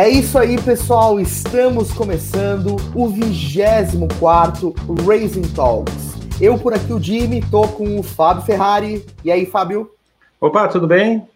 É 0.00 0.08
isso 0.08 0.38
aí, 0.38 0.58
pessoal. 0.58 1.20
Estamos 1.20 1.92
começando 1.92 2.76
o 2.94 3.06
24 3.06 4.74
Racing 5.06 5.54
Talks. 5.54 6.14
Eu 6.40 6.58
por 6.58 6.72
aqui, 6.72 6.90
o 6.90 6.98
Jimmy, 6.98 7.44
tô 7.50 7.68
com 7.68 8.00
o 8.00 8.02
Fábio 8.02 8.42
Ferrari. 8.42 9.04
E 9.22 9.30
aí, 9.30 9.44
Fábio? 9.44 9.92
Opa, 10.40 10.66
tudo 10.68 10.86
bem? 10.86 11.28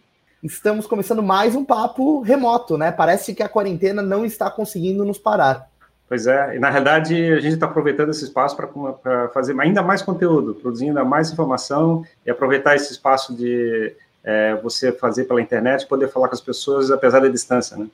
Estamos 0.43 0.87
começando 0.87 1.23
mais 1.23 1.55
um 1.55 1.63
papo 1.63 2.23
remoto, 2.23 2.79
né? 2.79 2.91
Parece 2.91 3.35
que 3.35 3.43
a 3.43 3.50
quarentena 3.50 4.00
não 4.00 4.25
está 4.25 4.50
conseguindo 4.50 5.05
nos 5.05 5.19
parar. 5.19 5.69
Pois 6.09 6.27
é, 6.27 6.57
e 6.57 6.59
na 6.59 6.71
realidade 6.71 7.15
a 7.35 7.41
gente 7.41 7.53
está 7.53 7.67
aproveitando 7.67 8.12
esse 8.12 8.25
espaço 8.25 8.57
para 8.57 9.29
fazer 9.29 9.61
ainda 9.61 9.83
mais 9.83 10.01
conteúdo, 10.01 10.55
produzir 10.55 10.87
ainda 10.87 11.05
mais 11.05 11.31
informação 11.31 12.03
e 12.25 12.31
aproveitar 12.31 12.75
esse 12.75 12.93
espaço 12.93 13.37
de 13.37 13.95
é, 14.25 14.55
você 14.62 14.91
fazer 14.91 15.25
pela 15.25 15.43
internet, 15.43 15.87
poder 15.87 16.09
falar 16.09 16.29
com 16.29 16.35
as 16.35 16.40
pessoas 16.40 16.90
apesar 16.90 17.21
da 17.21 17.29
distância, 17.29 17.76
né? 17.76 17.89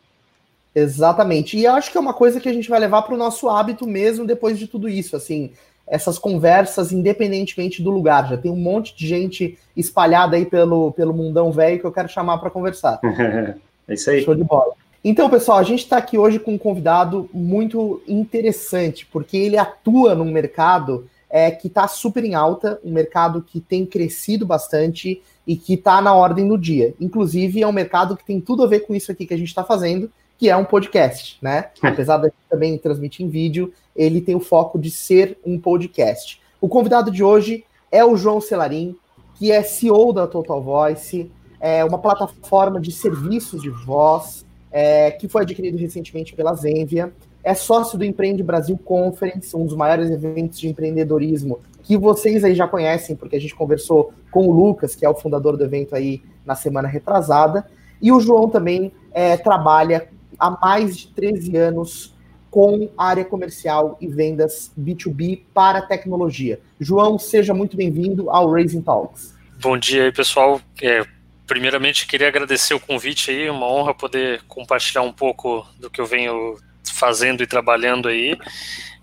Exatamente. 0.74 1.56
E 1.56 1.64
eu 1.64 1.72
acho 1.72 1.90
que 1.90 1.98
é 1.98 2.00
uma 2.00 2.14
coisa 2.14 2.40
que 2.40 2.48
a 2.48 2.52
gente 2.52 2.68
vai 2.68 2.78
levar 2.78 3.02
para 3.02 3.14
o 3.14 3.18
nosso 3.18 3.48
hábito 3.48 3.86
mesmo 3.86 4.26
depois 4.26 4.58
de 4.58 4.66
tudo 4.66 4.88
isso, 4.88 5.16
assim, 5.16 5.50
essas 5.86 6.18
conversas 6.18 6.92
independentemente 6.92 7.82
do 7.82 7.90
lugar. 7.90 8.28
Já 8.28 8.36
tem 8.36 8.50
um 8.50 8.56
monte 8.56 8.96
de 8.96 9.06
gente 9.06 9.58
espalhada 9.76 10.36
aí 10.36 10.46
pelo, 10.46 10.92
pelo 10.92 11.12
mundão 11.12 11.50
velho 11.50 11.80
que 11.80 11.84
eu 11.84 11.92
quero 11.92 12.08
chamar 12.08 12.38
para 12.38 12.50
conversar. 12.50 13.00
é 13.88 13.94
isso 13.94 14.10
aí. 14.10 14.22
Show 14.22 14.34
de 14.34 14.44
bola. 14.44 14.74
Então, 15.02 15.30
pessoal, 15.30 15.58
a 15.58 15.62
gente 15.62 15.80
está 15.80 15.96
aqui 15.96 16.18
hoje 16.18 16.38
com 16.38 16.52
um 16.52 16.58
convidado 16.58 17.28
muito 17.32 18.02
interessante, 18.06 19.06
porque 19.06 19.36
ele 19.36 19.56
atua 19.56 20.14
num 20.14 20.30
mercado 20.30 21.08
é, 21.30 21.50
que 21.50 21.68
está 21.68 21.88
super 21.88 22.22
em 22.22 22.34
alta, 22.34 22.78
um 22.84 22.92
mercado 22.92 23.40
que 23.40 23.60
tem 23.60 23.86
crescido 23.86 24.44
bastante 24.44 25.22
e 25.46 25.56
que 25.56 25.74
está 25.74 26.02
na 26.02 26.12
ordem 26.12 26.46
do 26.46 26.58
dia. 26.58 26.92
Inclusive, 27.00 27.62
é 27.62 27.66
um 27.66 27.72
mercado 27.72 28.14
que 28.14 28.24
tem 28.24 28.40
tudo 28.40 28.62
a 28.62 28.66
ver 28.66 28.80
com 28.80 28.94
isso 28.94 29.10
aqui 29.10 29.24
que 29.24 29.32
a 29.32 29.38
gente 29.38 29.48
está 29.48 29.64
fazendo, 29.64 30.10
que 30.40 30.48
é 30.48 30.56
um 30.56 30.64
podcast, 30.64 31.36
né? 31.42 31.66
Apesar 31.82 32.16
de 32.16 32.32
também 32.48 32.78
transmitir 32.78 33.26
em 33.26 33.28
vídeo, 33.28 33.74
ele 33.94 34.22
tem 34.22 34.34
o 34.34 34.40
foco 34.40 34.78
de 34.78 34.90
ser 34.90 35.38
um 35.44 35.60
podcast. 35.60 36.40
O 36.58 36.66
convidado 36.66 37.10
de 37.10 37.22
hoje 37.22 37.62
é 37.92 38.02
o 38.02 38.16
João 38.16 38.40
Celarim, 38.40 38.96
que 39.34 39.52
é 39.52 39.62
CEO 39.62 40.14
da 40.14 40.26
Total 40.26 40.62
Voice, 40.62 41.30
é 41.60 41.84
uma 41.84 41.98
plataforma 41.98 42.80
de 42.80 42.90
serviços 42.90 43.60
de 43.60 43.68
voz, 43.68 44.46
é, 44.72 45.10
que 45.10 45.28
foi 45.28 45.42
adquirido 45.42 45.76
recentemente 45.76 46.34
pela 46.34 46.54
Zenvia. 46.54 47.12
É 47.44 47.52
sócio 47.52 47.98
do 47.98 48.04
Empreende 48.06 48.42
Brasil 48.42 48.78
Conference, 48.82 49.54
um 49.54 49.66
dos 49.66 49.76
maiores 49.76 50.10
eventos 50.10 50.58
de 50.58 50.70
empreendedorismo 50.70 51.60
que 51.82 51.98
vocês 51.98 52.44
aí 52.44 52.54
já 52.54 52.66
conhecem, 52.66 53.14
porque 53.14 53.36
a 53.36 53.40
gente 53.40 53.54
conversou 53.54 54.14
com 54.30 54.46
o 54.46 54.52
Lucas, 54.52 54.94
que 54.94 55.04
é 55.04 55.08
o 55.08 55.14
fundador 55.14 55.58
do 55.58 55.64
evento 55.64 55.94
aí 55.94 56.22
na 56.46 56.54
semana 56.54 56.88
retrasada. 56.88 57.66
E 58.00 58.10
o 58.10 58.20
João 58.20 58.48
também 58.48 58.90
é, 59.12 59.36
trabalha 59.36 60.08
há 60.40 60.50
mais 60.50 60.96
de 60.96 61.08
13 61.08 61.56
anos 61.56 62.14
com 62.50 62.90
área 62.98 63.24
comercial 63.24 63.96
e 64.00 64.08
vendas 64.08 64.72
B2B 64.78 65.42
para 65.54 65.82
tecnologia. 65.82 66.58
João, 66.80 67.18
seja 67.18 67.54
muito 67.54 67.76
bem-vindo 67.76 68.28
ao 68.30 68.50
Raising 68.50 68.82
Talks. 68.82 69.34
Bom 69.60 69.78
dia 69.78 70.04
aí, 70.04 70.12
pessoal. 70.12 70.60
É, 70.82 71.04
primeiramente, 71.46 72.06
queria 72.06 72.26
agradecer 72.26 72.74
o 72.74 72.80
convite 72.80 73.30
aí, 73.30 73.48
uma 73.48 73.66
honra 73.66 73.94
poder 73.94 74.42
compartilhar 74.48 75.02
um 75.02 75.12
pouco 75.12 75.64
do 75.78 75.88
que 75.88 76.00
eu 76.00 76.06
venho 76.06 76.56
fazendo 76.92 77.42
e 77.42 77.46
trabalhando 77.46 78.08
aí. 78.08 78.36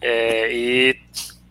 É, 0.02 0.52
e 0.52 1.00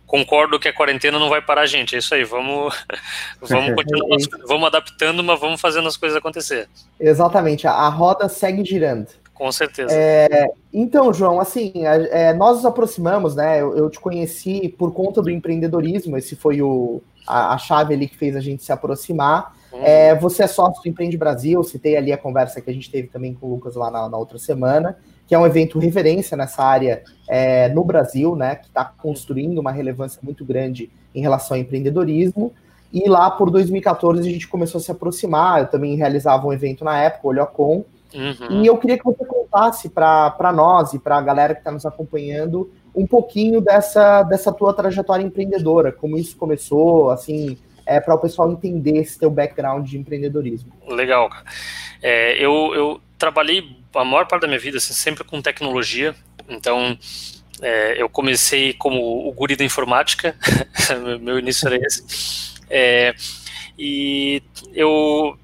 concordo 0.07 0.59
que 0.59 0.69
a 0.69 0.73
quarentena 0.73 1.19
não 1.19 1.31
vai 1.31 1.41
parar 1.41 1.63
a 1.63 1.67
gente. 1.67 1.95
É 1.95 1.99
isso 1.99 2.15
aí, 2.15 2.25
vamos, 2.25 2.75
vamos 3.41 3.75
continuar, 3.75 4.19
vamos 4.47 4.67
adaptando, 4.67 5.25
mas 5.25 5.41
vamos 5.41 5.61
fazendo 5.61 5.89
as 5.89 5.97
coisas 5.97 6.19
acontecer. 6.19 6.69
Exatamente, 7.01 7.67
a 7.67 7.89
roda 7.89 8.29
segue 8.29 8.65
girando. 8.65 9.09
Com 9.37 9.53
certeza. 9.53 9.93
É, 9.93 10.49
então, 10.73 11.13
João, 11.13 11.39
assim, 11.39 11.73
é, 11.85 12.33
nós 12.33 12.57
nos 12.57 12.65
aproximamos, 12.65 13.37
né? 13.37 13.61
Eu, 13.61 13.77
eu, 13.77 13.91
te 13.91 14.01
conheci 14.01 14.69
por 14.79 14.93
conta 14.93 15.21
do 15.21 15.31
empreendedorismo, 15.31 16.17
esse 16.17 16.35
foi 16.35 16.63
o, 16.63 17.03
a, 17.27 17.53
a 17.55 17.59
chave 17.59 17.93
ali 17.93 18.09
que 18.09 18.17
fez 18.17 18.35
a 18.35 18.41
gente 18.41 18.65
se 18.65 18.73
aproximar. 18.73 19.55
Uhum. 19.73 19.81
É, 19.83 20.15
você 20.15 20.45
é 20.45 20.47
sócio 20.47 20.83
do 20.83 20.89
Empreende 20.89 21.19
Brasil, 21.19 21.63
citei 21.63 21.97
ali 21.97 22.13
a 22.13 22.19
conversa 22.19 22.63
que 22.63 22.71
a 22.71 22.73
gente 22.73 22.91
teve 22.91 23.09
também 23.09 23.35
com 23.35 23.47
o 23.47 23.51
Lucas 23.51 23.77
lá 23.77 23.91
na, 23.91 24.09
na 24.09 24.17
outra 24.17 24.39
semana, 24.39 24.97
que 25.27 25.35
é 25.35 25.39
um 25.39 25.47
evento 25.47 25.79
referência 25.79 26.35
nessa 26.35 26.63
área 26.63 27.03
é, 27.29 27.69
no 27.69 27.85
Brasil, 27.85 28.35
né? 28.35 28.55
Que 28.55 28.69
está 28.69 28.85
construindo 28.85 29.59
uma 29.59 29.71
relevância 29.71 30.19
muito 30.23 30.47
grande 30.47 30.91
em 31.15 31.21
relação 31.21 31.57
ao 31.57 31.61
empreendedorismo. 31.61 32.55
E 32.91 33.07
lá 33.07 33.31
por 33.31 33.51
2014 33.51 34.21
a 34.21 34.33
gente 34.33 34.49
começou 34.49 34.79
a 34.79 34.83
se 34.83 34.91
aproximar, 34.91 35.61
eu 35.61 35.67
também 35.67 35.95
realizava 35.97 36.47
um 36.47 36.53
evento 36.53 36.85
na 36.85 36.99
época, 36.99 37.27
o 37.27 37.31
Olhocom, 37.31 37.85
Uhum. 38.15 38.63
E 38.63 38.67
eu 38.67 38.77
queria 38.79 38.99
que 38.99 39.05
você 39.05 39.25
contasse 39.25 39.89
para 39.89 40.53
nós 40.55 40.93
e 40.95 40.99
para 40.99 41.19
a 41.19 41.23
galera 41.23 41.55
que 41.55 41.61
está 41.61 41.71
nos 41.71 41.85
acompanhando 41.85 42.71
um 42.95 43.07
pouquinho 43.07 43.61
dessa, 43.61 44.23
dessa 44.23 44.53
tua 44.53 44.73
trajetória 44.73 45.23
empreendedora, 45.23 45.93
como 45.93 46.17
isso 46.17 46.37
começou, 46.37 47.11
assim, 47.11 47.59
é, 47.85 48.01
para 48.01 48.15
o 48.15 48.19
pessoal 48.19 48.51
entender 48.51 48.99
esse 48.99 49.19
teu 49.19 49.31
background 49.31 49.87
de 49.87 49.99
empreendedorismo. 49.99 50.73
Legal, 50.89 51.29
cara. 51.29 51.45
É, 52.03 52.43
eu, 52.43 52.75
eu 52.75 53.01
trabalhei 53.19 53.77
a 53.95 54.05
maior 54.05 54.27
parte 54.27 54.43
da 54.43 54.49
minha 54.49 54.59
vida 54.59 54.79
assim, 54.79 54.93
sempre 54.93 55.25
com 55.25 55.41
tecnologia, 55.41 56.15
então 56.49 56.99
é, 57.63 58.01
eu 58.01 58.09
comecei 58.09 58.73
como 58.75 59.29
o 59.29 59.33
guri 59.33 59.57
da 59.57 59.65
informática, 59.65 60.37
meu 61.21 61.39
início 61.39 61.67
era 61.67 61.77
esse, 61.77 62.55
é, 62.69 63.15
e 63.79 64.43
eu 64.75 65.39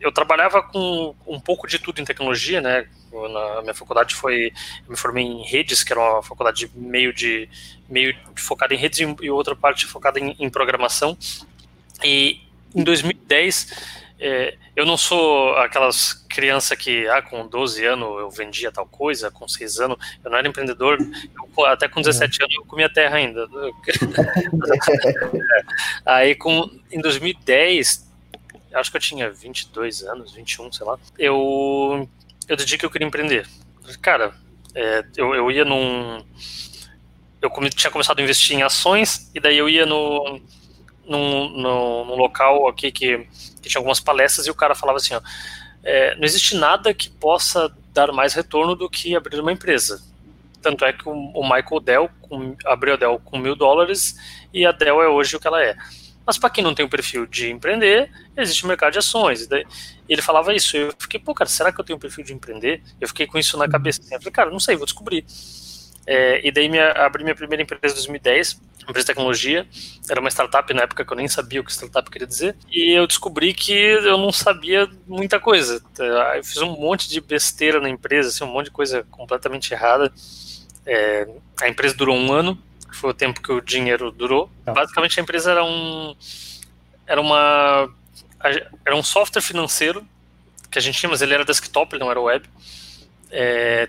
eu 0.00 0.12
trabalhava 0.12 0.62
com 0.62 1.14
um 1.26 1.40
pouco 1.40 1.66
de 1.66 1.78
tudo 1.78 2.00
em 2.00 2.04
tecnologia, 2.04 2.60
né? 2.60 2.86
Na 3.12 3.62
minha 3.62 3.74
faculdade 3.74 4.14
foi, 4.14 4.52
eu 4.84 4.90
me 4.90 4.96
formei 4.96 5.24
em 5.24 5.42
redes, 5.42 5.82
que 5.82 5.92
era 5.92 6.00
uma 6.00 6.22
faculdade 6.22 6.70
meio 6.74 7.12
de 7.12 7.48
meio 7.88 8.14
focada 8.36 8.74
em 8.74 8.76
redes 8.76 8.98
e 8.98 9.30
outra 9.30 9.56
parte 9.56 9.86
focada 9.86 10.20
em, 10.20 10.36
em 10.38 10.50
programação. 10.50 11.16
E 12.04 12.40
em 12.74 12.84
2010 12.84 14.04
é, 14.18 14.56
eu 14.74 14.86
não 14.86 14.96
sou 14.96 15.54
aquelas 15.56 16.14
crianças 16.28 16.76
que, 16.76 17.06
ah, 17.08 17.20
com 17.20 17.46
12 17.46 17.84
anos 17.84 18.20
eu 18.20 18.30
vendia 18.30 18.72
tal 18.72 18.86
coisa, 18.86 19.30
com 19.30 19.46
6 19.46 19.80
anos 19.80 19.98
eu 20.24 20.30
não 20.30 20.38
era 20.38 20.48
empreendedor, 20.48 20.98
eu, 20.98 21.66
até 21.66 21.86
com 21.86 22.00
17 22.00 22.42
anos 22.42 22.54
eu 22.56 22.64
comia 22.64 22.88
terra 22.88 23.16
ainda. 23.16 23.46
Aí, 26.04 26.34
com, 26.34 26.70
em 26.90 27.00
2010, 27.00 28.05
acho 28.80 28.90
que 28.90 28.96
eu 28.96 29.00
tinha 29.00 29.30
22 29.30 30.02
anos, 30.02 30.32
21, 30.32 30.72
sei 30.72 30.86
lá, 30.86 30.98
eu, 31.18 32.08
eu 32.48 32.56
decidi 32.56 32.78
que 32.78 32.86
eu 32.86 32.90
queria 32.90 33.06
empreender. 33.06 33.46
Cara, 34.00 34.34
é, 34.74 35.04
eu, 35.16 35.34
eu 35.34 35.50
ia 35.50 35.64
num. 35.64 36.24
Eu 37.40 37.50
come, 37.50 37.70
tinha 37.70 37.90
começado 37.90 38.18
a 38.18 38.22
investir 38.22 38.56
em 38.56 38.62
ações, 38.62 39.30
e 39.34 39.40
daí 39.40 39.56
eu 39.56 39.68
ia 39.68 39.86
no, 39.86 40.40
num, 41.06 41.48
no, 41.50 42.04
num 42.04 42.16
local 42.16 42.68
aqui 42.68 42.90
que, 42.90 43.26
que 43.62 43.68
tinha 43.68 43.78
algumas 43.78 44.00
palestras, 44.00 44.46
e 44.46 44.50
o 44.50 44.54
cara 44.54 44.74
falava 44.74 44.98
assim: 44.98 45.14
ó, 45.14 45.20
é, 45.82 46.14
não 46.16 46.24
existe 46.24 46.56
nada 46.56 46.92
que 46.92 47.08
possa 47.08 47.74
dar 47.92 48.12
mais 48.12 48.34
retorno 48.34 48.74
do 48.74 48.90
que 48.90 49.16
abrir 49.16 49.40
uma 49.40 49.52
empresa. 49.52 50.02
Tanto 50.60 50.84
é 50.84 50.92
que 50.92 51.08
o, 51.08 51.12
o 51.12 51.42
Michael 51.42 51.80
Dell 51.80 52.10
com, 52.22 52.56
abriu 52.66 52.94
a 52.94 52.96
Dell 52.96 53.20
com 53.24 53.38
mil 53.38 53.54
dólares 53.54 54.16
e 54.52 54.66
a 54.66 54.72
Dell 54.72 55.00
é 55.00 55.08
hoje 55.08 55.36
o 55.36 55.40
que 55.40 55.46
ela 55.46 55.62
é. 55.62 55.76
Mas 56.26 56.36
para 56.36 56.50
quem 56.50 56.64
não 56.64 56.74
tem 56.74 56.84
o 56.84 56.88
perfil 56.88 57.24
de 57.24 57.50
empreender, 57.50 58.10
existe 58.36 58.64
o 58.64 58.66
mercado 58.66 58.92
de 58.92 58.98
ações. 58.98 59.46
E 59.48 59.64
ele 60.08 60.20
falava 60.20 60.52
isso. 60.52 60.76
Eu 60.76 60.92
fiquei, 60.98 61.20
pô, 61.20 61.32
cara, 61.32 61.48
será 61.48 61.70
que 61.70 61.80
eu 61.80 61.84
tenho 61.84 61.96
o 61.96 62.00
perfil 62.00 62.24
de 62.24 62.34
empreender? 62.34 62.82
Eu 63.00 63.06
fiquei 63.06 63.26
com 63.26 63.38
isso 63.38 63.56
na 63.56 63.68
cabeça. 63.68 64.00
Assim. 64.00 64.14
Eu 64.14 64.18
falei, 64.18 64.32
cara, 64.32 64.50
não 64.50 64.58
sei, 64.58 64.74
vou 64.76 64.86
descobrir. 64.86 65.24
É, 66.04 66.46
e 66.46 66.50
daí 66.52 66.68
minha, 66.68 66.90
abri 66.92 67.24
minha 67.24 67.34
primeira 67.34 67.62
empresa 67.62 67.94
em 67.94 67.96
2010, 67.96 68.60
empresa 68.82 69.00
de 69.00 69.06
tecnologia. 69.06 69.66
Era 70.08 70.20
uma 70.20 70.30
startup 70.30 70.72
na 70.74 70.82
época 70.82 71.04
que 71.04 71.12
eu 71.12 71.16
nem 71.16 71.28
sabia 71.28 71.60
o 71.60 71.64
que 71.64 71.72
startup 71.72 72.10
queria 72.10 72.26
dizer. 72.26 72.56
E 72.70 72.96
eu 72.96 73.06
descobri 73.06 73.54
que 73.54 73.72
eu 73.72 74.18
não 74.18 74.32
sabia 74.32 74.88
muita 75.06 75.38
coisa. 75.38 75.80
Eu 76.36 76.44
fiz 76.44 76.58
um 76.58 76.72
monte 76.72 77.08
de 77.08 77.20
besteira 77.20 77.80
na 77.80 77.88
empresa, 77.88 78.30
assim, 78.30 78.42
um 78.42 78.52
monte 78.52 78.66
de 78.66 78.72
coisa 78.72 79.04
completamente 79.10 79.72
errada. 79.72 80.12
É, 80.84 81.28
a 81.60 81.68
empresa 81.68 81.94
durou 81.94 82.16
um 82.16 82.32
ano 82.32 82.60
que 82.96 83.00
foi 83.00 83.10
o 83.10 83.14
tempo 83.14 83.42
que 83.42 83.52
o 83.52 83.60
dinheiro 83.60 84.10
durou. 84.10 84.50
Tá. 84.64 84.72
Basicamente 84.72 85.20
a 85.20 85.22
empresa 85.22 85.50
era 85.50 85.64
um 85.64 86.16
era 87.06 87.20
uma 87.20 87.94
era 88.84 88.96
um 88.96 89.02
software 89.02 89.42
financeiro 89.42 90.06
que 90.70 90.78
a 90.78 90.82
gente 90.82 90.98
tinha, 90.98 91.10
mas 91.10 91.20
ele 91.20 91.34
era 91.34 91.44
desktop, 91.44 91.94
ele 91.94 92.02
não 92.02 92.10
era 92.10 92.20
web. 92.20 92.48
É, 93.30 93.88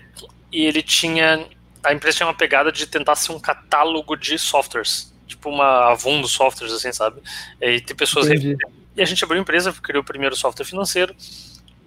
e 0.52 0.64
ele 0.64 0.82
tinha 0.82 1.46
a 1.82 1.92
empresa 1.92 2.18
tinha 2.18 2.26
uma 2.26 2.34
pegada 2.34 2.70
de 2.70 2.86
tentar 2.86 3.16
ser 3.16 3.32
um 3.32 3.40
catálogo 3.40 4.14
de 4.14 4.38
softwares, 4.38 5.12
tipo 5.26 5.48
uma 5.48 5.92
Avon 5.92 6.20
dos 6.20 6.32
softwares, 6.32 6.74
assim, 6.74 6.92
sabe? 6.92 7.22
E 7.60 7.80
tem 7.80 7.96
pessoas 7.96 8.26
Entendi. 8.26 8.56
e 8.94 9.00
a 9.00 9.06
gente 9.06 9.24
abriu 9.24 9.38
a 9.38 9.42
empresa, 9.42 9.72
criou 9.72 10.02
o 10.02 10.06
primeiro 10.06 10.36
software 10.36 10.66
financeiro. 10.66 11.14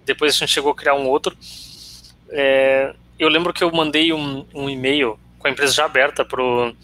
Depois 0.04 0.34
a 0.34 0.38
gente 0.38 0.50
chegou 0.50 0.72
a 0.72 0.74
criar 0.74 0.94
um 0.94 1.06
outro. 1.06 1.36
É, 2.30 2.94
eu 3.18 3.28
lembro 3.28 3.52
que 3.52 3.62
eu 3.62 3.70
mandei 3.70 4.12
um, 4.12 4.44
um 4.52 4.68
e-mail 4.68 5.18
com 5.38 5.46
a 5.46 5.50
empresa 5.50 5.74
já 5.74 5.84
aberta 5.84 6.24
pro 6.24 6.74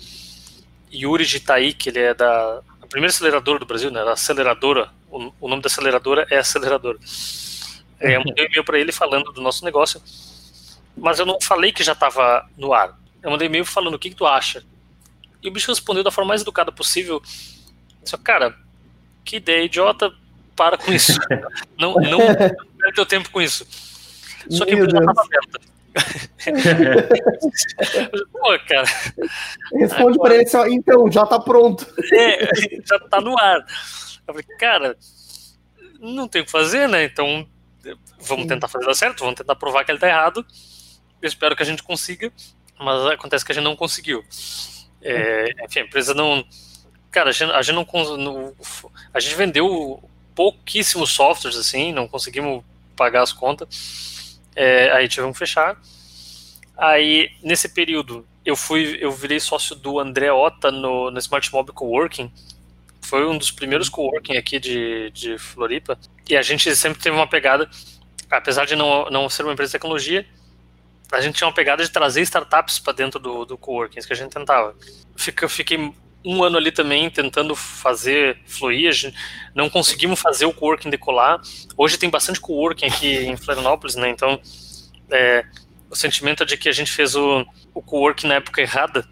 Yuri 0.93 1.25
de 1.25 1.37
Itaí, 1.37 1.73
que 1.73 1.89
ele 1.89 2.01
é 2.01 2.15
da 2.15 2.63
a 2.83 2.87
primeira 2.87 3.11
aceleradora 3.11 3.59
do 3.59 3.67
Brasil, 3.67 3.91
né? 3.91 4.01
A 4.01 4.13
aceleradora, 4.13 4.91
o, 5.11 5.33
o 5.41 5.49
nome 5.49 5.63
da 5.63 5.67
aceleradora 5.67 6.27
é 6.31 6.39
aceleradora. 6.39 6.99
É, 8.01 8.17
eu 8.17 8.25
mandei 8.25 8.45
um 8.45 8.49
e-mail 8.49 8.65
para 8.65 8.79
ele 8.79 8.93
falando 8.93 9.33
do 9.33 9.41
nosso 9.41 9.65
negócio. 9.65 10.01
mas 10.97 11.19
eu 11.19 11.27
não 11.27 11.39
falei 11.41 11.73
que 11.73 11.85
já 11.85 11.93
estava 11.93 12.49
no 12.57 12.73
ar. 12.73 12.99
Eu 13.23 13.31
mandei 13.31 13.47
e-mail 13.47 13.65
falando 13.65 13.95
o 13.95 13.99
que, 13.99 14.11
que 14.11 14.17
tu 14.17 14.27
acha. 14.27 14.65
E 15.43 15.49
o 15.49 15.53
bicho 15.53 15.71
respondeu 15.71 16.03
da 16.03 16.11
forma 16.11 16.29
mais 16.29 16.43
educada 16.43 16.73
possível. 16.73 17.23
Só, 18.05 18.17
cara, 18.17 18.57
que 19.25 19.37
ideia 19.37 19.65
idiota, 19.65 20.13
para 20.57 20.79
com 20.79 20.93
isso. 20.93 21.19
não, 21.79 21.95
não 21.95 22.19
perde 22.79 22.95
teu 22.95 23.07
tempo 23.07 23.31
com 23.31 23.41
isso. 23.41 23.67
Só 24.49 24.65
que 24.65 24.73
a 24.73 24.75
empresa 24.75 24.99
estava 24.99 25.23
aberta. 25.23 25.61
Pô, 28.33 28.59
cara. 28.69 28.87
Responde 29.73 30.19
para 30.19 30.35
ele 30.35 30.47
só, 30.47 30.67
então, 30.67 31.11
já 31.11 31.27
tá 31.27 31.41
pronto. 31.41 31.87
É, 32.13 32.51
já 32.85 32.99
tá 32.99 33.21
no 33.21 33.39
ar. 33.39 33.65
Eu 34.27 34.35
falei, 34.35 34.45
cara, 34.59 34.97
não 36.01 36.29
tem 36.29 36.43
o 36.43 36.45
que 36.45 36.51
fazer, 36.51 36.89
né? 36.89 37.05
Então, 37.05 37.47
vamos 38.21 38.47
tentar 38.47 38.69
fazer 38.69 38.87
dar 38.87 38.95
certo, 38.95 39.21
vamos 39.21 39.37
tentar 39.37 39.57
provar 39.57 39.85
que 39.85 39.91
ele 39.91 39.99
tá 39.99 40.09
errado. 40.09 40.45
Eu 41.21 41.29
espero 41.29 41.57
que 41.57 41.63
a 41.63 41.67
gente 41.67 41.83
consiga, 41.83 42.33
mas 42.79 43.07
acontece 43.07 43.45
que 43.45 43.53
a 43.53 43.55
gente 43.55 43.65
não 43.65 43.77
conseguiu. 43.77 44.25
É, 45.03 45.51
enfim, 45.65 45.81
a 45.81 45.85
empresa 45.85 46.15
não. 46.15 46.45
Cara, 47.11 47.31
a 47.31 47.33
gente, 47.33 47.51
a 47.51 47.63
gente 47.63 47.75
não, 47.75 48.55
A 49.13 49.21
gente 49.21 49.35
vendeu 49.35 50.03
pouquíssimos 50.35 51.11
softwares, 51.11 51.59
assim, 51.59 51.93
não 51.93 52.07
conseguimos 52.07 52.63
pagar 52.95 53.23
as 53.23 53.33
contas. 53.33 54.18
É, 54.61 54.91
aí 54.91 55.07
tivemos 55.07 55.35
que 55.35 55.39
fechar. 55.39 55.81
Aí, 56.77 57.31
nesse 57.45 57.69
período, 57.69 58.27
eu 58.45 58.57
fui, 58.57 58.99
eu 59.01 59.13
virei 59.13 59.39
sócio 59.39 59.77
do 59.77 60.01
André 60.01 60.33
Ota 60.33 60.73
no, 60.73 61.13
no 61.13 61.19
Smart 61.21 61.53
Mob 61.53 61.71
Coworking. 61.71 62.29
Foi 63.03 63.25
um 63.25 63.39
dos 63.39 63.53
primeiros 63.53 63.89
coworking 63.89 64.37
aqui 64.37 64.59
de, 64.59 65.13
de 65.13 65.39
Floripa. 65.39 65.97
E 66.29 66.37
a 66.37 66.43
gente 66.43 66.75
sempre 66.75 67.01
teve 67.01 67.15
uma 67.15 67.29
pegada, 67.29 67.71
apesar 68.29 68.65
de 68.65 68.75
não, 68.75 69.09
não 69.11 69.31
ser 69.31 69.45
uma 69.45 69.53
empresa 69.53 69.71
de 69.71 69.79
tecnologia, 69.79 70.27
a 71.13 71.21
gente 71.21 71.37
tinha 71.37 71.47
uma 71.47 71.55
pegada 71.55 71.85
de 71.85 71.91
trazer 71.91 72.21
startups 72.23 72.81
para 72.81 72.93
dentro 72.93 73.21
do, 73.21 73.45
do 73.45 73.57
coworking, 73.57 74.01
que 74.01 74.13
a 74.13 74.17
gente 74.17 74.33
tentava. 74.33 74.75
Fica, 75.17 75.49
fiquei 75.49 75.95
um 76.31 76.45
ano 76.45 76.59
ali 76.59 76.71
também 76.71 77.09
tentando 77.09 77.57
fazer 77.57 78.39
fluir, 78.45 78.93
não 79.55 79.71
conseguimos 79.71 80.21
fazer 80.21 80.45
o 80.45 80.53
coworking 80.53 80.91
decolar. 80.91 81.41
Hoje 81.75 81.97
tem 81.97 82.11
bastante 82.11 82.39
coworking 82.39 82.85
aqui 82.85 83.17
em 83.17 83.35
Florianópolis, 83.35 83.95
né? 83.95 84.11
Então, 84.11 84.39
é, 85.11 85.47
o 85.89 85.97
sentimento 85.97 86.43
é 86.43 86.47
de 86.47 86.59
que 86.59 86.69
a 86.69 86.73
gente 86.73 86.93
fez 86.93 87.17
o, 87.17 87.47
o 87.73 87.81
coworking 87.81 88.27
na 88.27 88.35
época 88.35 88.61
errada, 88.61 89.09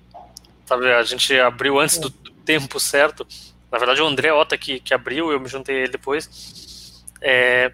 sabe? 0.67 0.93
A 0.93 1.03
gente 1.05 1.35
abriu 1.41 1.81
antes 1.81 1.97
do, 1.97 2.11
tempo 2.11 2.79
certo. 2.79 3.27
Na 3.73 3.79
verdade, 3.79 4.03
o 4.03 4.07
André 4.07 4.31
Ota 4.31 4.57
que, 4.57 4.79
que 4.79 4.95
abriu, 4.95 5.33
eu 5.33 5.41
me 5.41 5.49
juntei 5.49 5.75
ele 5.75 5.93
depois. 5.93 7.03
É, 7.21 7.73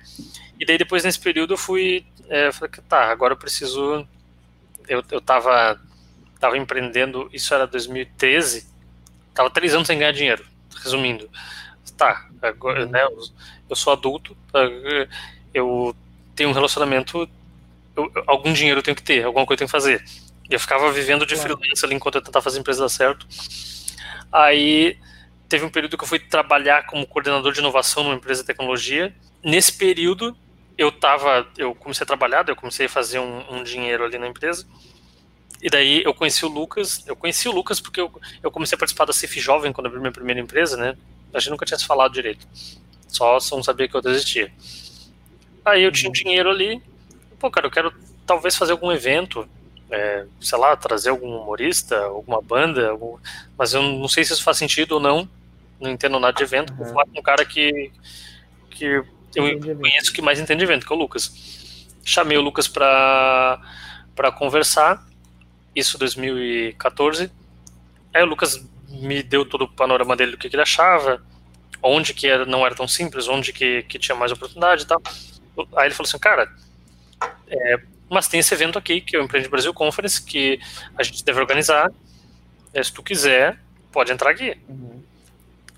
e 0.58 0.64
daí, 0.64 0.78
depois, 0.78 1.04
nesse 1.04 1.18
período, 1.18 1.54
eu 1.54 1.58
fui. 1.58 2.06
É, 2.28 2.52
falei, 2.52 2.72
tá, 2.88 3.10
agora 3.10 3.34
eu 3.34 3.36
preciso. 3.36 4.06
Eu, 4.88 5.02
eu 5.10 5.20
tava, 5.20 5.80
tava 6.40 6.56
empreendendo, 6.56 7.28
isso 7.32 7.52
era 7.52 7.66
2013, 7.66 8.71
tava 9.34 9.50
três 9.50 9.74
anos 9.74 9.86
sem 9.86 9.98
ganhar 9.98 10.12
dinheiro, 10.12 10.44
resumindo. 10.82 11.28
Tá, 11.96 12.28
agora, 12.40 12.86
né, 12.86 13.02
eu 13.68 13.76
sou 13.76 13.92
adulto, 13.92 14.36
tá, 14.50 14.60
eu 15.54 15.94
tenho 16.34 16.50
um 16.50 16.52
relacionamento 16.52 17.28
eu, 17.96 18.10
algum 18.26 18.52
dinheiro 18.52 18.80
eu 18.80 18.82
tenho 18.82 18.96
que 18.96 19.02
ter, 19.02 19.24
alguma 19.24 19.46
coisa 19.46 19.56
eu 19.56 19.58
tenho 19.58 19.68
que 19.68 19.72
fazer. 19.72 20.04
E 20.50 20.54
eu 20.54 20.60
ficava 20.60 20.90
vivendo 20.90 21.24
de 21.26 21.36
freelance 21.36 21.84
ali 21.84 21.94
enquanto 21.94 22.16
eu 22.16 22.22
tentava 22.22 22.42
fazer 22.42 22.58
a 22.58 22.60
empresa 22.60 22.82
dar 22.82 22.88
certo. 22.88 23.26
Aí 24.30 24.98
teve 25.48 25.64
um 25.64 25.70
período 25.70 25.96
que 25.96 26.04
eu 26.04 26.08
fui 26.08 26.18
trabalhar 26.18 26.86
como 26.86 27.06
coordenador 27.06 27.52
de 27.52 27.60
inovação 27.60 28.02
numa 28.02 28.14
empresa 28.14 28.42
de 28.42 28.46
tecnologia. 28.46 29.14
Nesse 29.44 29.72
período 29.72 30.36
eu 30.76 30.90
tava, 30.90 31.46
eu 31.56 31.74
comecei 31.74 32.04
a 32.04 32.06
trabalhar, 32.06 32.48
eu 32.48 32.56
comecei 32.56 32.86
a 32.86 32.88
fazer 32.88 33.18
um, 33.18 33.58
um 33.58 33.62
dinheiro 33.62 34.04
ali 34.04 34.18
na 34.18 34.26
empresa. 34.26 34.66
E 35.62 35.70
daí 35.70 36.02
eu 36.02 36.12
conheci 36.12 36.44
o 36.44 36.48
Lucas. 36.48 37.04
Eu 37.06 37.14
conheci 37.14 37.48
o 37.48 37.52
Lucas 37.52 37.80
porque 37.80 38.00
eu, 38.00 38.12
eu 38.42 38.50
comecei 38.50 38.74
a 38.74 38.78
participar 38.78 39.04
da 39.04 39.12
CIF 39.12 39.38
Jovem 39.38 39.72
quando 39.72 39.86
abri 39.86 40.00
minha 40.00 40.10
primeira 40.10 40.40
empresa, 40.40 40.76
né? 40.76 40.96
A 41.32 41.38
gente 41.38 41.50
nunca 41.50 41.64
tinha 41.64 41.78
se 41.78 41.86
falado 41.86 42.12
direito. 42.12 42.46
Só 43.06 43.38
não 43.52 43.62
sabia 43.62 43.88
que 43.88 43.94
eu 43.94 44.02
existia. 44.06 44.52
Aí 45.64 45.84
eu 45.84 45.92
tinha 45.92 46.10
um 46.10 46.12
dinheiro 46.12 46.50
ali, 46.50 46.82
pô, 47.38 47.50
cara, 47.50 47.66
eu 47.66 47.70
quero 47.70 47.94
talvez 48.26 48.56
fazer 48.56 48.72
algum 48.72 48.90
evento, 48.90 49.48
é, 49.90 50.26
sei 50.40 50.58
lá, 50.58 50.76
trazer 50.76 51.10
algum 51.10 51.36
humorista, 51.36 51.96
alguma 51.98 52.42
banda, 52.42 52.90
algum... 52.90 53.18
mas 53.56 53.72
eu 53.72 53.82
não 53.82 54.08
sei 54.08 54.24
se 54.24 54.32
isso 54.32 54.42
faz 54.42 54.56
sentido 54.56 54.92
ou 54.92 55.00
não, 55.00 55.28
não 55.80 55.90
entendo 55.90 56.18
nada 56.18 56.32
de 56.32 56.42
evento, 56.42 56.72
uhum. 56.72 56.78
vou 56.78 56.86
falar 56.86 57.06
com 57.06 57.20
um 57.20 57.22
cara 57.22 57.44
que, 57.44 57.92
que 58.70 58.84
eu 59.34 59.76
conheço 59.78 60.12
que 60.12 60.20
mais 60.20 60.40
entende 60.40 60.58
de 60.58 60.64
evento, 60.64 60.86
que 60.86 60.92
é 60.92 60.96
o 60.96 60.98
Lucas. 60.98 61.86
Chamei 62.04 62.36
o 62.36 62.42
Lucas 62.42 62.66
para 62.66 63.60
conversar, 64.36 65.06
isso 65.74 65.98
2014, 65.98 67.30
aí 68.12 68.22
o 68.22 68.26
Lucas 68.26 68.64
me 68.88 69.22
deu 69.22 69.44
todo 69.44 69.62
o 69.62 69.68
panorama 69.68 70.14
dele 70.14 70.32
do 70.32 70.38
que, 70.38 70.48
que 70.48 70.56
ele 70.56 70.62
achava, 70.62 71.22
onde 71.82 72.14
que 72.14 72.26
era, 72.26 72.44
não 72.44 72.64
era 72.64 72.74
tão 72.74 72.86
simples, 72.86 73.26
onde 73.28 73.52
que, 73.52 73.82
que 73.84 73.98
tinha 73.98 74.14
mais 74.14 74.30
oportunidade 74.30 74.84
e 74.84 74.86
tal. 74.86 75.02
Aí 75.76 75.86
ele 75.86 75.94
falou 75.94 76.08
assim, 76.08 76.18
cara, 76.18 76.50
é, 77.48 77.80
mas 78.08 78.28
tem 78.28 78.40
esse 78.40 78.52
evento 78.54 78.78
aqui, 78.78 79.00
que 79.00 79.16
é 79.16 79.18
o 79.20 79.24
Empreende 79.24 79.48
Brasil 79.48 79.72
Conference, 79.72 80.22
que 80.22 80.60
a 80.96 81.02
gente 81.02 81.24
deve 81.24 81.40
organizar. 81.40 81.90
É, 82.74 82.82
se 82.82 82.92
tu 82.92 83.02
quiser, 83.02 83.58
pode 83.90 84.12
entrar 84.12 84.30
aqui. 84.30 84.56
Uhum. 84.68 85.02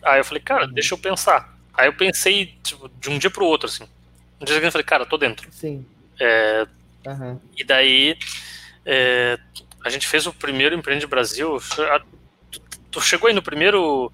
Aí 0.02 0.20
eu 0.20 0.24
falei, 0.24 0.42
cara, 0.42 0.66
deixa 0.66 0.94
eu 0.94 0.98
pensar. 0.98 1.56
Aí 1.72 1.86
eu 1.88 1.92
pensei, 1.92 2.54
tipo, 2.62 2.88
de 3.00 3.10
um 3.10 3.18
dia 3.18 3.30
pro 3.30 3.46
outro, 3.46 3.68
assim. 3.68 3.84
Um 4.40 4.44
dia 4.44 4.54
seguinte 4.54 4.66
eu 4.66 4.72
falei, 4.72 4.84
cara, 4.84 5.06
tô 5.06 5.16
dentro. 5.16 5.48
Sim. 5.52 5.86
É, 6.20 6.66
uhum. 7.06 7.40
E 7.56 7.64
daí, 7.64 8.16
é, 8.84 9.38
a 9.84 9.90
gente 9.90 10.08
fez 10.08 10.26
o 10.26 10.32
primeiro 10.32 10.74
Empreende 10.74 11.06
Brasil. 11.06 11.58
Tu, 12.50 12.60
tu 12.90 13.00
chegou 13.00 13.28
aí 13.28 13.34
no 13.34 13.42
primeiro 13.42 14.10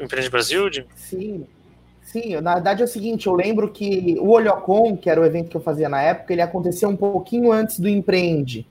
Empreende 0.00 0.30
Brasil? 0.30 0.68
Sim, 0.96 1.46
Sim, 2.14 2.40
na 2.40 2.54
verdade 2.54 2.80
é 2.80 2.84
o 2.84 2.88
seguinte, 2.88 3.26
eu 3.26 3.34
lembro 3.34 3.68
que 3.72 4.16
o 4.20 4.28
Olhocon, 4.28 4.96
que 4.96 5.10
era 5.10 5.20
o 5.20 5.24
evento 5.24 5.48
que 5.48 5.56
eu 5.56 5.60
fazia 5.60 5.88
na 5.88 6.00
época, 6.00 6.32
ele 6.32 6.42
aconteceu 6.42 6.88
um 6.88 6.94
pouquinho 6.94 7.50
antes 7.50 7.80
do 7.80 7.88
Empreende. 7.88 8.64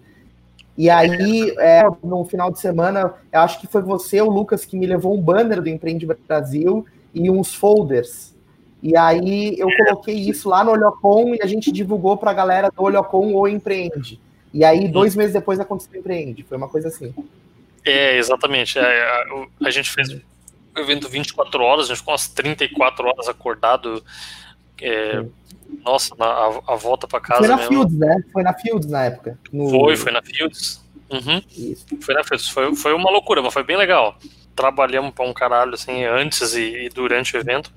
E 0.77 0.89
aí, 0.89 1.53
é, 1.59 1.83
no 2.01 2.23
final 2.23 2.49
de 2.49 2.59
semana, 2.59 3.13
eu 3.33 3.39
acho 3.41 3.59
que 3.59 3.67
foi 3.67 3.81
você, 3.81 4.21
o 4.21 4.29
Lucas, 4.29 4.63
que 4.63 4.77
me 4.77 4.87
levou 4.87 5.13
um 5.13 5.21
banner 5.21 5.61
do 5.61 5.67
Empreende 5.67 6.07
Brasil 6.25 6.85
e 7.13 7.29
uns 7.29 7.53
folders. 7.53 8.33
E 8.81 8.95
aí 8.95 9.55
eu 9.59 9.67
coloquei 9.75 10.15
isso 10.15 10.47
lá 10.47 10.63
no 10.63 10.71
Olhocon 10.71 11.35
e 11.35 11.39
a 11.43 11.45
gente 11.45 11.69
divulgou 11.69 12.15
para 12.15 12.31
a 12.31 12.33
galera 12.33 12.69
do 12.69 12.81
Olhocon 12.81 13.33
ou 13.33 13.45
Empreende. 13.45 14.21
E 14.53 14.63
aí, 14.63 14.87
dois 14.87 15.15
meses 15.15 15.33
depois, 15.33 15.59
aconteceu 15.59 15.93
o 15.93 15.97
Empreende. 15.97 16.43
Foi 16.43 16.57
uma 16.57 16.69
coisa 16.69 16.87
assim. 16.89 17.13
É, 17.83 18.17
exatamente. 18.17 18.77
É, 18.77 18.83
a, 18.83 19.67
a 19.67 19.69
gente 19.71 19.89
fez 19.89 20.09
evento 20.77 21.09
24 21.09 21.61
horas, 21.61 21.85
a 21.85 21.87
gente 21.89 21.97
ficou 21.97 22.13
umas 22.13 22.27
34 22.27 23.07
horas 23.07 23.27
acordado. 23.27 24.03
É, 24.81 25.23
nossa, 25.83 26.15
na, 26.15 26.25
a, 26.25 26.61
a, 26.67 26.75
volta 26.75 27.07
para 27.07 27.19
casa. 27.19 27.39
Foi 27.39 27.47
na 27.47 27.57
mesmo. 27.57 27.69
Fields, 27.69 27.97
né? 27.97 28.23
Foi 28.31 28.43
na 28.43 28.53
Fields 28.53 28.89
na 28.89 29.03
época. 29.05 29.39
No... 29.51 29.69
Foi, 29.69 29.95
foi 29.95 30.11
na 30.11 30.21
Fields. 30.21 30.83
Uhum. 31.09 31.41
Foi 32.01 32.13
na 32.13 32.23
Fields. 32.23 32.49
Foi, 32.49 32.75
foi 32.75 32.93
uma 32.93 33.09
loucura, 33.09 33.41
mas 33.41 33.53
foi 33.53 33.63
bem 33.63 33.77
legal. 33.77 34.17
Trabalhamos 34.55 35.13
para 35.13 35.25
um 35.25 35.33
caralho, 35.33 35.73
assim, 35.73 36.03
antes 36.03 36.53
e, 36.53 36.85
e, 36.85 36.89
durante 36.89 37.35
o 37.35 37.39
evento. 37.39 37.71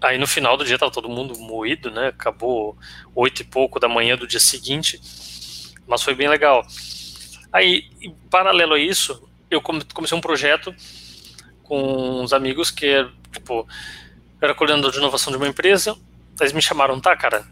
Aí 0.00 0.18
no 0.18 0.26
final 0.26 0.56
do 0.56 0.64
dia 0.64 0.78
tava 0.78 0.92
todo 0.92 1.08
mundo 1.08 1.38
moído, 1.38 1.90
né? 1.90 2.08
Acabou 2.08 2.76
oito 3.14 3.40
e 3.40 3.44
pouco 3.44 3.80
da 3.80 3.88
manhã 3.88 4.16
do 4.16 4.26
dia 4.26 4.40
seguinte. 4.40 5.00
Mas 5.86 6.02
foi 6.02 6.14
bem 6.14 6.28
legal. 6.28 6.66
Aí, 7.52 7.84
paralelo 8.30 8.74
a 8.74 8.78
isso, 8.78 9.28
eu 9.50 9.60
comecei 9.60 10.16
um 10.16 10.20
projeto 10.20 10.74
com 11.62 12.22
uns 12.22 12.32
amigos 12.32 12.70
que, 12.70 13.08
tipo, 13.32 13.66
era 14.40 14.54
coordenador 14.54 14.90
de 14.90 14.98
inovação 14.98 15.30
de 15.30 15.36
uma 15.36 15.48
empresa. 15.48 15.96
Eles 16.40 16.52
me 16.52 16.60
chamaram, 16.60 17.00
tá, 17.00 17.16
cara, 17.16 17.46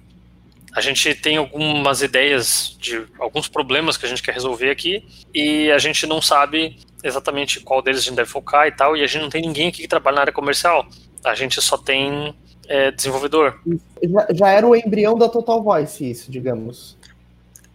a 0.75 0.81
gente 0.81 1.15
tem 1.15 1.37
algumas 1.37 2.03
ideias 2.03 2.77
de 2.81 3.07
alguns 3.19 3.47
problemas 3.47 3.97
que 3.97 4.07
a 4.07 4.09
gente 4.09 4.23
quer 4.23 4.33
resolver 4.33 4.71
aqui 4.71 5.05
e 5.35 5.71
a 5.71 5.79
gente 5.79 6.07
não 6.07 6.21
sabe 6.21 6.79
exatamente 7.05 7.61
qual 7.61 7.83
deles 7.83 8.01
a 8.01 8.05
gente 8.05 8.17
deve 8.17 8.31
focar 8.31 8.67
e 8.67 8.73
tal, 8.73 8.97
e 8.97 9.03
a 9.03 9.07
gente 9.07 9.23
não 9.23 9.31
tem 9.31 9.43
ninguém 9.43 9.69
aqui 9.69 9.83
que 9.83 9.89
trabalha 9.89 10.17
na 10.17 10.21
área 10.23 10.33
comercial. 10.33 10.87
A 11.25 11.35
gente 11.35 11.61
só 11.61 11.77
tem 11.77 12.35
é, 12.69 12.91
desenvolvedor. 12.91 13.61
Já, 14.03 14.27
já, 14.33 14.49
era 14.49 14.67
o 14.67 14.75
embrião 14.75 15.17
da 15.17 15.29
Total 15.29 15.63
Voice, 15.63 16.11
isso, 16.11 16.31
digamos. 16.31 16.97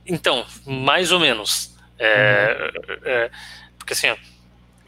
Então, 0.07 0.45
mais 0.65 1.11
ou 1.11 1.19
menos. 1.19 1.75
É, 1.99 2.71
é, 3.03 3.31
porque 3.77 3.93
assim, 3.93 4.07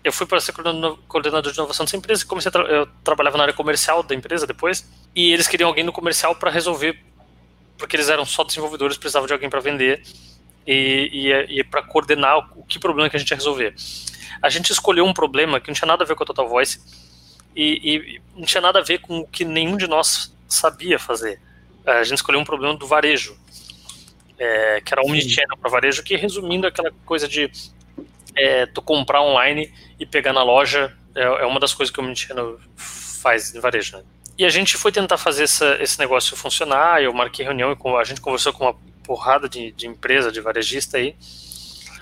eu 0.03 0.13
fui 0.13 0.25
para 0.25 0.39
ser 0.39 0.53
coordenador 0.53 1.51
de 1.51 1.57
inovação 1.57 1.85
dessa 1.85 1.97
empresa, 1.97 2.25
comecei 2.25 2.51
tra 2.51 2.63
eu 2.63 2.87
trabalhava 3.03 3.37
na 3.37 3.43
área 3.43 3.53
comercial 3.53 4.01
da 4.01 4.15
empresa 4.15 4.47
depois, 4.47 4.89
e 5.15 5.33
eles 5.33 5.47
queriam 5.47 5.67
alguém 5.67 5.83
no 5.83 5.91
comercial 5.91 6.35
para 6.35 6.49
resolver, 6.49 6.97
porque 7.77 7.95
eles 7.95 8.09
eram 8.09 8.25
só 8.25 8.43
desenvolvedores, 8.43 8.97
precisavam 8.97 9.27
de 9.27 9.33
alguém 9.33 9.49
para 9.49 9.59
vender 9.59 10.01
e, 10.65 11.09
e, 11.11 11.59
e 11.59 11.63
para 11.63 11.81
coordenar 11.81 12.37
o, 12.57 12.63
que 12.63 12.79
problema 12.79 13.09
que 13.09 13.15
a 13.15 13.19
gente 13.19 13.31
ia 13.31 13.37
resolver. 13.37 13.75
A 14.41 14.49
gente 14.49 14.71
escolheu 14.71 15.05
um 15.05 15.13
problema 15.13 15.59
que 15.59 15.67
não 15.67 15.75
tinha 15.75 15.87
nada 15.87 16.03
a 16.03 16.07
ver 16.07 16.15
com 16.15 16.23
a 16.23 16.25
Total 16.25 16.47
Voice 16.47 16.79
e, 17.55 17.95
e 17.95 18.21
não 18.35 18.45
tinha 18.45 18.61
nada 18.61 18.79
a 18.79 18.83
ver 18.83 18.99
com 18.99 19.19
o 19.19 19.27
que 19.27 19.43
nenhum 19.43 19.75
de 19.75 19.87
nós 19.87 20.33
sabia 20.47 20.97
fazer. 20.97 21.41
A 21.85 22.03
gente 22.03 22.17
escolheu 22.17 22.39
um 22.39 22.45
problema 22.45 22.75
do 22.75 22.87
varejo. 22.87 23.37
É, 24.39 24.81
que 24.81 24.93
era 24.93 25.01
omnichannel 25.01 25.57
para 25.57 25.69
varejo, 25.69 26.01
que 26.01 26.15
resumindo 26.15 26.65
aquela 26.65 26.91
coisa 27.05 27.27
de 27.27 27.51
é, 28.35 28.65
tu 28.65 28.81
comprar 28.81 29.21
online 29.21 29.71
e 29.99 30.05
pegar 30.05 30.33
na 30.33 30.43
loja 30.43 30.95
é, 31.15 31.23
é 31.23 31.45
uma 31.45 31.59
das 31.59 31.73
coisas 31.73 31.93
que 31.93 31.99
o 31.99 32.03
omnichannel 32.03 32.59
faz 32.75 33.53
em 33.53 33.59
varejo, 33.59 33.97
né? 33.97 34.03
E 34.37 34.45
a 34.45 34.49
gente 34.49 34.77
foi 34.77 34.91
tentar 34.91 35.17
fazer 35.17 35.43
essa, 35.43 35.77
esse 35.81 35.99
negócio 35.99 36.37
funcionar, 36.37 37.03
eu 37.03 37.13
marquei 37.13 37.43
reunião 37.43 37.71
e 37.73 37.89
a 37.97 38.03
gente 38.05 38.21
conversou 38.21 38.53
com 38.53 38.63
uma 38.63 38.75
porrada 39.03 39.49
de, 39.49 39.71
de 39.73 39.85
empresa, 39.85 40.31
de 40.31 40.39
varejista 40.39 40.97
aí, 40.97 41.13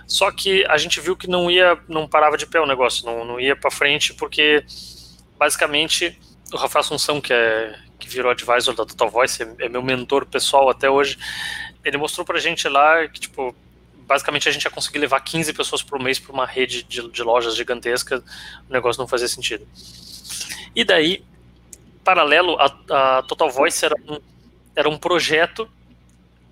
só 0.08 0.32
que 0.32 0.63
a 0.67 0.77
gente 0.77 1.01
viu 1.01 1.17
que 1.17 1.27
não 1.27 1.50
ia, 1.50 1.77
não 1.88 2.08
parava 2.08 2.38
de 2.38 2.46
pé 2.46 2.62
o 2.62 2.67
negócio, 2.67 3.06
não, 3.06 3.25
não 3.25 3.39
ia 3.39 3.56
para 3.56 3.72
frente, 3.72 4.13
porque 4.13 4.63
basicamente 5.38 6.20
o 6.53 6.58
Rafael 6.58 6.82
Assunção, 6.82 7.20
que, 7.20 7.34
é, 7.34 7.75
que 8.00 8.08
virou 8.08 8.32
advisor 8.32 8.75
da 8.75 8.86
Total 8.86 9.10
Voice, 9.10 9.42
é, 9.42 9.66
é 9.66 9.70
meu 9.70 9.82
mentor 9.82 10.25
pessoal 10.25 10.70
até 10.70 10.89
hoje, 10.89 11.18
ele 11.84 11.98
mostrou 11.98 12.25
pra 12.25 12.39
gente 12.39 12.68
lá 12.68 13.08
que, 13.08 13.20
tipo, 13.20 13.56
basicamente 14.08 14.48
a 14.48 14.51
gente 14.51 14.63
ia 14.63 14.72
conseguir 14.72 15.00
levar 15.00 15.20
15 15.20 15.54
pessoas 15.54 15.84
por 15.84 16.00
mês 16.00 16.18
para 16.20 16.32
uma 16.32 16.46
rede 16.46 16.84
de, 16.84 17.10
de, 17.10 17.24
lojas 17.24 17.56
gigantesca, 17.56 18.24
o 18.70 18.72
negócio 18.72 19.00
não 19.00 19.08
fazia 19.08 19.27
sentido. 19.27 19.68
E 20.75 20.84
daí, 20.84 21.24
paralelo, 22.04 22.58
a, 22.60 23.18
a 23.18 23.24
Total 23.24 23.50
Voice 23.50 23.86
era 23.86 23.96
um, 24.08 24.20
era 24.75 24.89
um 24.89 24.98
projeto, 24.98 25.70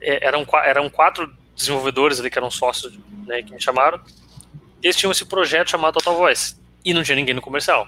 é, 0.02 0.25
eram, 0.25 0.46
eram 0.66 0.90
quatro 0.90 1.34
desenvolvedores 1.56 2.20
ali 2.20 2.30
que 2.30 2.38
eram 2.38 2.52
sócios, 2.52 2.98
né, 3.25 3.42
que 3.42 3.54
me 3.54 3.62
chamaram, 3.62 4.02
eles 4.84 4.98
tinham 4.98 5.12
esse 5.12 5.25
projeto 5.25 5.72
chamado 5.72 5.94
Total 5.94 6.16
Voice, 6.16 6.58
e 6.84 6.94
não 6.94 7.04
tinha 7.04 7.16
ninguém 7.16 7.34
no 7.34 7.42
comercial. 7.42 7.88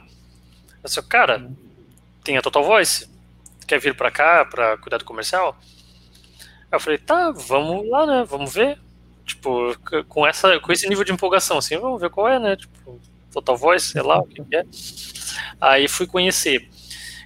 Eu 0.83 0.83
disse, 0.85 1.01
cara, 1.03 1.49
tem 2.23 2.37
a 2.37 2.41
Total 2.41 2.63
Voice, 2.63 3.07
quer 3.67 3.79
vir 3.79 3.95
para 3.95 4.09
cá 4.09 4.45
para 4.45 4.77
cuidar 4.77 4.97
do 4.97 5.05
comercial? 5.05 5.55
Aí 6.71 6.73
eu 6.73 6.79
falei, 6.79 6.97
tá, 6.97 7.31
vamos 7.31 7.87
lá, 7.89 8.05
né, 8.05 8.25
vamos 8.27 8.53
ver, 8.53 8.79
tipo, 9.25 9.77
com, 10.07 10.25
essa, 10.25 10.59
com 10.59 10.71
esse 10.71 10.87
nível 10.87 11.03
de 11.03 11.11
empolgação, 11.11 11.57
assim, 11.57 11.77
vamos 11.77 12.01
ver 12.01 12.09
qual 12.09 12.27
é, 12.27 12.39
né, 12.39 12.55
tipo, 12.55 12.99
Total 13.31 13.55
Voice, 13.55 13.91
sei 13.91 14.01
lá 14.01 14.19
o 14.19 14.25
que 14.25 14.43
é. 14.55 14.63
Aí 15.61 15.87
fui 15.87 16.07
conhecer. 16.07 16.69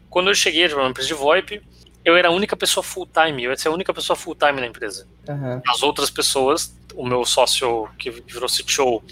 Quando 0.10 0.30
eu 0.30 0.36
cheguei 0.36 0.68
de 0.68 0.76
uma 0.76 0.90
empresa 0.90 1.08
de 1.08 1.14
VoIP, 1.14 1.62
eu 2.04 2.18
era 2.18 2.28
a 2.28 2.32
única 2.32 2.58
pessoa 2.58 2.84
full-time, 2.84 3.44
eu 3.44 3.52
ia 3.52 3.58
ser 3.58 3.70
a 3.70 3.72
única 3.72 3.94
pessoa 3.94 4.16
full-time 4.16 4.60
na 4.60 4.68
empresa. 4.68 5.08
Uhum. 5.28 5.62
As 5.68 5.84
outras 5.84 6.10
pessoas, 6.10 6.76
o 6.96 7.06
meu 7.06 7.24
sócio 7.24 7.88
que 7.98 8.10
virou 8.10 8.50
CTO, 8.50 9.04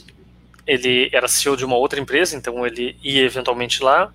ele 0.66 1.10
era 1.14 1.28
CEO 1.28 1.56
de 1.56 1.66
uma 1.66 1.78
outra 1.78 2.00
empresa, 2.00 2.36
então 2.36 2.66
ele 2.66 2.98
ia 3.02 3.24
eventualmente 3.24 3.84
lá. 3.84 4.14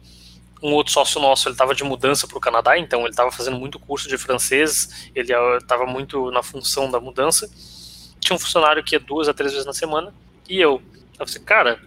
Um 0.63 0.73
outro 0.73 0.93
sócio 0.93 1.21
nosso, 1.21 1.49
ele 1.49 1.55
estava 1.55 1.75
de 1.75 1.85
mudança 1.85 2.27
para 2.27 2.39
o 2.39 2.41
Canadá, 2.41 2.79
então 2.79 3.01
ele 3.01 3.11
estava 3.11 3.31
fazendo 3.31 3.59
muito 3.59 3.79
curso 3.79 4.09
de 4.09 4.17
francês, 4.17 5.11
ele 5.15 5.33
estava 5.59 5.85
muito 5.85 6.31
na 6.31 6.43
função 6.43 6.91
da 6.91 6.99
mudança. 6.99 7.51
Tinha 8.19 8.35
um 8.35 8.39
funcionário 8.39 8.83
que 8.83 8.95
ia 8.95 9.01
duas 9.01 9.29
a 9.29 9.35
três 9.35 9.53
vezes 9.53 9.67
na 9.67 9.75
semana, 9.75 10.15
e 10.49 10.61
eu. 10.61 10.83
Eu 11.19 11.27
falei, 11.27 11.43
cara, 11.43 11.81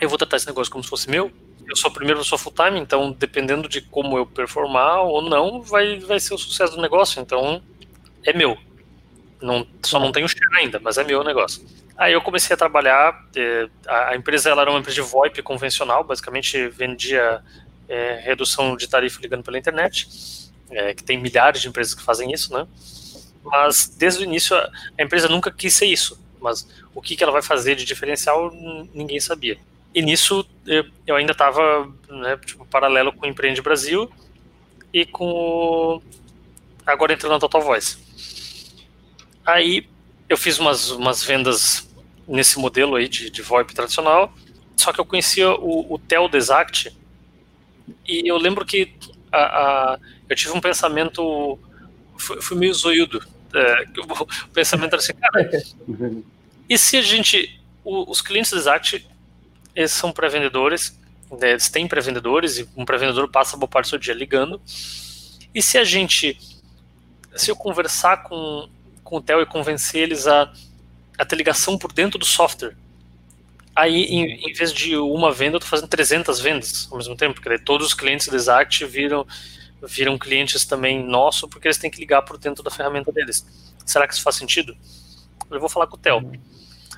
eu 0.00 0.08
vou 0.08 0.18
tratar 0.18 0.36
esse 0.36 0.46
negócio 0.46 0.72
como 0.72 0.82
se 0.82 0.90
fosse 0.90 1.08
meu, 1.08 1.32
eu 1.68 1.76
sou 1.76 1.90
a 1.90 1.94
primeira 1.94 2.20
pessoa 2.20 2.38
full 2.38 2.52
time, 2.52 2.78
então 2.78 3.12
dependendo 3.12 3.68
de 3.68 3.80
como 3.80 4.16
eu 4.16 4.24
performar 4.24 5.02
ou 5.02 5.20
não, 5.20 5.60
vai, 5.62 5.98
vai 5.98 6.20
ser 6.20 6.34
o 6.34 6.38
sucesso 6.38 6.76
do 6.76 6.82
negócio. 6.82 7.20
Então 7.20 7.60
é 8.24 8.32
meu. 8.32 8.56
Não, 9.40 9.66
só 9.82 9.98
não 9.98 10.12
tenho 10.12 10.28
share 10.28 10.58
ainda, 10.58 10.80
mas 10.80 10.96
é 10.96 11.04
meu 11.04 11.20
o 11.20 11.24
negócio. 11.24 11.66
Aí 11.96 12.12
eu 12.12 12.22
comecei 12.22 12.54
a 12.54 12.56
trabalhar. 12.56 13.24
A, 13.86 14.10
a, 14.10 14.16
empresa 14.16 14.48
ela 14.50 14.62
era 14.62 14.70
uma 14.70 14.78
empresa 14.78 15.02
de 15.02 15.08
VoIP 15.08 15.42
convencional, 15.42 16.04
basicamente 16.04 16.68
vendia 16.68 17.42
é, 17.88 18.20
redução 18.22 18.76
de 18.76 18.88
tarifa 18.88 19.20
ligando 19.20 19.42
pela 19.42 19.58
internet, 19.58 20.08
é, 20.70 20.94
que 20.94 21.02
tem 21.02 21.18
milhares 21.18 21.60
de 21.60 21.68
empresas 21.68 21.94
que 21.94 22.02
fazem 22.02 22.32
isso, 22.32 22.52
né? 22.52 22.66
Mas 23.44 23.88
desde 23.96 24.22
o 24.22 24.24
início 24.24 24.56
a, 24.56 24.70
a 24.98 25.02
empresa 25.02 25.28
nunca 25.28 25.50
quis 25.50 25.74
ser 25.74 25.86
isso. 25.86 26.20
Mas 26.40 26.66
o 26.94 27.00
que, 27.00 27.16
que 27.16 27.22
ela 27.22 27.32
vai 27.32 27.42
fazer 27.42 27.74
de 27.76 27.84
diferencial, 27.84 28.52
ninguém 28.94 29.20
sabia. 29.20 29.58
E 29.94 30.02
nisso 30.02 30.46
eu 31.06 31.16
ainda 31.16 31.32
estava 31.32 31.90
né, 32.08 32.36
tipo, 32.44 32.66
paralelo 32.66 33.12
com 33.12 33.24
o 33.24 33.28
Empreende 33.28 33.62
Brasil 33.62 34.10
e 34.92 35.06
com 35.06 35.24
o... 35.24 36.02
agora 36.84 37.14
entrando 37.14 37.32
na 37.32 37.38
Total 37.38 37.62
Voice. 37.62 37.96
Aí 39.44 39.88
eu 40.28 40.36
fiz 40.36 40.58
umas, 40.58 40.90
umas 40.90 41.22
vendas 41.22 41.88
nesse 42.26 42.58
modelo 42.58 42.96
aí 42.96 43.08
de, 43.08 43.30
de 43.30 43.42
VoIP 43.42 43.72
tradicional, 43.74 44.32
só 44.76 44.92
que 44.92 45.00
eu 45.00 45.04
conhecia 45.04 45.50
o, 45.50 45.94
o 45.94 45.98
Tel 45.98 46.28
Desact 46.28 46.94
e 48.06 48.28
eu 48.28 48.36
lembro 48.36 48.64
que 48.64 48.94
a, 49.32 49.38
a, 49.38 49.98
eu 50.28 50.36
tive 50.36 50.52
um 50.52 50.60
pensamento, 50.60 51.58
fui, 52.16 52.40
fui 52.40 52.56
meio 52.56 52.74
zoiudo. 52.74 53.22
É, 53.54 53.84
o 54.00 54.26
pensamento 54.52 54.94
era 54.94 55.02
assim, 55.02 55.12
cara, 55.14 55.50
e 56.68 56.78
se 56.78 56.96
a 56.96 57.02
gente, 57.02 57.60
o, 57.84 58.10
os 58.10 58.20
clientes 58.20 58.50
do 58.50 58.58
Exact 58.58 59.06
eles 59.74 59.92
são 59.92 60.10
pré-vendedores, 60.10 60.98
né, 61.30 61.50
eles 61.50 61.68
têm 61.68 61.86
pré-vendedores, 61.86 62.58
e 62.58 62.68
um 62.74 62.84
pré-vendedor 62.84 63.28
passa 63.30 63.56
boa 63.56 63.68
parte 63.68 63.86
do 63.86 63.90
seu 63.90 63.98
dia 63.98 64.14
ligando. 64.14 64.60
E 65.54 65.60
se 65.62 65.76
a 65.76 65.84
gente, 65.84 66.38
se 67.34 67.50
eu 67.50 67.56
conversar 67.56 68.22
com, 68.22 68.68
com 69.04 69.16
o 69.18 69.20
Theo 69.20 69.42
e 69.42 69.46
convencer 69.46 70.02
eles 70.02 70.26
a, 70.26 70.50
a 71.18 71.24
ter 71.24 71.36
ligação 71.36 71.76
por 71.76 71.92
dentro 71.92 72.18
do 72.18 72.24
software, 72.24 72.74
aí 73.76 74.04
em, 74.04 74.50
em 74.50 74.52
vez 74.52 74.72
de 74.72 74.96
uma 74.96 75.30
venda, 75.30 75.56
eu 75.56 75.58
estou 75.58 75.70
fazendo 75.70 75.88
300 75.88 76.40
vendas 76.40 76.88
ao 76.90 76.96
mesmo 76.96 77.16
tempo, 77.16 77.40
porque 77.40 77.58
todos 77.58 77.88
os 77.88 77.94
clientes 77.94 78.26
do 78.26 78.34
Exact 78.34 78.84
viram, 78.86 79.26
viram 79.82 80.18
clientes 80.18 80.64
também 80.64 81.04
nossos, 81.04 81.48
porque 81.48 81.68
eles 81.68 81.78
têm 81.78 81.90
que 81.90 82.00
ligar 82.00 82.22
por 82.22 82.38
dentro 82.38 82.62
da 82.64 82.70
ferramenta 82.70 83.12
deles. 83.12 83.46
Será 83.84 84.08
que 84.08 84.14
isso 84.14 84.22
faz 84.22 84.36
sentido? 84.36 84.76
Eu 85.50 85.60
vou 85.60 85.68
falar 85.68 85.86
com 85.86 85.96
o 85.96 85.98
Theo. 85.98 86.18
Aí 86.18 86.40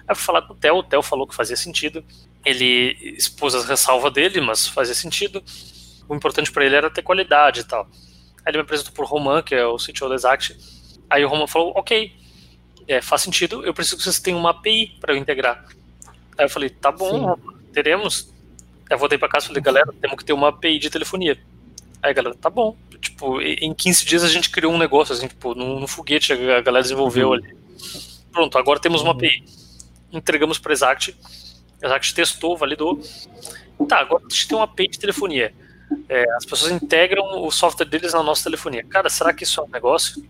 eu 0.08 0.16
fui 0.16 0.25
falar 0.25 0.42
com 0.42 0.54
o 0.54 0.56
Theo, 0.56 0.76
o 0.76 0.82
Theo 0.82 1.02
falou 1.02 1.26
que 1.26 1.35
fazia 1.35 1.56
sentido 1.56 2.02
ele 2.44 2.97
expôs 3.16 3.54
as 3.54 3.66
ressalvas 3.66 4.12
dele, 4.12 4.40
mas 4.40 4.66
fazia 4.66 4.94
sentido. 4.94 5.42
O 6.08 6.14
importante 6.14 6.50
para 6.50 6.64
ele 6.64 6.76
era 6.76 6.90
ter 6.90 7.02
qualidade 7.02 7.61
e 7.61 7.64
tal. 7.64 7.88
Aí 8.44 8.50
ele 8.50 8.58
me 8.58 8.62
apresentou 8.62 8.92
por 8.92 9.04
Roman, 9.04 9.42
que 9.42 9.54
é 9.54 9.66
o 9.66 9.76
CTO 9.76 10.08
da 10.08 10.14
Exact. 10.14 10.56
Aí 11.11 11.25
o 11.25 11.28
Roman 11.28 11.47
falou: 11.47 11.73
Ok, 11.76 12.12
é, 12.87 13.02
faz 13.02 13.23
sentido, 13.23 13.64
eu 13.64 13.75
preciso 13.75 13.99
que 13.99 14.02
vocês 14.02 14.18
tenham 14.18 14.38
uma 14.38 14.50
API 14.50 14.97
para 15.00 15.12
eu 15.12 15.16
integrar. 15.16 15.64
Aí 16.38 16.47
eu 16.47 16.50
falei: 16.50 16.71
Tá 16.71 16.90
bom, 16.90 17.37
teremos. 17.73 18.33
Aí 18.88 18.95
eu 18.95 18.99
voltei 18.99 19.18
para 19.18 19.28
casa 19.28 19.47
e 19.47 19.49
falei: 19.49 19.62
Galera, 19.62 19.92
temos 20.00 20.16
que 20.16 20.25
ter 20.25 20.33
uma 20.33 20.49
API 20.49 20.78
de 20.78 20.88
telefonia. 20.88 21.38
Aí 22.02 22.11
a 22.11 22.14
galera: 22.14 22.35
Tá 22.35 22.49
bom. 22.49 22.76
Tipo, 23.00 23.40
em 23.40 23.75
15 23.75 24.04
dias 24.04 24.25
a 24.25 24.28
gente 24.28 24.50
criou 24.50 24.73
um 24.73 24.78
negócio, 24.78 25.14
assim, 25.14 25.28
tipo, 25.28 25.54
no, 25.54 25.78
no 25.78 25.87
foguete 25.87 26.33
a 26.33 26.61
galera 26.61 26.83
desenvolveu 26.83 27.28
uhum. 27.28 27.35
ali. 27.35 27.57
Pronto, 28.33 28.57
agora 28.57 28.80
temos 28.80 29.02
uma 29.02 29.11
uhum. 29.11 29.16
API. 29.16 29.45
Entregamos 30.12 30.59
para 30.59 30.73
Exact 30.73 31.14
a 31.83 31.88
gente 31.99 32.14
testou, 32.14 32.57
validou. 32.57 33.00
Tá, 33.88 34.00
agora 34.00 34.25
a 34.26 34.28
gente 34.28 34.49
tem 34.49 34.57
uma 34.57 34.64
API 34.64 34.88
de 34.88 34.99
telefonia. 34.99 35.54
É, 36.09 36.30
as 36.33 36.45
pessoas 36.45 36.73
integram 36.73 37.25
o 37.42 37.50
software 37.50 37.87
deles 37.87 38.12
na 38.12 38.23
nossa 38.23 38.45
telefonia. 38.45 38.85
Cara, 38.85 39.09
será 39.09 39.33
que 39.33 39.45
isso 39.45 39.61
é 39.61 39.64
um 39.64 39.68
negócio? 39.68 40.25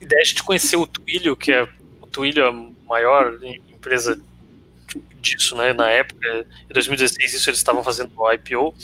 E 0.00 0.06
daí 0.06 0.20
a 0.20 0.24
gente 0.24 0.42
conheceu 0.42 0.80
o 0.80 0.86
Twilio, 0.86 1.36
que 1.36 1.52
é 1.52 1.68
o 2.00 2.06
Twilio 2.06 2.44
é 2.44 2.48
a 2.48 2.86
maior 2.86 3.38
empresa 3.42 4.20
disso, 5.20 5.56
né? 5.56 5.72
Na 5.72 5.88
época, 5.88 6.46
em 6.68 6.72
2016, 6.72 7.34
isso 7.34 7.48
eles 7.48 7.58
estavam 7.58 7.82
fazendo 7.82 8.12
o 8.16 8.32
IPO. 8.32 8.74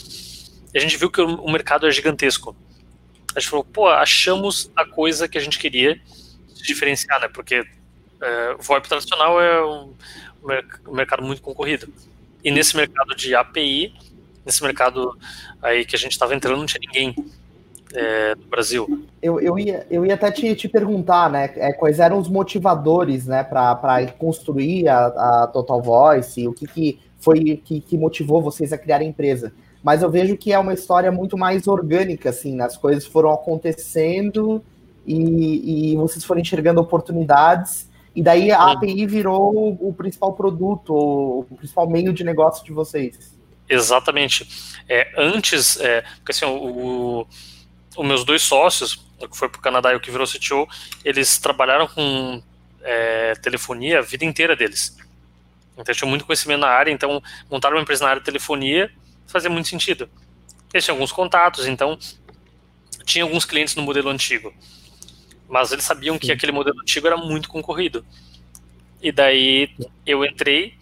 E 0.73 0.77
a 0.77 0.81
gente 0.81 0.97
viu 0.97 1.09
que 1.09 1.21
o 1.21 1.49
mercado 1.49 1.87
é 1.87 1.91
gigantesco. 1.91 2.55
A 3.35 3.39
gente 3.39 3.49
falou, 3.49 3.65
pô, 3.65 3.87
achamos 3.87 4.71
a 4.75 4.85
coisa 4.85 5.27
que 5.27 5.37
a 5.37 5.41
gente 5.41 5.59
queria 5.59 5.99
se 6.53 6.63
diferenciar, 6.63 7.19
né? 7.21 7.27
Porque 7.27 7.63
é, 8.21 8.55
o 8.57 8.61
VoIP 8.61 8.87
tradicional 8.87 9.41
é 9.41 9.65
um, 9.65 9.93
um 10.87 10.93
mercado 10.93 11.23
muito 11.23 11.41
concorrido. 11.41 11.91
E 12.43 12.51
nesse 12.51 12.75
mercado 12.75 13.15
de 13.15 13.35
API, 13.35 13.93
nesse 14.45 14.63
mercado 14.63 15.17
aí 15.61 15.85
que 15.85 15.95
a 15.95 15.99
gente 15.99 16.13
estava 16.13 16.35
entrando, 16.35 16.57
não 16.57 16.65
tinha 16.65 16.81
ninguém 16.81 17.15
é, 17.93 18.35
no 18.35 18.47
Brasil. 18.47 19.05
Eu, 19.21 19.39
eu, 19.39 19.57
ia, 19.57 19.85
eu 19.89 20.05
ia 20.05 20.13
até 20.13 20.31
te, 20.31 20.55
te 20.55 20.67
perguntar, 20.67 21.29
né, 21.29 21.51
é, 21.55 21.73
quais 21.73 21.99
eram 21.99 22.17
os 22.17 22.29
motivadores, 22.29 23.25
né, 23.25 23.43
para 23.43 24.07
construir 24.17 24.87
a, 24.87 25.07
a, 25.07 25.47
Total 25.47 25.81
Voice, 25.81 26.47
o 26.47 26.53
que, 26.53 26.67
que 26.67 26.99
foi 27.19 27.57
que, 27.57 27.81
que 27.81 27.97
motivou 27.97 28.41
vocês 28.41 28.71
a 28.71 28.77
criar 28.77 29.01
a 29.01 29.03
empresa. 29.03 29.51
Mas 29.83 30.01
eu 30.01 30.09
vejo 30.09 30.37
que 30.37 30.51
é 30.51 30.59
uma 30.59 30.73
história 30.73 31.11
muito 31.11 31.37
mais 31.37 31.67
orgânica, 31.67 32.29
assim, 32.29 32.55
né, 32.55 32.65
as 32.65 32.77
coisas 32.77 33.05
foram 33.05 33.31
acontecendo 33.31 34.63
e, 35.05 35.93
e 35.93 35.95
vocês 35.97 36.23
foram 36.23 36.41
enxergando 36.41 36.79
oportunidades 36.79 37.89
e 38.15 38.21
daí 38.21 38.51
a 38.51 38.71
API 38.71 39.05
virou 39.05 39.77
o 39.79 39.93
principal 39.93 40.33
produto, 40.33 40.93
o 40.93 41.55
principal 41.57 41.89
meio 41.89 42.11
de 42.11 42.23
negócio 42.23 42.65
de 42.65 42.71
vocês. 42.73 43.37
Exatamente. 43.69 44.81
É, 44.89 45.11
antes, 45.15 45.79
é, 45.79 46.01
porque 46.17 46.31
assim, 46.31 46.45
o, 46.45 47.25
os 48.01 48.07
meus 48.07 48.23
dois 48.23 48.41
sócios, 48.41 49.05
o 49.19 49.27
que 49.27 49.37
foi 49.37 49.49
para 49.49 49.59
o 49.59 49.61
Canadá 49.61 49.93
e 49.93 49.95
o 49.95 49.99
que 49.99 50.11
virou 50.11 50.27
CTO, 50.27 50.67
eles 51.03 51.37
trabalharam 51.37 51.87
com 51.87 52.41
é, 52.81 53.33
telefonia 53.35 53.99
a 53.99 54.01
vida 54.01 54.25
inteira 54.25 54.55
deles. 54.55 54.97
Então 55.77 55.93
tinham 55.93 56.09
muito 56.09 56.25
conhecimento 56.25 56.61
na 56.61 56.67
área, 56.67 56.91
então 56.91 57.21
montaram 57.49 57.75
uma 57.75 57.81
empresa 57.81 58.03
na 58.03 58.11
área 58.11 58.21
de 58.21 58.25
telefonia 58.25 58.91
fazia 59.29 59.49
muito 59.49 59.69
sentido. 59.69 60.09
Eles 60.73 60.83
tinham 60.83 60.95
alguns 60.95 61.11
contatos, 61.11 61.67
então 61.67 61.97
tinha 63.05 63.23
alguns 63.23 63.45
clientes 63.45 63.75
no 63.75 63.83
modelo 63.83 64.09
antigo. 64.09 64.53
Mas 65.47 65.71
eles 65.71 65.85
sabiam 65.85 66.17
que 66.17 66.31
aquele 66.31 66.51
modelo 66.51 66.79
antigo 66.81 67.07
era 67.07 67.17
muito 67.17 67.49
concorrido. 67.49 68.05
E 69.01 69.11
daí 69.11 69.69
eu 70.05 70.25
entrei 70.25 70.77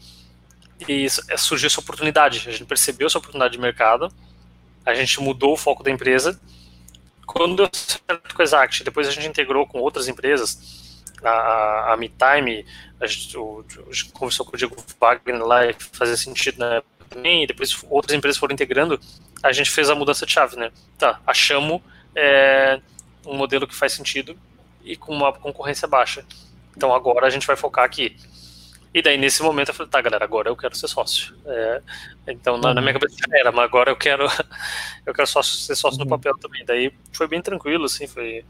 e 0.87 1.07
surgiu 1.37 1.67
essa 1.67 1.79
oportunidade. 1.79 2.43
A 2.47 2.51
gente 2.51 2.65
percebeu 2.65 3.07
essa 3.07 3.17
oportunidade 3.17 3.53
de 3.53 3.59
mercado, 3.59 4.11
a 4.85 4.93
gente 4.93 5.21
mudou 5.21 5.53
o 5.53 5.57
foco 5.57 5.83
da 5.83 5.91
empresa. 5.91 6.39
Quando 7.27 7.57
deu 7.57 7.69
certo 7.71 8.33
com 8.33 8.41
Exact, 8.41 8.83
depois 8.83 9.07
a 9.07 9.11
gente 9.11 9.27
integrou 9.27 9.67
com 9.67 9.79
outras 9.79 10.07
empresas, 10.07 11.03
a, 11.21 11.93
a 11.93 11.97
MeTime, 11.97 12.65
a 12.99 13.05
gente, 13.05 13.37
conversou 14.13 14.45
com 14.45 14.55
o 14.55 14.57
Diego 14.57 14.75
Wagner 14.99 15.45
lá 15.45 15.67
e 15.67 15.73
fazia 15.73 16.15
sentido 16.17 16.59
né, 16.59 16.81
e 17.23 17.45
depois 17.45 17.77
outras 17.89 18.17
empresas 18.17 18.39
foram 18.39 18.53
integrando, 18.53 18.99
a 19.43 19.51
gente 19.51 19.69
fez 19.69 19.89
a 19.89 19.95
mudança 19.95 20.25
de 20.25 20.31
chave, 20.31 20.55
né? 20.55 20.71
Tá, 20.97 21.19
achamos 21.27 21.81
é, 22.15 22.79
um 23.25 23.35
modelo 23.35 23.67
que 23.67 23.75
faz 23.75 23.93
sentido 23.93 24.37
e 24.83 24.95
com 24.95 25.13
uma 25.13 25.31
concorrência 25.33 25.87
baixa. 25.87 26.25
Então 26.75 26.93
agora 26.93 27.27
a 27.27 27.29
gente 27.29 27.45
vai 27.45 27.55
focar 27.55 27.85
aqui. 27.85 28.15
E 28.97 29.01
daí, 29.03 29.15
nesse 29.15 29.43
momento, 29.43 29.67
eu 29.67 29.75
falei, 29.75 29.91
tá, 29.91 30.01
galera, 30.01 30.25
agora 30.25 30.49
eu 30.49 30.55
quero 30.55 30.75
ser 30.75 30.87
sócio. 30.87 31.35
É, 31.45 31.81
então, 32.29 32.57
na, 32.57 32.73
na, 32.73 32.81
minha 32.81 32.95
uhum. 32.95 32.99
cabeça 32.99 33.15
já 33.29 33.37
era, 33.37 33.51
mas 33.51 33.65
agora 33.65 33.91
eu 33.91 33.95
quero, 33.95 34.25
eu 35.05 35.13
quero 35.13 35.27
sócio, 35.27 35.53
ser 35.53 35.75
sócio 35.75 35.99
uhum. 35.99 36.05
no 36.05 36.09
papel 36.09 36.35
também. 36.39 36.65
Daí 36.65 36.91
foi 37.13 37.27
bem 37.27 37.39
tranquilo, 37.39 37.85
assim, 37.85 38.07
foi, 38.07 38.43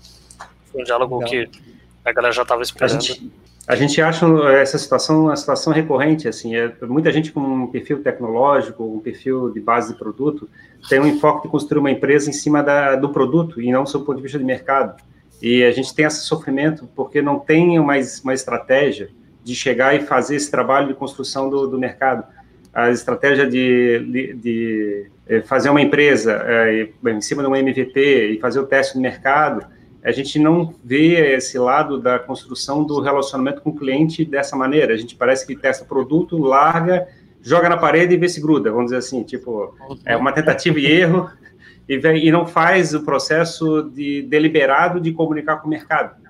foi 0.71 0.81
um 0.81 0.85
diálogo 0.85 1.19
Legal. 1.19 1.29
que 1.29 1.61
a 2.05 2.13
galera 2.13 2.33
já 2.33 2.43
estava 2.43 2.61
esperando. 2.61 2.95
A 2.95 2.99
gente, 3.01 3.31
a 3.67 3.75
gente, 3.75 4.01
acha 4.01 4.25
essa 4.53 4.77
situação 4.77 5.25
uma 5.25 5.35
situação 5.35 5.73
recorrente, 5.73 6.29
assim, 6.29 6.55
é, 6.55 6.73
muita 6.83 7.11
gente 7.11 7.33
com 7.33 7.41
um 7.41 7.67
perfil 7.67 8.01
tecnológico, 8.01 8.85
um 8.85 9.01
perfil 9.01 9.51
de 9.51 9.59
base 9.59 9.91
de 9.91 9.99
produto, 9.99 10.49
tem 10.87 11.01
um 11.01 11.07
enfoque 11.07 11.43
de 11.45 11.51
construir 11.51 11.79
uma 11.79 11.91
empresa 11.91 12.29
em 12.29 12.33
cima 12.33 12.63
da, 12.63 12.95
do 12.95 13.09
produto 13.09 13.61
e 13.61 13.69
não 13.69 13.83
do 13.83 13.89
seu 13.89 13.99
ponto 13.99 14.15
de 14.15 14.23
vista 14.23 14.39
de 14.39 14.45
mercado. 14.45 14.95
E 15.41 15.65
a 15.65 15.71
gente 15.73 15.93
tem 15.93 16.05
esse 16.05 16.21
sofrimento 16.21 16.87
porque 16.95 17.21
não 17.21 17.37
tem 17.37 17.77
uma, 17.77 17.95
uma 18.23 18.33
estratégia 18.33 19.09
de 19.47 19.55
chegar 19.55 19.95
e 19.95 20.01
fazer 20.01 20.35
esse 20.35 20.51
trabalho 20.51 20.89
de 20.89 20.93
construção 20.93 21.49
do, 21.49 21.67
do 21.67 21.79
mercado. 21.79 22.25
A 22.73 22.91
estratégia 22.91 23.47
de, 23.47 23.99
de, 24.11 24.33
de 24.33 25.05
eh, 25.25 25.41
fazer 25.41 25.69
uma 25.69 25.81
empresa 25.81 26.43
é, 26.45 26.89
em 27.05 27.21
cima 27.21 27.41
de 27.41 27.47
um 27.47 27.55
MVP 27.55 28.33
e 28.33 28.39
fazer 28.41 28.59
o 28.59 28.65
teste 28.65 28.97
no 28.97 29.01
mercado, 29.01 29.65
a 30.03 30.11
gente 30.11 30.37
não 30.37 30.75
vê 30.83 31.35
esse 31.35 31.57
lado 31.57 31.97
da 31.97 32.19
construção 32.19 32.83
do 32.83 32.99
relacionamento 32.99 33.61
com 33.61 33.69
o 33.69 33.75
cliente 33.75 34.25
dessa 34.25 34.57
maneira. 34.57 34.93
A 34.93 34.97
gente 34.97 35.15
parece 35.15 35.47
que 35.47 35.55
testa 35.55 35.85
produto, 35.85 36.37
larga, 36.37 37.07
joga 37.41 37.69
na 37.69 37.77
parede 37.77 38.15
e 38.15 38.17
vê 38.17 38.27
se 38.27 38.41
gruda, 38.41 38.69
vamos 38.69 38.87
dizer 38.87 38.97
assim, 38.97 39.23
tipo, 39.23 39.73
é 40.05 40.17
uma 40.17 40.33
tentativa 40.33 40.77
e 40.77 40.85
erro, 40.85 41.31
e, 41.87 41.97
vem, 41.97 42.27
e 42.27 42.29
não 42.31 42.45
faz 42.45 42.93
o 42.93 43.01
processo 43.01 43.83
de 43.83 44.23
deliberado 44.23 44.99
de 44.99 45.13
comunicar 45.13 45.55
com 45.61 45.67
o 45.67 45.69
mercado. 45.69 46.26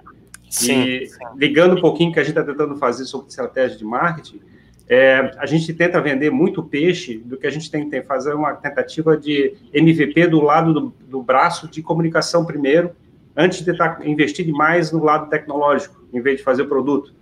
Sim, 0.49 0.83
e 0.83 1.09
ligando 1.35 1.77
um 1.77 1.81
pouquinho 1.81 2.11
que 2.11 2.19
a 2.19 2.23
gente 2.23 2.37
está 2.37 2.43
tentando 2.43 2.75
fazer 2.77 3.05
sobre 3.05 3.27
estratégia 3.27 3.77
de 3.77 3.85
marketing, 3.85 4.39
é, 4.89 5.31
a 5.37 5.45
gente 5.45 5.73
tenta 5.73 5.99
vender 5.99 6.31
muito 6.31 6.63
peixe 6.63 7.17
do 7.17 7.35
que 7.37 7.45
a 7.45 7.49
gente 7.49 7.69
tem 7.69 7.89
que 7.89 8.01
fazer 8.03 8.33
uma 8.33 8.53
tentativa 8.53 9.17
de 9.17 9.53
MVP 9.73 10.27
do 10.27 10.41
lado 10.41 10.73
do, 10.73 10.93
do 11.09 11.21
braço 11.21 11.67
de 11.67 11.81
comunicação 11.81 12.45
primeiro, 12.45 12.91
antes 13.35 13.59
de 13.59 13.65
tentar 13.65 13.99
investir 14.07 14.45
demais 14.45 14.91
no 14.91 15.03
lado 15.03 15.29
tecnológico, 15.29 16.01
em 16.13 16.21
vez 16.21 16.37
de 16.37 16.43
fazer 16.43 16.61
o 16.61 16.67
produto. 16.67 17.13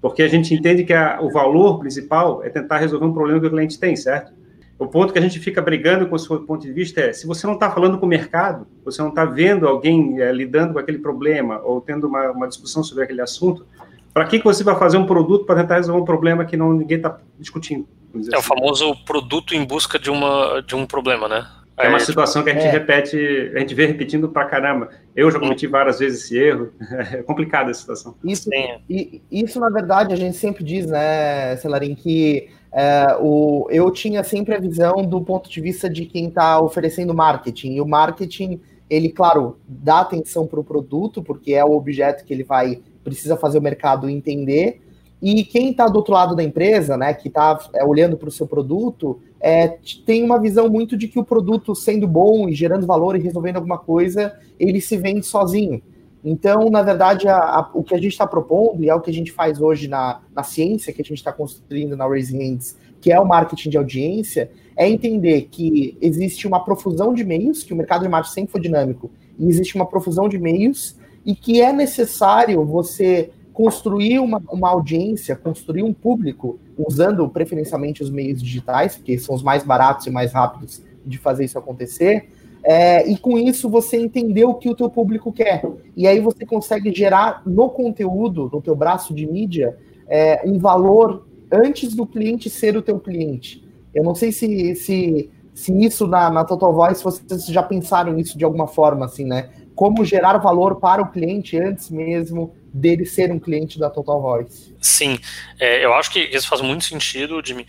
Porque 0.00 0.22
a 0.22 0.28
gente 0.28 0.52
entende 0.52 0.84
que 0.84 0.92
a, 0.92 1.18
o 1.22 1.30
valor 1.30 1.78
principal 1.78 2.44
é 2.44 2.50
tentar 2.50 2.78
resolver 2.78 3.06
um 3.06 3.14
problema 3.14 3.40
que 3.40 3.46
o 3.46 3.50
cliente 3.50 3.80
tem, 3.80 3.96
certo? 3.96 4.32
O 4.78 4.86
ponto 4.86 5.12
que 5.12 5.18
a 5.18 5.22
gente 5.22 5.38
fica 5.38 5.62
brigando 5.62 6.06
com 6.06 6.16
o 6.16 6.18
seu 6.18 6.40
ponto 6.40 6.62
de 6.62 6.72
vista 6.72 7.00
é: 7.00 7.12
se 7.12 7.26
você 7.26 7.46
não 7.46 7.54
está 7.54 7.70
falando 7.70 7.98
com 7.98 8.04
o 8.04 8.08
mercado, 8.08 8.66
você 8.84 9.00
não 9.00 9.08
está 9.08 9.24
vendo 9.24 9.66
alguém 9.66 10.20
é, 10.20 10.30
lidando 10.30 10.74
com 10.74 10.78
aquele 10.78 10.98
problema 10.98 11.60
ou 11.62 11.80
tendo 11.80 12.06
uma, 12.06 12.30
uma 12.30 12.48
discussão 12.48 12.82
sobre 12.82 13.04
aquele 13.04 13.22
assunto, 13.22 13.66
para 14.12 14.26
que, 14.26 14.38
que 14.38 14.44
você 14.44 14.62
vai 14.62 14.78
fazer 14.78 14.98
um 14.98 15.06
produto 15.06 15.46
para 15.46 15.62
tentar 15.62 15.76
resolver 15.76 16.00
um 16.00 16.04
problema 16.04 16.44
que 16.44 16.56
não 16.56 16.72
ninguém 16.72 16.98
está 16.98 17.18
discutindo? 17.38 17.86
É 18.14 18.18
assim. 18.18 18.36
o 18.36 18.42
famoso 18.42 18.96
produto 19.04 19.54
em 19.54 19.64
busca 19.64 19.98
de, 19.98 20.10
uma, 20.10 20.62
de 20.62 20.74
um 20.74 20.86
problema, 20.86 21.28
né? 21.28 21.46
É 21.78 21.88
uma 21.88 22.00
situação 22.00 22.42
que 22.42 22.48
a 22.48 22.54
gente 22.54 22.64
é. 22.64 22.70
repete, 22.70 23.18
a 23.54 23.58
gente 23.58 23.74
vê 23.74 23.84
repetindo 23.84 24.30
pra 24.30 24.46
caramba. 24.46 24.88
Eu 25.14 25.30
já 25.30 25.38
cometi 25.38 25.66
várias 25.66 25.98
vezes 25.98 26.24
esse 26.24 26.38
erro. 26.38 26.72
É 27.12 27.22
complicada 27.22 27.70
a 27.70 27.74
situação. 27.74 28.16
Isso, 28.24 28.48
e, 28.88 29.20
isso, 29.30 29.60
na 29.60 29.68
verdade, 29.68 30.14
a 30.14 30.16
gente 30.16 30.36
sempre 30.36 30.64
diz, 30.64 30.86
né, 30.86 31.56
Celarim, 31.56 31.94
que 31.94 32.48
é, 32.78 33.16
o, 33.18 33.66
eu 33.70 33.90
tinha 33.90 34.22
sempre 34.22 34.54
a 34.54 34.60
visão 34.60 35.02
do 35.02 35.18
ponto 35.22 35.48
de 35.48 35.62
vista 35.62 35.88
de 35.88 36.04
quem 36.04 36.28
está 36.28 36.60
oferecendo 36.60 37.14
marketing. 37.14 37.72
E 37.72 37.80
o 37.80 37.86
marketing, 37.86 38.60
ele, 38.90 39.08
claro, 39.08 39.56
dá 39.66 40.00
atenção 40.00 40.46
para 40.46 40.60
o 40.60 40.64
produto, 40.64 41.22
porque 41.22 41.54
é 41.54 41.64
o 41.64 41.72
objeto 41.72 42.22
que 42.22 42.34
ele 42.34 42.44
vai 42.44 42.82
precisa 43.02 43.34
fazer 43.34 43.58
o 43.58 43.62
mercado 43.62 44.10
entender. 44.10 44.82
E 45.22 45.42
quem 45.44 45.70
está 45.70 45.86
do 45.86 45.96
outro 45.96 46.12
lado 46.12 46.36
da 46.36 46.42
empresa, 46.42 46.98
né, 46.98 47.14
que 47.14 47.28
está 47.28 47.58
é, 47.72 47.82
olhando 47.82 48.18
para 48.18 48.28
o 48.28 48.32
seu 48.32 48.46
produto, 48.46 49.22
é, 49.40 49.68
tem 50.04 50.22
uma 50.22 50.38
visão 50.38 50.68
muito 50.68 50.98
de 50.98 51.08
que 51.08 51.18
o 51.18 51.24
produto 51.24 51.74
sendo 51.74 52.06
bom 52.06 52.46
e 52.46 52.54
gerando 52.54 52.86
valor 52.86 53.16
e 53.16 53.22
resolvendo 53.22 53.56
alguma 53.56 53.78
coisa, 53.78 54.38
ele 54.60 54.82
se 54.82 54.98
vende 54.98 55.24
sozinho. 55.24 55.80
Então, 56.28 56.68
na 56.70 56.82
verdade, 56.82 57.28
a, 57.28 57.38
a, 57.38 57.70
o 57.72 57.84
que 57.84 57.94
a 57.94 57.98
gente 57.98 58.10
está 58.10 58.26
propondo, 58.26 58.82
e 58.82 58.88
é 58.88 58.94
o 58.94 59.00
que 59.00 59.08
a 59.08 59.14
gente 59.14 59.30
faz 59.30 59.60
hoje 59.60 59.86
na, 59.86 60.22
na 60.34 60.42
ciência, 60.42 60.92
que 60.92 61.00
a 61.00 61.04
gente 61.04 61.18
está 61.18 61.32
construindo 61.32 61.96
na 61.96 62.04
Raising 62.04 62.38
Hands, 62.38 62.76
que 63.00 63.12
é 63.12 63.20
o 63.20 63.24
marketing 63.24 63.70
de 63.70 63.78
audiência, 63.78 64.50
é 64.76 64.90
entender 64.90 65.42
que 65.42 65.96
existe 66.00 66.44
uma 66.48 66.64
profusão 66.64 67.14
de 67.14 67.22
meios, 67.22 67.62
que 67.62 67.72
o 67.72 67.76
mercado 67.76 68.02
de 68.02 68.08
marketing 68.08 68.34
sempre 68.34 68.50
foi 68.50 68.60
dinâmico, 68.60 69.08
e 69.38 69.46
existe 69.46 69.76
uma 69.76 69.86
profusão 69.86 70.28
de 70.28 70.36
meios, 70.36 70.96
e 71.24 71.32
que 71.32 71.62
é 71.62 71.72
necessário 71.72 72.64
você 72.64 73.30
construir 73.52 74.18
uma, 74.18 74.42
uma 74.50 74.68
audiência, 74.68 75.36
construir 75.36 75.84
um 75.84 75.92
público, 75.92 76.58
usando 76.76 77.28
preferencialmente 77.28 78.02
os 78.02 78.10
meios 78.10 78.42
digitais, 78.42 78.96
porque 78.96 79.16
são 79.16 79.32
os 79.32 79.44
mais 79.44 79.62
baratos 79.62 80.08
e 80.08 80.10
mais 80.10 80.32
rápidos 80.32 80.82
de 81.06 81.18
fazer 81.18 81.44
isso 81.44 81.56
acontecer, 81.56 82.28
é, 82.68 83.08
e 83.08 83.16
com 83.16 83.38
isso 83.38 83.70
você 83.70 83.96
entender 83.96 84.44
o 84.44 84.54
que 84.54 84.68
o 84.68 84.74
teu 84.74 84.90
público 84.90 85.32
quer. 85.32 85.64
E 85.96 86.04
aí 86.04 86.18
você 86.18 86.44
consegue 86.44 86.92
gerar 86.92 87.42
no 87.46 87.70
conteúdo, 87.70 88.50
no 88.52 88.60
teu 88.60 88.74
braço 88.74 89.14
de 89.14 89.24
mídia, 89.24 89.78
é, 90.08 90.42
um 90.44 90.58
valor 90.58 91.28
antes 91.50 91.94
do 91.94 92.04
cliente 92.04 92.50
ser 92.50 92.76
o 92.76 92.82
teu 92.82 92.98
cliente. 92.98 93.64
Eu 93.94 94.02
não 94.02 94.16
sei 94.16 94.32
se, 94.32 94.74
se, 94.74 95.30
se 95.54 95.72
isso 95.84 96.08
na, 96.08 96.28
na 96.28 96.44
Total 96.44 96.72
Voice 96.72 97.04
vocês 97.04 97.46
já 97.46 97.62
pensaram 97.62 98.12
nisso 98.12 98.36
de 98.36 98.44
alguma 98.44 98.66
forma, 98.66 99.06
assim, 99.06 99.24
né? 99.24 99.48
Como 99.72 100.04
gerar 100.04 100.36
valor 100.38 100.80
para 100.80 101.00
o 101.02 101.12
cliente 101.12 101.56
antes 101.56 101.88
mesmo 101.88 102.52
dele 102.74 103.06
ser 103.06 103.30
um 103.30 103.38
cliente 103.38 103.78
da 103.78 103.88
Total 103.88 104.20
Voice. 104.20 104.74
Sim, 104.80 105.20
é, 105.60 105.84
eu 105.84 105.94
acho 105.94 106.10
que 106.10 106.18
isso 106.18 106.48
faz 106.48 106.60
muito 106.60 106.84
sentido, 106.84 107.40
Jimmy. 107.44 107.64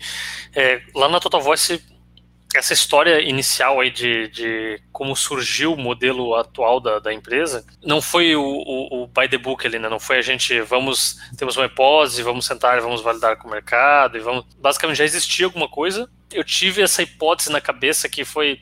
É, 0.56 0.80
lá 0.92 1.08
na 1.08 1.20
Total 1.20 1.40
Voice 1.40 1.80
essa 2.54 2.72
história 2.72 3.20
inicial 3.20 3.80
aí 3.80 3.90
de, 3.90 4.28
de 4.28 4.82
como 4.90 5.14
surgiu 5.14 5.74
o 5.74 5.76
modelo 5.76 6.34
atual 6.34 6.80
da, 6.80 6.98
da 6.98 7.12
empresa 7.12 7.64
não 7.84 8.00
foi 8.00 8.34
o, 8.34 8.42
o, 8.42 9.02
o, 9.02 9.06
by 9.06 9.28
the 9.28 9.36
book 9.36 9.66
ali, 9.66 9.78
né? 9.78 9.88
Não 9.88 10.00
foi 10.00 10.18
a 10.18 10.22
gente 10.22 10.58
vamos 10.62 11.18
temos 11.36 11.56
uma 11.56 11.66
hipótese, 11.66 12.22
vamos 12.22 12.46
sentar, 12.46 12.80
vamos 12.80 13.02
validar 13.02 13.36
com 13.36 13.48
o 13.48 13.50
mercado 13.50 14.16
e 14.16 14.20
vamos 14.20 14.46
basicamente 14.58 14.96
já 14.96 15.04
existia 15.04 15.44
alguma 15.44 15.68
coisa. 15.68 16.08
Eu 16.32 16.42
tive 16.42 16.80
essa 16.80 17.02
hipótese 17.02 17.52
na 17.52 17.60
cabeça 17.60 18.08
que 18.08 18.24
foi 18.24 18.60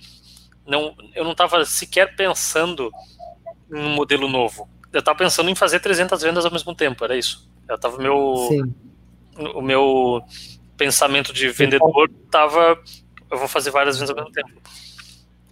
não 0.66 0.96
eu 1.14 1.22
não 1.22 1.32
estava 1.32 1.64
sequer 1.64 2.16
pensando 2.16 2.90
em 3.72 3.78
um 3.78 3.94
modelo 3.94 4.28
novo. 4.28 4.68
Eu 4.92 4.98
estava 4.98 5.16
pensando 5.16 5.48
em 5.48 5.54
fazer 5.54 5.78
300 5.78 6.22
vendas 6.22 6.44
ao 6.44 6.50
mesmo 6.50 6.74
tempo, 6.74 7.04
era 7.04 7.16
isso. 7.16 7.48
Eu 7.68 7.78
tava 7.78 7.98
meu 7.98 8.48
Sim. 8.48 8.74
o 9.54 9.62
meu 9.62 10.24
pensamento 10.76 11.32
de 11.32 11.48
vendedor 11.50 12.10
estava 12.24 12.78
eu 13.30 13.38
vou 13.38 13.48
fazer 13.48 13.70
várias 13.70 13.98
vezes 13.98 14.10
ao 14.10 14.16
mesmo 14.16 14.32
tempo. 14.32 14.60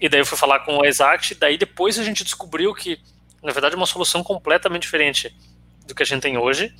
E 0.01 0.09
daí 0.09 0.21
eu 0.21 0.27
fui 0.27 0.37
falar 0.37 0.61
com 0.61 0.79
o 0.79 0.85
Exact, 0.85 1.35
daí 1.35 1.57
depois 1.57 1.99
a 1.99 2.03
gente 2.03 2.25
descobriu 2.25 2.75
que, 2.75 3.01
na 3.43 3.53
verdade, 3.53 3.75
é 3.75 3.79
uma 3.79 3.87
solução 3.87 4.23
completamente 4.23 4.83
diferente 4.83 5.35
do 5.87 5.95
que 5.95 6.03
a 6.03 6.07
gente 6.07 6.23
tem 6.23 6.37
hoje. 6.37 6.75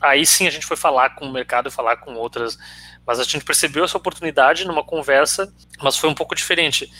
Aí 0.00 0.26
sim 0.26 0.46
a 0.46 0.50
gente 0.50 0.66
foi 0.66 0.76
falar 0.76 1.10
com 1.10 1.26
o 1.26 1.32
mercado, 1.32 1.70
falar 1.70 1.96
com 1.96 2.14
outras, 2.14 2.58
mas 3.06 3.18
a 3.18 3.24
gente 3.24 3.44
percebeu 3.44 3.84
essa 3.84 3.96
oportunidade 3.96 4.66
numa 4.66 4.84
conversa, 4.84 5.52
mas 5.82 5.96
foi 5.96 6.10
um 6.10 6.14
pouco 6.14 6.34
diferente. 6.34 6.90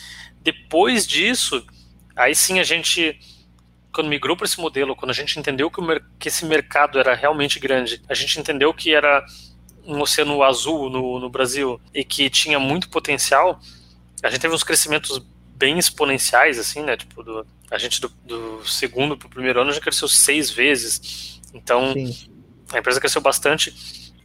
Depois 0.41 1.07
disso, 1.07 1.65
aí 2.15 2.35
sim 2.35 2.59
a 2.59 2.65
gente, 2.65 3.19
quando 3.93 4.09
migrou 4.09 4.37
para 4.37 4.47
esse 4.47 4.59
modelo, 4.61 4.97
quando 4.97 5.11
a 5.11 5.15
gente 5.15 5.39
entendeu 5.39 5.71
que, 5.71 5.81
que 6.19 6.29
esse 6.29 6.47
mercado 6.47 6.99
era 6.99 7.15
realmente 7.15 7.59
grande, 7.59 8.01
a 8.09 8.15
gente 8.15 8.39
entendeu 8.39 8.73
que 8.73 8.95
era 8.95 9.25
um 9.87 10.01
oceano 10.01 10.43
azul 10.43 10.91
no, 10.91 11.21
no 11.21 11.31
Brasil 11.31 11.81
e 11.95 12.05
que 12.05 12.29
tinha 12.29 12.59
muito 12.59 12.89
potencial, 12.89 13.61
a 14.23 14.31
gente 14.31 14.41
teve 14.41 14.55
uns 14.55 14.65
crescimentos 14.65 15.23
bem 15.55 15.79
exponenciais, 15.79 16.59
assim, 16.59 16.83
né? 16.83 16.97
Tipo, 16.97 17.23
do, 17.23 17.47
a 17.71 17.79
gente 17.79 18.01
do, 18.01 18.09
do 18.25 18.67
segundo 18.67 19.17
para 19.17 19.27
o 19.27 19.31
primeiro 19.31 19.61
ano 19.61 19.73
já 19.73 19.81
cresceu 19.81 20.09
seis 20.09 20.51
vezes. 20.51 21.41
Então, 21.55 21.93
Sim. 21.93 22.31
a 22.73 22.79
empresa 22.79 23.01
cresceu 23.01 23.21
bastante. 23.21 23.75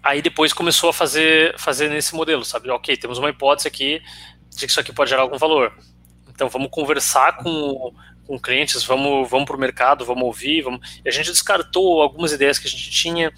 Aí 0.04 0.21
depois 0.21 0.52
começou 0.52 0.89
a 0.89 0.93
fazer, 0.93 1.58
fazer 1.58 1.89
nesse 1.89 2.15
modelo, 2.15 2.43
sabe? 2.43 2.69
Ok, 2.69 2.97
temos 2.97 3.17
uma 3.17 3.30
hipótese 3.30 3.67
aqui 3.67 4.02
de 4.50 4.65
que 4.65 4.71
isso 4.71 4.80
aqui 4.80 4.91
pode 4.91 5.10
gerar 5.10 5.21
algum 5.21 5.38
valor. 5.38 5.74
Então 6.30 6.50
vamos 6.50 6.69
conversar 6.71 7.38
com, 7.38 7.93
com 8.26 8.39
clientes, 8.39 8.84
vamos, 8.84 9.30
vamos 9.30 9.45
para 9.45 9.56
o 9.56 9.60
mercado, 9.60 10.04
vamos 10.04 10.24
ouvir, 10.24 10.63
vamos... 10.63 11.00
E 11.06 11.08
a 11.08 11.12
gente 11.12 11.30
descartou 11.30 12.02
algumas 12.02 12.32
ideias 12.32 12.58
que 12.58 12.67
a 12.67 12.69
gente 12.69 12.89
tinha, 12.89 13.32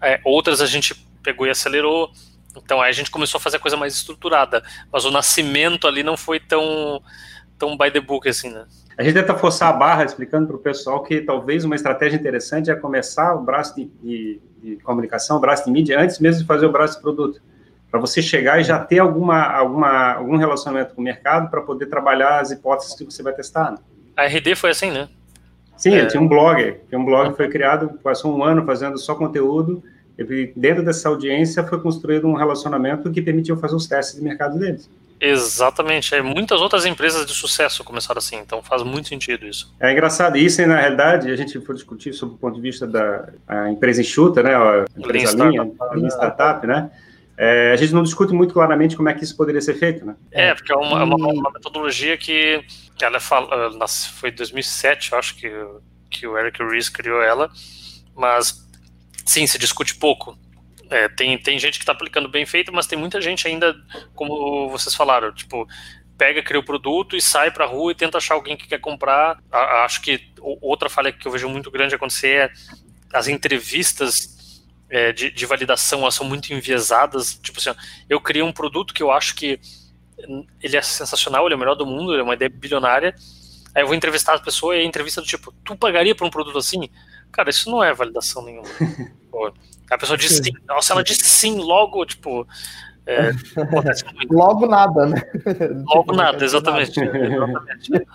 é, 0.00 0.20
outras 0.24 0.60
a 0.60 0.66
gente 0.66 1.03
pegou 1.24 1.46
e 1.46 1.50
acelerou, 1.50 2.12
então 2.56 2.80
aí 2.80 2.90
a 2.90 2.92
gente 2.92 3.10
começou 3.10 3.38
a 3.38 3.40
fazer 3.40 3.56
a 3.56 3.60
coisa 3.60 3.76
mais 3.76 3.94
estruturada, 3.94 4.62
mas 4.92 5.04
o 5.04 5.10
nascimento 5.10 5.88
ali 5.88 6.02
não 6.02 6.16
foi 6.16 6.38
tão, 6.38 7.02
tão 7.58 7.76
by 7.76 7.90
the 7.90 8.00
book 8.00 8.28
assim, 8.28 8.50
né? 8.50 8.66
A 8.96 9.02
gente 9.02 9.14
tenta 9.14 9.34
forçar 9.34 9.70
a 9.70 9.72
barra 9.72 10.04
explicando 10.04 10.46
para 10.46 10.56
o 10.56 10.60
pessoal 10.60 11.02
que 11.02 11.20
talvez 11.20 11.64
uma 11.64 11.74
estratégia 11.74 12.16
interessante 12.16 12.70
é 12.70 12.76
começar 12.76 13.34
o 13.34 13.42
braço 13.42 13.74
de, 13.74 13.90
de, 14.00 14.40
de 14.62 14.76
comunicação, 14.76 15.38
o 15.38 15.40
braço 15.40 15.64
de 15.64 15.70
mídia, 15.72 16.00
antes 16.00 16.20
mesmo 16.20 16.42
de 16.42 16.46
fazer 16.46 16.66
o 16.66 16.70
braço 16.70 16.96
de 16.96 17.02
produto. 17.02 17.42
Para 17.90 17.98
você 17.98 18.22
chegar 18.22 18.60
e 18.60 18.64
já 18.64 18.78
ter 18.78 19.00
alguma, 19.00 19.42
alguma, 19.42 20.12
algum 20.12 20.36
relacionamento 20.36 20.94
com 20.94 21.00
o 21.00 21.04
mercado 21.04 21.50
para 21.50 21.60
poder 21.60 21.86
trabalhar 21.86 22.40
as 22.40 22.52
hipóteses 22.52 22.94
que 22.94 23.04
você 23.04 23.22
vai 23.22 23.32
testar. 23.32 23.72
Né? 23.72 23.78
A 24.16 24.26
RD 24.26 24.54
foi 24.54 24.70
assim, 24.70 24.90
né? 24.92 25.08
Sim, 25.76 25.96
é... 25.96 26.06
tinha 26.06 26.20
um 26.20 26.28
blog. 26.28 26.80
Tinha 26.88 26.98
um 26.98 27.04
blog 27.04 27.30
que 27.30 27.36
foi 27.36 27.48
criado, 27.48 27.98
passou 28.02 28.36
um 28.36 28.44
ano 28.44 28.64
fazendo 28.64 28.96
só 28.96 29.14
conteúdo. 29.14 29.82
E 30.18 30.52
dentro 30.54 30.84
dessa 30.84 31.08
audiência 31.08 31.64
foi 31.64 31.80
construído 31.80 32.26
um 32.28 32.34
relacionamento 32.34 33.10
que 33.10 33.20
permitiu 33.20 33.56
fazer 33.56 33.74
os 33.74 33.86
testes 33.86 34.16
de 34.16 34.22
mercado 34.22 34.58
deles. 34.58 34.88
Exatamente. 35.20 36.14
É, 36.14 36.22
muitas 36.22 36.60
outras 36.60 36.84
empresas 36.84 37.24
de 37.24 37.32
sucesso 37.32 37.82
começaram 37.82 38.18
assim, 38.18 38.36
então 38.36 38.62
faz 38.62 38.82
muito 38.82 39.08
sentido 39.08 39.46
isso. 39.46 39.74
É 39.80 39.90
engraçado. 39.90 40.36
Isso, 40.36 40.64
na 40.66 40.78
realidade, 40.78 41.30
a 41.30 41.36
gente 41.36 41.58
foi 41.60 41.74
discutir 41.74 42.12
sobre 42.12 42.34
o 42.34 42.38
ponto 42.38 42.56
de 42.56 42.60
vista 42.60 42.86
da 42.86 43.26
empresa 43.70 44.00
enxuta, 44.00 44.42
né? 44.42 44.54
A 44.54 44.84
empresa 44.96 45.36
Lean 45.36 45.50
linha, 45.50 45.64
startup, 45.64 45.96
linha 45.96 46.08
startup, 46.08 46.66
né? 46.66 46.90
É, 47.36 47.72
a 47.72 47.76
gente 47.76 47.92
não 47.92 48.02
discute 48.02 48.32
muito 48.32 48.54
claramente 48.54 48.96
como 48.96 49.08
é 49.08 49.14
que 49.14 49.24
isso 49.24 49.36
poderia 49.36 49.60
ser 49.60 49.74
feito, 49.74 50.04
né? 50.04 50.14
É, 50.30 50.54
porque 50.54 50.72
é 50.72 50.76
uma, 50.76 51.00
é 51.00 51.04
uma, 51.04 51.16
uma 51.16 51.50
metodologia 51.50 52.16
que, 52.16 52.64
ela 53.00 53.18
fala, 53.18 53.88
foi 54.14 54.30
em 54.30 54.34
2007, 54.34 55.12
eu 55.12 55.18
acho 55.18 55.34
que, 55.36 55.50
que 56.10 56.26
o 56.26 56.38
Eric 56.38 56.62
Ries 56.62 56.88
criou 56.88 57.20
ela, 57.20 57.50
mas 58.14 58.63
sim, 59.24 59.46
se 59.46 59.58
discute 59.58 59.94
pouco. 59.94 60.38
É, 60.90 61.08
tem, 61.08 61.38
tem 61.38 61.58
gente 61.58 61.78
que 61.78 61.82
está 61.82 61.92
aplicando 61.92 62.28
bem 62.28 62.44
feito, 62.44 62.72
mas 62.72 62.86
tem 62.86 62.98
muita 62.98 63.20
gente 63.20 63.48
ainda, 63.48 63.74
como 64.14 64.68
vocês 64.68 64.94
falaram, 64.94 65.32
tipo, 65.32 65.66
pega, 66.16 66.42
cria 66.42 66.60
o 66.60 66.64
produto 66.64 67.16
e 67.16 67.20
sai 67.20 67.50
para 67.50 67.64
a 67.64 67.68
rua 67.68 67.92
e 67.92 67.94
tenta 67.94 68.18
achar 68.18 68.34
alguém 68.34 68.56
que 68.56 68.68
quer 68.68 68.80
comprar. 68.80 69.38
acho 69.84 70.00
que 70.00 70.20
outra 70.40 70.88
falha 70.88 71.12
que 71.12 71.26
eu 71.26 71.32
vejo 71.32 71.48
muito 71.48 71.70
grande 71.70 71.94
acontecer 71.94 72.28
é 72.28 72.52
as 73.12 73.28
entrevistas 73.28 74.62
é, 74.90 75.12
de, 75.12 75.30
de, 75.30 75.46
validação 75.46 76.02
elas 76.02 76.14
são 76.14 76.26
muito 76.26 76.52
enviesadas. 76.52 77.38
Tipo 77.42 77.58
assim, 77.58 77.70
eu 78.08 78.20
criei 78.20 78.42
um 78.42 78.52
produto 78.52 78.94
que 78.94 79.02
eu 79.02 79.10
acho 79.10 79.34
que 79.34 79.58
ele 80.62 80.76
é 80.76 80.82
sensacional, 80.82 81.46
ele 81.46 81.54
é 81.54 81.56
o 81.56 81.60
melhor 81.60 81.74
do 81.74 81.86
mundo, 81.86 82.12
ele 82.12 82.20
é 82.20 82.24
uma 82.24 82.34
ideia 82.34 82.48
bilionária. 82.48 83.14
Aí 83.74 83.82
eu 83.82 83.86
vou 83.86 83.96
entrevistar 83.96 84.34
a 84.34 84.38
pessoa 84.38 84.76
e 84.76 84.80
a 84.80 84.84
entrevista 84.84 85.20
do 85.20 85.26
tipo, 85.26 85.52
tu 85.64 85.76
pagaria 85.76 86.14
por 86.14 86.26
um 86.26 86.30
produto 86.30 86.58
assim? 86.58 86.88
Cara, 87.34 87.50
isso 87.50 87.68
não 87.68 87.82
é 87.82 87.92
validação 87.92 88.44
nenhuma. 88.44 88.68
A 89.90 89.98
pessoa 89.98 90.16
diz 90.16 90.36
sim. 90.36 90.52
Nossa, 90.68 90.92
ela 90.92 91.02
disse 91.02 91.24
sim 91.24 91.58
logo, 91.58 92.06
tipo. 92.06 92.46
É, 93.06 93.32
logo 94.30 94.66
nada, 94.66 95.04
né? 95.04 95.20
Logo 95.84 96.04
tipo, 96.04 96.16
nada, 96.16 96.42
exatamente. 96.42 96.98
exatamente. 96.98 98.06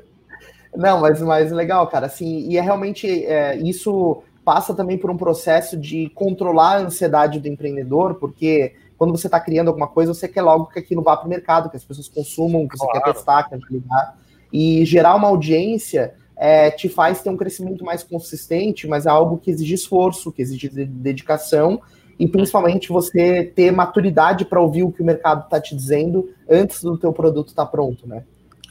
Não, 0.74 1.00
mas, 1.00 1.20
mas 1.20 1.52
legal, 1.52 1.86
cara. 1.88 2.06
Assim, 2.06 2.48
e 2.48 2.56
é 2.56 2.60
realmente 2.62 3.26
é, 3.26 3.56
isso 3.56 4.22
passa 4.42 4.72
também 4.72 4.96
por 4.96 5.10
um 5.10 5.16
processo 5.16 5.76
de 5.76 6.08
controlar 6.14 6.76
a 6.76 6.78
ansiedade 6.78 7.38
do 7.38 7.48
empreendedor, 7.48 8.14
porque 8.14 8.74
quando 8.96 9.10
você 9.10 9.26
está 9.26 9.38
criando 9.38 9.68
alguma 9.68 9.88
coisa, 9.88 10.14
você 10.14 10.26
quer 10.26 10.40
logo 10.40 10.66
que 10.66 10.78
aquilo 10.78 11.02
vá 11.02 11.16
para 11.16 11.26
o 11.26 11.28
mercado, 11.28 11.68
que 11.68 11.76
as 11.76 11.84
pessoas 11.84 12.08
consumam, 12.08 12.66
que 12.66 12.78
você 12.78 12.86
claro. 12.86 13.02
quer 13.02 13.12
testar, 13.12 13.48
quer 13.48 13.58
ligar. 13.68 14.16
E 14.50 14.86
gerar 14.86 15.16
uma 15.16 15.28
audiência 15.28 16.14
é, 16.42 16.70
te 16.70 16.88
faz 16.88 17.20
ter 17.20 17.28
um 17.28 17.36
crescimento 17.36 17.84
mais 17.84 18.02
consistente, 18.02 18.88
mas 18.88 19.04
é 19.04 19.10
algo 19.10 19.36
que 19.36 19.50
exige 19.50 19.74
esforço, 19.74 20.32
que 20.32 20.40
exige 20.40 20.70
dedicação 20.70 21.82
e 22.18 22.26
principalmente 22.26 22.88
você 22.88 23.52
ter 23.54 23.70
maturidade 23.70 24.46
para 24.46 24.58
ouvir 24.58 24.82
o 24.82 24.90
que 24.90 25.02
o 25.02 25.04
mercado 25.04 25.44
está 25.44 25.60
te 25.60 25.76
dizendo 25.76 26.30
antes 26.48 26.82
do 26.82 26.96
teu 26.96 27.12
produto 27.12 27.48
estar 27.48 27.66
tá 27.66 27.70
pronto, 27.70 28.08
né? 28.08 28.24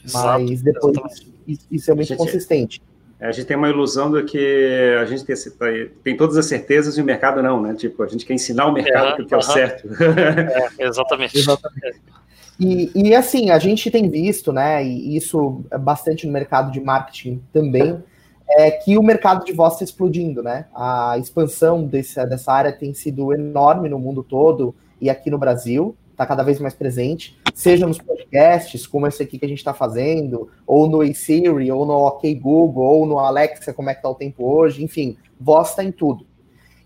Exato, 0.04 0.44
mas 0.44 0.62
depois 0.62 0.96
isso, 1.46 1.66
isso, 1.70 1.90
é 1.92 1.94
muito 1.94 2.08
gente, 2.08 2.18
consistente. 2.18 2.82
É, 3.20 3.28
a 3.28 3.32
gente 3.32 3.46
tem 3.46 3.56
uma 3.56 3.68
ilusão 3.68 4.10
de 4.10 4.24
que 4.24 4.96
a 5.00 5.04
gente 5.04 5.24
tem, 5.24 5.90
tem, 6.02 6.16
todas 6.16 6.36
as 6.36 6.46
certezas 6.46 6.98
e 6.98 7.00
o 7.00 7.04
mercado 7.04 7.40
não, 7.40 7.62
né? 7.62 7.74
Tipo, 7.74 8.02
a 8.02 8.08
gente 8.08 8.26
quer 8.26 8.34
ensinar 8.34 8.66
o 8.66 8.72
mercado 8.72 9.22
é, 9.22 9.24
que 9.24 9.32
é 9.32 9.36
o 9.36 9.42
certo. 9.42 9.88
É, 10.78 10.86
exatamente. 10.86 11.38
exatamente. 11.38 12.00
E, 12.60 12.90
e, 12.94 13.14
assim, 13.14 13.48
a 13.50 13.58
gente 13.58 13.90
tem 13.90 14.10
visto, 14.10 14.52
né, 14.52 14.84
e 14.84 15.16
isso 15.16 15.64
é 15.70 15.78
bastante 15.78 16.26
no 16.26 16.32
mercado 16.32 16.70
de 16.70 16.78
marketing 16.78 17.42
também, 17.52 18.02
é 18.50 18.70
que 18.70 18.98
o 18.98 19.02
mercado 19.02 19.44
de 19.44 19.52
voz 19.52 19.74
está 19.74 19.84
explodindo, 19.84 20.42
né? 20.42 20.66
A 20.74 21.16
expansão 21.18 21.84
desse, 21.84 22.22
dessa 22.26 22.52
área 22.52 22.72
tem 22.72 22.92
sido 22.92 23.32
enorme 23.32 23.88
no 23.88 23.98
mundo 23.98 24.22
todo 24.22 24.74
e 25.00 25.08
aqui 25.08 25.30
no 25.30 25.38
Brasil, 25.38 25.96
está 26.10 26.26
cada 26.26 26.42
vez 26.42 26.58
mais 26.58 26.74
presente, 26.74 27.38
seja 27.54 27.86
nos 27.86 27.98
podcasts, 27.98 28.86
como 28.86 29.06
esse 29.06 29.22
aqui 29.22 29.38
que 29.38 29.46
a 29.46 29.48
gente 29.48 29.58
está 29.58 29.72
fazendo, 29.72 30.50
ou 30.66 30.86
no 30.88 31.02
eSiri, 31.02 31.70
ou 31.70 31.86
no 31.86 31.94
OK 31.94 32.34
Google, 32.34 32.84
ou 32.84 33.06
no 33.06 33.18
Alexa, 33.18 33.72
como 33.72 33.88
é 33.88 33.94
que 33.94 34.02
tá 34.02 34.10
o 34.10 34.14
tempo 34.14 34.44
hoje, 34.44 34.84
enfim, 34.84 35.16
voz 35.40 35.70
está 35.70 35.82
em 35.82 35.92
tudo. 35.92 36.26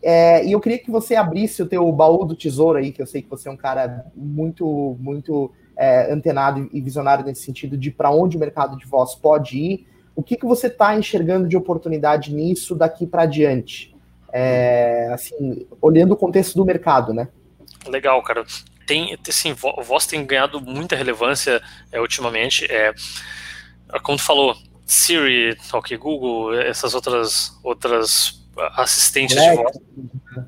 É, 0.02 0.44
e 0.44 0.52
eu 0.52 0.60
queria 0.60 0.78
que 0.78 0.90
você 0.90 1.16
abrisse 1.16 1.62
o 1.62 1.66
teu 1.66 1.90
baú 1.90 2.26
do 2.26 2.36
tesouro 2.36 2.78
aí, 2.78 2.92
que 2.92 3.00
eu 3.00 3.06
sei 3.06 3.22
que 3.22 3.30
você 3.30 3.48
é 3.48 3.52
um 3.52 3.56
cara 3.56 4.04
muito, 4.14 4.96
muito 5.00 5.50
é, 5.76 6.12
antenado 6.12 6.68
e 6.72 6.80
visionário 6.80 7.24
nesse 7.24 7.42
sentido 7.42 7.76
de 7.76 7.90
para 7.90 8.10
onde 8.10 8.36
o 8.36 8.40
mercado 8.40 8.76
de 8.76 8.86
voz 8.86 9.14
pode 9.14 9.56
ir. 9.56 9.86
O 10.14 10.22
que, 10.22 10.36
que 10.36 10.46
você 10.46 10.68
está 10.68 10.96
enxergando 10.96 11.48
de 11.48 11.56
oportunidade 11.56 12.32
nisso 12.32 12.74
daqui 12.74 13.06
para 13.06 13.22
adiante? 13.22 13.94
É, 14.32 15.10
assim, 15.12 15.66
olhando 15.80 16.12
o 16.12 16.16
contexto 16.16 16.56
do 16.56 16.64
mercado, 16.64 17.12
né? 17.12 17.28
Legal, 17.86 18.22
cara. 18.22 18.44
Tem, 18.86 19.16
assim, 19.28 19.54
voz 19.54 20.06
tem 20.06 20.24
ganhado 20.26 20.60
muita 20.60 20.94
relevância 20.94 21.60
é, 21.90 22.00
ultimamente. 22.00 22.66
É, 22.70 22.92
como 24.02 24.18
tu 24.18 24.24
falou, 24.24 24.54
Siri, 24.86 25.56
OK 25.72 25.96
Google, 25.96 26.54
essas 26.60 26.94
outras 26.94 27.58
outras 27.62 28.44
assistentes 28.76 29.36
Alexa. 29.36 29.56
de 29.56 29.62
voz, 29.62 29.76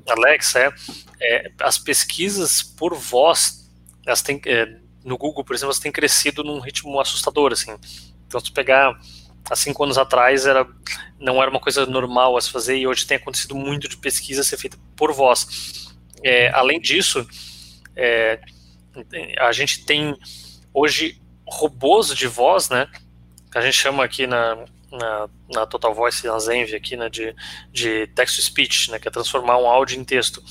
Alexa, 0.07 0.59
é, 0.59 0.69
é, 1.21 1.51
as 1.61 1.77
pesquisas 1.77 2.61
por 2.61 2.93
voz, 2.95 3.69
elas 4.05 4.21
têm, 4.21 4.39
é, 4.45 4.77
no 5.07 5.17
Google, 5.17 5.43
por 5.43 5.55
exemplo, 5.55 5.67
elas 5.69 5.79
têm 5.79 5.91
crescido 5.91 6.43
num 6.43 6.59
ritmo 6.59 6.99
assustador, 6.99 7.53
assim. 7.53 7.73
Então, 8.27 8.41
se 8.41 8.51
pegar 8.51 8.99
há 9.49 9.55
cinco 9.55 9.81
anos 9.85 9.97
atrás, 9.97 10.45
era, 10.45 10.67
não 11.17 11.41
era 11.41 11.49
uma 11.49 11.61
coisa 11.61 11.85
normal 11.85 12.35
a 12.35 12.41
se 12.41 12.51
fazer, 12.51 12.75
e 12.75 12.85
hoje 12.85 13.07
tem 13.07 13.15
acontecido 13.15 13.55
muito 13.55 13.87
de 13.87 13.95
pesquisa 13.95 14.43
ser 14.43 14.57
feita 14.57 14.77
por 14.97 15.13
voz. 15.13 15.95
É, 16.21 16.49
além 16.49 16.81
disso, 16.81 17.25
é, 17.95 18.41
a 19.39 19.53
gente 19.53 19.85
tem 19.85 20.13
hoje 20.73 21.21
robôs 21.47 22.13
de 22.13 22.27
voz, 22.27 22.67
né, 22.69 22.89
que 23.49 23.57
a 23.57 23.61
gente 23.61 23.77
chama 23.77 24.03
aqui 24.03 24.27
na, 24.27 24.65
na, 24.91 25.29
na 25.49 25.65
Total 25.65 25.93
Voice, 25.93 26.27
na 26.27 26.37
Zenv 26.37 26.73
aqui, 26.75 26.97
né, 26.97 27.07
de, 27.07 27.33
de 27.71 28.07
text-to-speech, 28.07 28.91
né, 28.91 28.99
que 28.99 29.07
é 29.07 29.11
transformar 29.11 29.57
um 29.57 29.67
áudio 29.67 29.97
em 29.97 30.03
texto. 30.03 30.43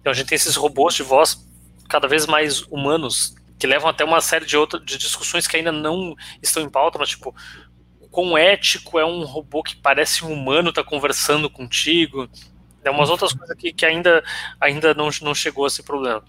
Então 0.00 0.10
a 0.10 0.14
gente 0.14 0.26
tem 0.26 0.36
esses 0.36 0.56
robôs 0.56 0.94
de 0.94 1.04
voz 1.04 1.46
cada 1.88 2.08
vez 2.08 2.26
mais 2.26 2.62
humanos 2.62 3.36
que 3.58 3.66
levam 3.66 3.88
até 3.88 4.04
uma 4.04 4.20
série 4.20 4.46
de 4.46 4.56
outras 4.56 4.84
de 4.84 4.98
discussões 4.98 5.46
que 5.46 5.56
ainda 5.56 5.72
não 5.72 6.14
estão 6.42 6.62
em 6.62 6.68
pauta, 6.68 6.98
mas 6.98 7.10
tipo, 7.10 7.34
quão 8.10 8.36
ético 8.38 8.98
é 8.98 9.04
um 9.04 9.24
robô 9.24 9.62
que 9.62 9.76
parece 9.76 10.24
um 10.24 10.32
humano 10.32 10.72
tá 10.72 10.84
conversando 10.84 11.50
contigo, 11.50 12.28
é 12.84 12.90
umas 12.90 13.10
outras 13.10 13.32
uhum. 13.32 13.38
coisas 13.38 13.56
que, 13.56 13.72
que 13.72 13.86
ainda, 13.86 14.22
ainda 14.60 14.94
não, 14.94 15.08
não 15.22 15.34
chegou 15.34 15.64
a 15.64 15.68
esse 15.68 15.82
problema. 15.82 16.22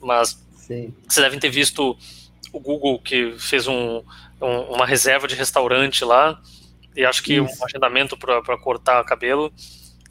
Mas 0.00 0.40
Sim. 0.56 0.94
vocês 1.08 1.24
devem 1.24 1.38
ter 1.38 1.50
visto 1.50 1.96
o 2.52 2.60
Google 2.60 2.98
que 3.00 3.34
fez 3.38 3.66
um, 3.66 4.02
um, 4.40 4.60
uma 4.74 4.86
reserva 4.86 5.26
de 5.26 5.34
restaurante 5.34 6.04
lá, 6.04 6.40
e 6.94 7.04
acho 7.04 7.22
que 7.22 7.34
Isso. 7.34 7.60
um 7.60 7.64
agendamento 7.64 8.16
para 8.16 8.56
cortar 8.58 9.02
cabelo 9.04 9.52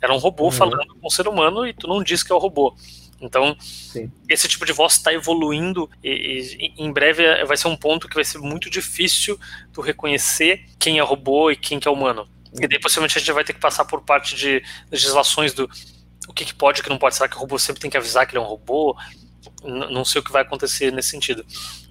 era 0.02 0.14
um 0.14 0.18
robô 0.18 0.46
uhum. 0.46 0.52
falando 0.52 0.96
com 1.00 1.08
um 1.08 1.10
ser 1.10 1.28
humano 1.30 1.66
e 1.66 1.74
tu 1.74 1.88
não 1.88 2.04
diz 2.04 2.22
que 2.22 2.32
é 2.34 2.36
o 2.36 2.40
robô. 2.40 2.76
Então, 3.24 3.56
Sim. 3.60 4.12
esse 4.30 4.48
tipo 4.48 4.66
de 4.66 4.74
voz 4.74 4.94
está 4.94 5.14
evoluindo 5.14 5.90
e, 6.04 6.74
e, 6.78 6.84
em 6.84 6.92
breve 6.92 7.24
vai 7.46 7.56
ser 7.56 7.70
um 7.70 7.76
ponto 7.76 8.08
que 8.08 8.16
vai 8.16 8.26
ser 8.26 8.38
muito 8.40 8.70
difícil 8.70 9.40
tu 9.72 9.82
reconhecer 9.82 10.66
quem 10.78 11.00
é 11.00 11.02
robô 11.02 11.50
e 11.50 11.56
quem 11.56 11.80
que 11.80 11.88
é 11.88 11.92
humano. 11.92 12.28
E 12.62 12.68
daí 12.68 12.80
possivelmente 12.80 13.18
a 13.18 13.20
gente 13.20 13.32
vai 13.32 13.44
ter 13.44 13.54
que 13.54 13.60
passar 13.60 13.86
por 13.86 14.02
parte 14.02 14.36
de 14.36 14.62
legislações 14.92 15.54
do 15.54 15.70
o 16.28 16.34
que, 16.34 16.46
que 16.46 16.54
pode 16.54 16.80
e 16.80 16.82
o 16.82 16.84
que 16.84 16.90
não 16.90 16.98
pode. 16.98 17.16
Será 17.16 17.28
que 17.28 17.36
o 17.36 17.40
robô 17.40 17.58
sempre 17.58 17.82
tem 17.82 17.90
que 17.90 17.98
avisar 17.98 18.28
que 18.28 18.36
ele 18.36 18.44
é 18.44 18.46
um 18.46 18.50
robô? 18.50 18.96
N 19.64 19.92
não 19.92 20.06
sei 20.06 20.22
o 20.22 20.24
que 20.24 20.32
vai 20.32 20.42
acontecer 20.42 20.92
nesse 20.92 21.10
sentido. 21.10 21.46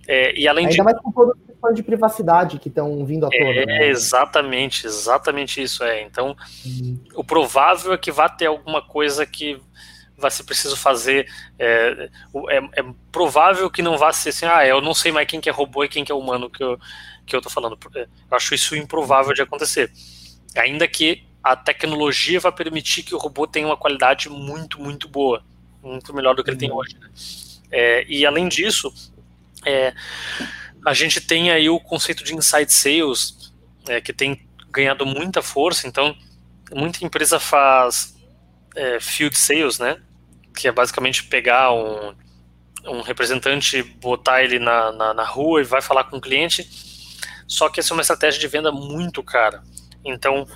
É, 0.07 0.39
e 0.39 0.49
além 0.49 0.67
Ainda 0.67 0.77
de... 0.77 0.83
mais 0.83 0.99
com 0.99 1.13
todas 1.13 1.37
as 1.37 1.47
questões 1.47 1.77
de 1.77 1.83
privacidade 1.83 2.59
que 2.59 2.69
estão 2.69 3.05
vindo 3.05 3.27
à 3.27 3.31
tona. 3.31 3.45
É, 3.45 3.67
né? 3.67 3.89
exatamente, 3.89 4.87
exatamente 4.87 5.63
isso. 5.63 5.83
é. 5.85 6.03
Então, 6.03 6.37
uhum. 6.65 6.99
o 7.15 7.25
provável 7.25 7.93
é 7.93 7.99
que 7.99 8.11
vá 8.11 8.29
ter 8.29 8.47
alguma 8.47 8.83
coisa 8.83 9.25
que 9.27 9.61
vai 10.23 10.31
ser 10.31 10.45
preciso 10.45 10.77
fazer. 10.77 11.31
É, 11.59 12.09
é, 12.49 12.57
é, 12.57 12.85
provável 13.11 13.69
que 13.71 13.83
não 13.83 13.99
vá 13.99 14.13
ser 14.13 14.31
assim, 14.31 14.47
ah, 14.47 14.67
eu 14.67 14.81
não 14.81 14.95
sei 14.95 15.13
mais 15.13 15.29
quem 15.29 15.41
que 15.41 15.51
é 15.51 15.53
robô 15.53 15.85
e 15.85 15.89
quem 15.89 16.05
que 16.05 16.13
é 16.13 16.15
humano 16.15 16.49
que 16.49 16.63
eu, 16.63 16.79
que 17.27 17.37
eu 17.37 17.43
tô 17.43 17.51
falando. 17.51 17.79
Eu 17.95 18.07
acho 18.31 18.55
isso 18.55 18.75
improvável 18.75 19.35
de 19.35 19.43
acontecer. 19.43 19.93
Ainda 20.57 20.89
que 20.89 21.27
a 21.43 21.57
tecnologia 21.57 22.39
vai 22.39 22.53
permitir 22.53 23.03
que 23.03 23.15
o 23.15 23.19
robô 23.19 23.47
tenha 23.47 23.67
uma 23.67 23.77
qualidade 23.77 24.29
muito, 24.29 24.81
muito 24.81 25.09
boa. 25.09 25.45
Muito 25.83 26.15
melhor 26.15 26.35
do 26.35 26.45
que 26.45 26.51
ele 26.51 26.57
tem 26.57 26.71
uhum. 26.71 26.77
hoje. 26.77 26.97
Né? 26.99 27.11
É, 27.73 28.05
e 28.09 28.25
além 28.25 28.49
disso, 28.49 28.93
é, 29.67 29.93
a 30.87 30.95
gente 30.95 31.21
tem 31.21 31.51
aí 31.51 31.69
o 31.69 31.81
conceito 31.81 32.23
de 32.23 32.35
inside 32.35 32.73
sales, 32.73 33.53
é, 33.89 34.01
que 34.01 34.13
tem 34.13 34.49
ganhado 34.71 35.05
muita 35.05 35.43
força. 35.43 35.89
Então, 35.89 36.17
muita 36.73 37.05
empresa 37.05 37.41
faz 37.41 38.17
é, 38.75 39.01
field 39.01 39.37
sales, 39.37 39.79
né? 39.79 40.01
Que 40.55 40.69
é 40.69 40.73
basicamente 40.73 41.25
pegar 41.25 41.73
um, 41.73 42.15
um 42.85 43.01
representante, 43.01 43.83
botar 43.83 44.43
ele 44.43 44.59
na, 44.59 44.93
na, 44.93 45.15
na, 45.15 45.25
rua 45.25 45.61
e 45.61 45.65
vai 45.65 45.81
falar 45.81 46.05
com 46.05 46.17
o 46.17 46.21
cliente. 46.21 46.69
Só 47.47 47.69
que 47.69 47.81
essa 47.81 47.93
é 47.93 47.95
uma 47.95 48.03
estratégia 48.03 48.41
de 48.41 48.49
venda 48.49 48.73
muito 48.73 49.23
cara. 49.23 49.63
Então, 50.05 50.47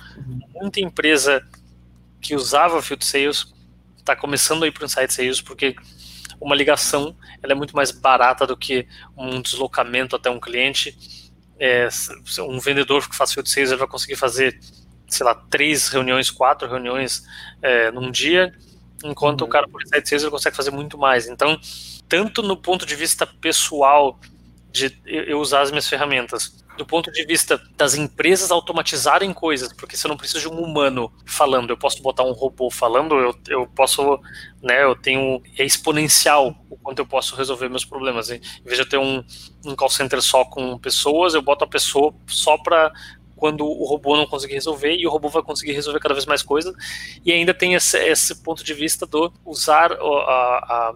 muita 0.53 0.79
empresa 0.79 1.45
que 2.21 2.35
usava 2.35 2.81
field 2.81 3.05
sales 3.05 3.53
está 3.97 4.15
começando 4.15 4.63
a 4.63 4.67
ir 4.67 4.71
para 4.71 4.83
o 4.83 4.85
inside 4.85 5.13
sales 5.13 5.41
porque 5.41 5.75
uma 6.39 6.55
ligação 6.55 7.15
ela 7.41 7.53
é 7.53 7.55
muito 7.55 7.75
mais 7.75 7.91
barata 7.91 8.45
do 8.45 8.57
que 8.57 8.87
um 9.15 9.41
deslocamento 9.41 10.15
até 10.15 10.29
um 10.29 10.39
cliente. 10.39 10.97
É, 11.59 11.87
um 12.41 12.59
vendedor 12.59 13.09
que 13.09 13.15
faz 13.15 13.33
field 13.33 13.49
sales 13.49 13.71
ele 13.71 13.79
vai 13.79 13.87
conseguir 13.87 14.15
fazer 14.15 14.59
sei 15.07 15.25
lá, 15.25 15.33
três 15.33 15.87
reuniões, 15.87 16.29
quatro 16.29 16.67
reuniões 16.67 17.23
é, 17.61 17.91
num 17.91 18.11
dia, 18.11 18.53
enquanto 19.03 19.41
uhum. 19.41 19.47
o 19.47 19.49
cara 19.49 19.67
por 19.67 19.81
seis 19.85 20.21
ele 20.21 20.31
consegue 20.31 20.55
fazer 20.55 20.71
muito 20.71 20.97
mais. 20.97 21.27
Então, 21.27 21.59
tanto 22.07 22.41
no 22.41 22.57
ponto 22.57 22.85
de 22.85 22.95
vista 22.95 23.25
pessoal 23.25 24.19
de 24.71 24.95
eu 25.05 25.39
usar 25.39 25.61
as 25.61 25.71
minhas 25.71 25.87
ferramentas, 25.87 26.63
do 26.77 26.85
ponto 26.85 27.11
de 27.11 27.25
vista 27.25 27.59
das 27.75 27.95
empresas 27.95 28.51
automatizarem 28.51 29.33
coisas, 29.33 29.73
porque 29.73 29.97
se 29.97 30.05
eu 30.05 30.09
não 30.09 30.17
preciso 30.17 30.41
de 30.41 30.47
um 30.47 30.61
humano 30.61 31.11
falando, 31.25 31.71
eu 31.71 31.77
posso 31.77 32.01
botar 32.03 32.23
um 32.23 32.31
robô 32.31 32.69
falando, 32.69 33.15
eu, 33.15 33.35
eu 33.47 33.67
posso, 33.67 34.19
né, 34.61 34.83
eu 34.83 34.95
tenho, 34.95 35.41
é 35.57 35.65
exponencial 35.65 36.55
o 36.69 36.77
quanto 36.77 36.99
eu 36.99 37.05
posso 37.05 37.35
resolver 37.35 37.67
meus 37.67 37.83
problemas. 37.83 38.29
Em 38.29 38.39
vez 38.63 38.77
de 38.77 38.83
eu 38.83 38.89
ter 38.89 38.97
um, 38.97 39.23
um 39.65 39.75
call 39.75 39.89
center 39.89 40.21
só 40.21 40.45
com 40.45 40.77
pessoas, 40.77 41.33
eu 41.33 41.41
boto 41.41 41.63
a 41.63 41.67
pessoa 41.67 42.13
só 42.27 42.57
para 42.57 42.93
quando 43.37 43.65
o 43.65 43.85
robô 43.85 44.17
não 44.17 44.27
conseguir 44.27 44.55
resolver 44.55 44.95
e 44.95 45.07
o 45.07 45.09
robô 45.09 45.29
vai 45.29 45.41
conseguir 45.41 45.71
resolver 45.71 45.99
cada 45.99 46.13
vez 46.13 46.25
mais 46.25 46.41
coisas. 46.41 46.75
E 47.23 47.31
ainda 47.31 47.53
tem 47.53 47.75
esse, 47.75 47.97
esse 47.97 48.35
ponto 48.43 48.63
de 48.63 48.73
vista 48.73 49.05
do 49.05 49.31
usar 49.45 49.93
a, 49.93 49.95
a, 49.95 50.95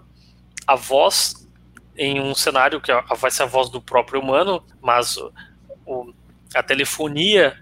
a 0.67 0.75
voz 0.75 1.47
em 1.95 2.19
um 2.19 2.33
cenário 2.33 2.81
que 2.81 2.91
vai 3.15 3.31
ser 3.31 3.43
a 3.43 3.45
voz 3.45 3.69
do 3.69 3.81
próprio 3.81 4.19
humano, 4.19 4.63
mas 4.81 5.17
o, 5.85 6.13
a 6.53 6.63
telefonia 6.63 7.57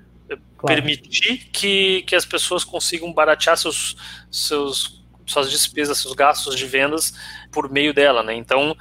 claro. 0.57 0.75
permitir 0.75 1.49
que, 1.51 2.03
que 2.03 2.15
as 2.15 2.25
pessoas 2.25 2.63
consigam 2.63 3.13
baratear 3.13 3.57
seus, 3.57 3.95
seus 4.31 4.99
suas 5.29 5.51
despesas, 5.51 5.99
seus 5.99 6.13
gastos 6.13 6.55
de 6.55 6.65
vendas 6.65 7.13
por 7.51 7.69
meio 7.69 7.93
dela, 7.93 8.23
né? 8.23 8.33
Então, 8.33 8.75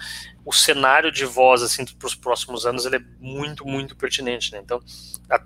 o 0.48 0.52
cenário 0.52 1.12
de 1.12 1.26
voz 1.26 1.62
assim 1.62 1.84
para 1.84 2.06
os 2.06 2.14
próximos 2.14 2.64
anos 2.64 2.86
ele 2.86 2.96
é 2.96 3.00
muito 3.20 3.66
muito 3.66 3.94
pertinente 3.94 4.50
né? 4.50 4.60
então 4.64 4.80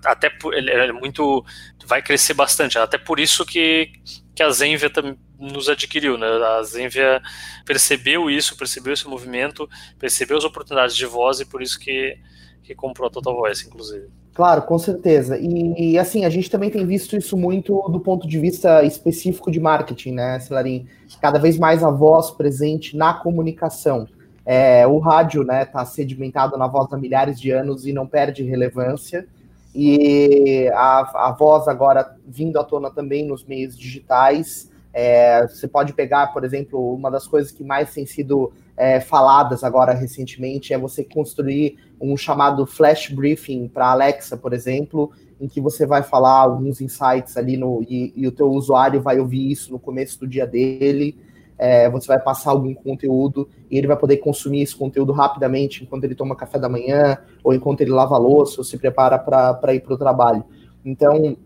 até 0.05 0.31
ele 0.53 0.71
é 0.71 0.93
muito 0.93 1.43
vai 1.85 2.01
crescer 2.01 2.33
bastante 2.33 2.79
até 2.79 2.97
por 2.97 3.19
isso 3.19 3.45
que 3.45 3.91
que 4.33 4.41
a 4.41 4.49
Zenvia 4.49 4.89
nos 5.37 5.67
adquiriu 5.67 6.17
né 6.17 6.27
a 6.27 6.63
Zenvia 6.63 7.21
percebeu 7.65 8.29
isso 8.29 8.55
percebeu 8.55 8.93
esse 8.93 9.05
movimento 9.05 9.69
percebeu 9.99 10.37
as 10.37 10.45
oportunidades 10.45 10.95
de 10.95 11.05
voz 11.05 11.41
e 11.41 11.45
por 11.45 11.61
isso 11.61 11.77
que 11.77 12.17
que 12.63 12.73
comprou 12.73 13.09
a 13.09 13.11
Total 13.11 13.35
Voice 13.35 13.67
inclusive 13.67 14.07
Claro, 14.33 14.63
com 14.63 14.79
certeza. 14.79 15.37
E, 15.37 15.91
e, 15.91 15.99
assim, 15.99 16.25
a 16.25 16.29
gente 16.29 16.49
também 16.49 16.71
tem 16.71 16.83
visto 16.87 17.15
isso 17.15 17.37
muito 17.37 17.87
do 17.89 17.99
ponto 17.99 18.27
de 18.27 18.39
vista 18.39 18.83
específico 18.83 19.51
de 19.51 19.59
marketing, 19.59 20.13
né, 20.13 20.39
Celarim? 20.39 20.87
Cada 21.21 21.37
vez 21.37 21.55
mais 21.59 21.83
a 21.83 21.91
voz 21.91 22.31
presente 22.31 22.97
na 22.97 23.13
comunicação. 23.13 24.07
É, 24.45 24.85
o 24.85 24.99
rádio 24.99 25.41
está 25.41 25.53
né, 25.53 25.65
tá 25.65 25.85
sedimentado 25.85 26.57
na 26.57 26.67
voz 26.67 26.91
há 26.91 26.97
milhares 26.97 27.39
de 27.39 27.51
anos 27.51 27.85
e 27.85 27.93
não 27.93 28.05
perde 28.05 28.43
relevância. 28.43 29.25
E 29.73 30.69
a, 30.73 31.27
a 31.29 31.31
voz 31.31 31.67
agora 31.67 32.15
vindo 32.27 32.59
à 32.59 32.63
tona 32.63 32.91
também 32.91 33.25
nos 33.25 33.43
meios 33.45 33.77
digitais. 33.77 34.69
É, 34.93 35.47
você 35.47 35.67
pode 35.67 35.93
pegar, 35.93 36.27
por 36.27 36.43
exemplo, 36.43 36.93
uma 36.93 37.09
das 37.09 37.27
coisas 37.27 37.51
que 37.51 37.63
mais 37.63 37.91
tem 37.91 38.05
sido 38.05 38.53
é, 38.77 38.99
faladas 38.99 39.63
agora 39.63 39.93
recentemente 39.93 40.73
é 40.73 40.77
você 40.77 41.03
construir 41.03 41.77
um 41.99 42.15
chamado 42.17 42.65
flash 42.65 43.09
briefing 43.09 43.67
para 43.67 43.91
Alexa, 43.91 44.37
por 44.37 44.53
exemplo, 44.53 45.11
em 45.39 45.47
que 45.47 45.59
você 45.59 45.85
vai 45.85 46.03
falar 46.03 46.41
alguns 46.41 46.81
insights 46.81 47.37
ali 47.37 47.57
no, 47.57 47.83
e, 47.83 48.13
e 48.15 48.27
o 48.27 48.31
teu 48.31 48.51
usuário 48.51 49.01
vai 49.01 49.19
ouvir 49.19 49.51
isso 49.51 49.71
no 49.71 49.79
começo 49.79 50.19
do 50.19 50.27
dia 50.27 50.45
dele 50.45 51.17
é, 51.63 51.89
você 51.89 52.07
vai 52.07 52.19
passar 52.19 52.51
algum 52.51 52.73
conteúdo 52.73 53.47
e 53.71 53.77
ele 53.77 53.87
vai 53.87 53.95
poder 53.95 54.17
consumir 54.17 54.63
esse 54.63 54.75
conteúdo 54.75 55.13
rapidamente 55.13 55.81
enquanto 55.81 56.03
ele 56.03 56.13
toma 56.13 56.35
café 56.35 56.59
da 56.59 56.67
manhã, 56.67 57.17
ou 57.41 57.53
enquanto 57.53 57.79
ele 57.79 57.91
lava 57.91 58.17
louça, 58.17 58.59
ou 58.59 58.65
se 58.65 58.77
prepara 58.77 59.17
para 59.17 59.73
ir 59.73 59.79
para 59.79 59.93
o 59.93 59.97
trabalho. 59.97 60.43
Então, 60.83 61.37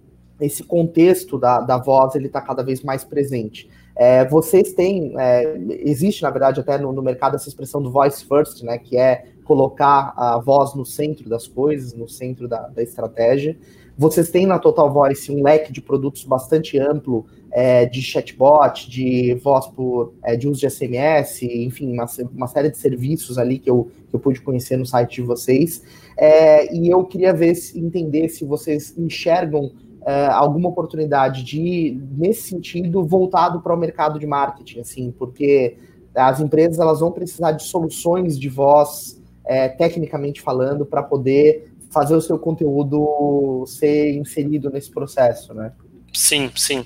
esse 0.41 0.63
contexto 0.63 1.38
da, 1.38 1.62
da 1.62 1.77
voz, 1.77 2.15
ele 2.15 2.25
está 2.25 2.41
cada 2.41 2.63
vez 2.63 2.82
mais 2.82 3.03
presente. 3.03 3.69
É, 3.95 4.25
vocês 4.25 4.73
têm, 4.73 5.13
é, 5.19 5.56
existe 5.86 6.23
na 6.23 6.32
verdade 6.32 6.60
até 6.60 6.80
no, 6.80 6.91
no, 6.91 7.03
mercado 7.03 7.36
essa 7.36 7.47
expressão 7.47 7.80
do 7.80 7.91
voice 7.91 8.25
first, 8.25 8.63
né, 8.63 8.80
que 8.80 8.97
é 8.97 9.25
colocar 9.43 10.13
a 10.17 10.39
voz 10.39 10.73
no 10.73 10.84
centro 10.84 11.30
das 11.30 11.47
coisas, 11.47 11.93
no 11.93 12.10
centro 12.10 12.47
da, 12.47 12.62
da 12.69 12.82
estratégia. 12.82 13.56
Vocês 13.95 14.30
têm 14.30 14.47
na 14.47 14.58
Total 14.60 14.91
Voice 14.91 15.32
um 15.32 15.43
leque 15.43 15.71
de 15.71 15.82
produtos 15.82 16.23
bastante 16.23 16.80
amplo 16.80 17.25
é, 17.57 17.87
de 17.87 18.03
chatbot, 18.03 18.87
de 18.87 19.33
voz 19.43 19.65
por 19.65 20.13
é, 20.23 20.35
de 20.35 20.47
uso 20.47 20.59
de 20.59 20.69
SMS, 20.69 21.41
enfim, 21.41 21.91
uma, 21.91 22.05
uma, 22.31 22.45
série 22.45 22.69
de 22.69 22.77
serviços 22.77 23.39
ali 23.39 23.57
que 23.57 23.67
eu, 23.67 23.89
que 24.07 24.15
eu 24.15 24.19
pude 24.19 24.39
conhecer 24.41 24.77
no 24.77 24.85
site 24.85 25.15
de 25.15 25.21
vocês. 25.23 25.81
É, 26.15 26.71
e 26.71 26.87
eu 26.87 27.03
queria 27.03 27.33
ver 27.33 27.55
entender 27.73 28.29
se 28.29 28.45
vocês 28.45 28.95
enxergam 28.95 29.71
é, 30.05 30.27
alguma 30.27 30.69
oportunidade 30.69 31.43
de, 31.43 31.99
nesse 32.15 32.49
sentido, 32.49 33.03
voltado 33.03 33.59
para 33.59 33.73
o 33.73 33.77
mercado 33.77 34.19
de 34.19 34.27
marketing, 34.27 34.81
assim, 34.81 35.11
porque 35.17 35.77
as 36.13 36.39
empresas 36.39 36.77
elas 36.77 36.99
vão 36.99 37.11
precisar 37.11 37.53
de 37.53 37.63
soluções 37.63 38.37
de 38.37 38.49
voz, 38.49 39.19
é, 39.43 39.67
tecnicamente 39.67 40.41
falando, 40.41 40.85
para 40.85 41.01
poder 41.01 41.71
fazer 41.89 42.15
o 42.15 42.21
seu 42.21 42.37
conteúdo 42.37 43.63
ser 43.65 44.13
inserido 44.13 44.69
nesse 44.69 44.91
processo, 44.91 45.55
né? 45.55 45.71
Sim, 46.13 46.51
sim 46.55 46.85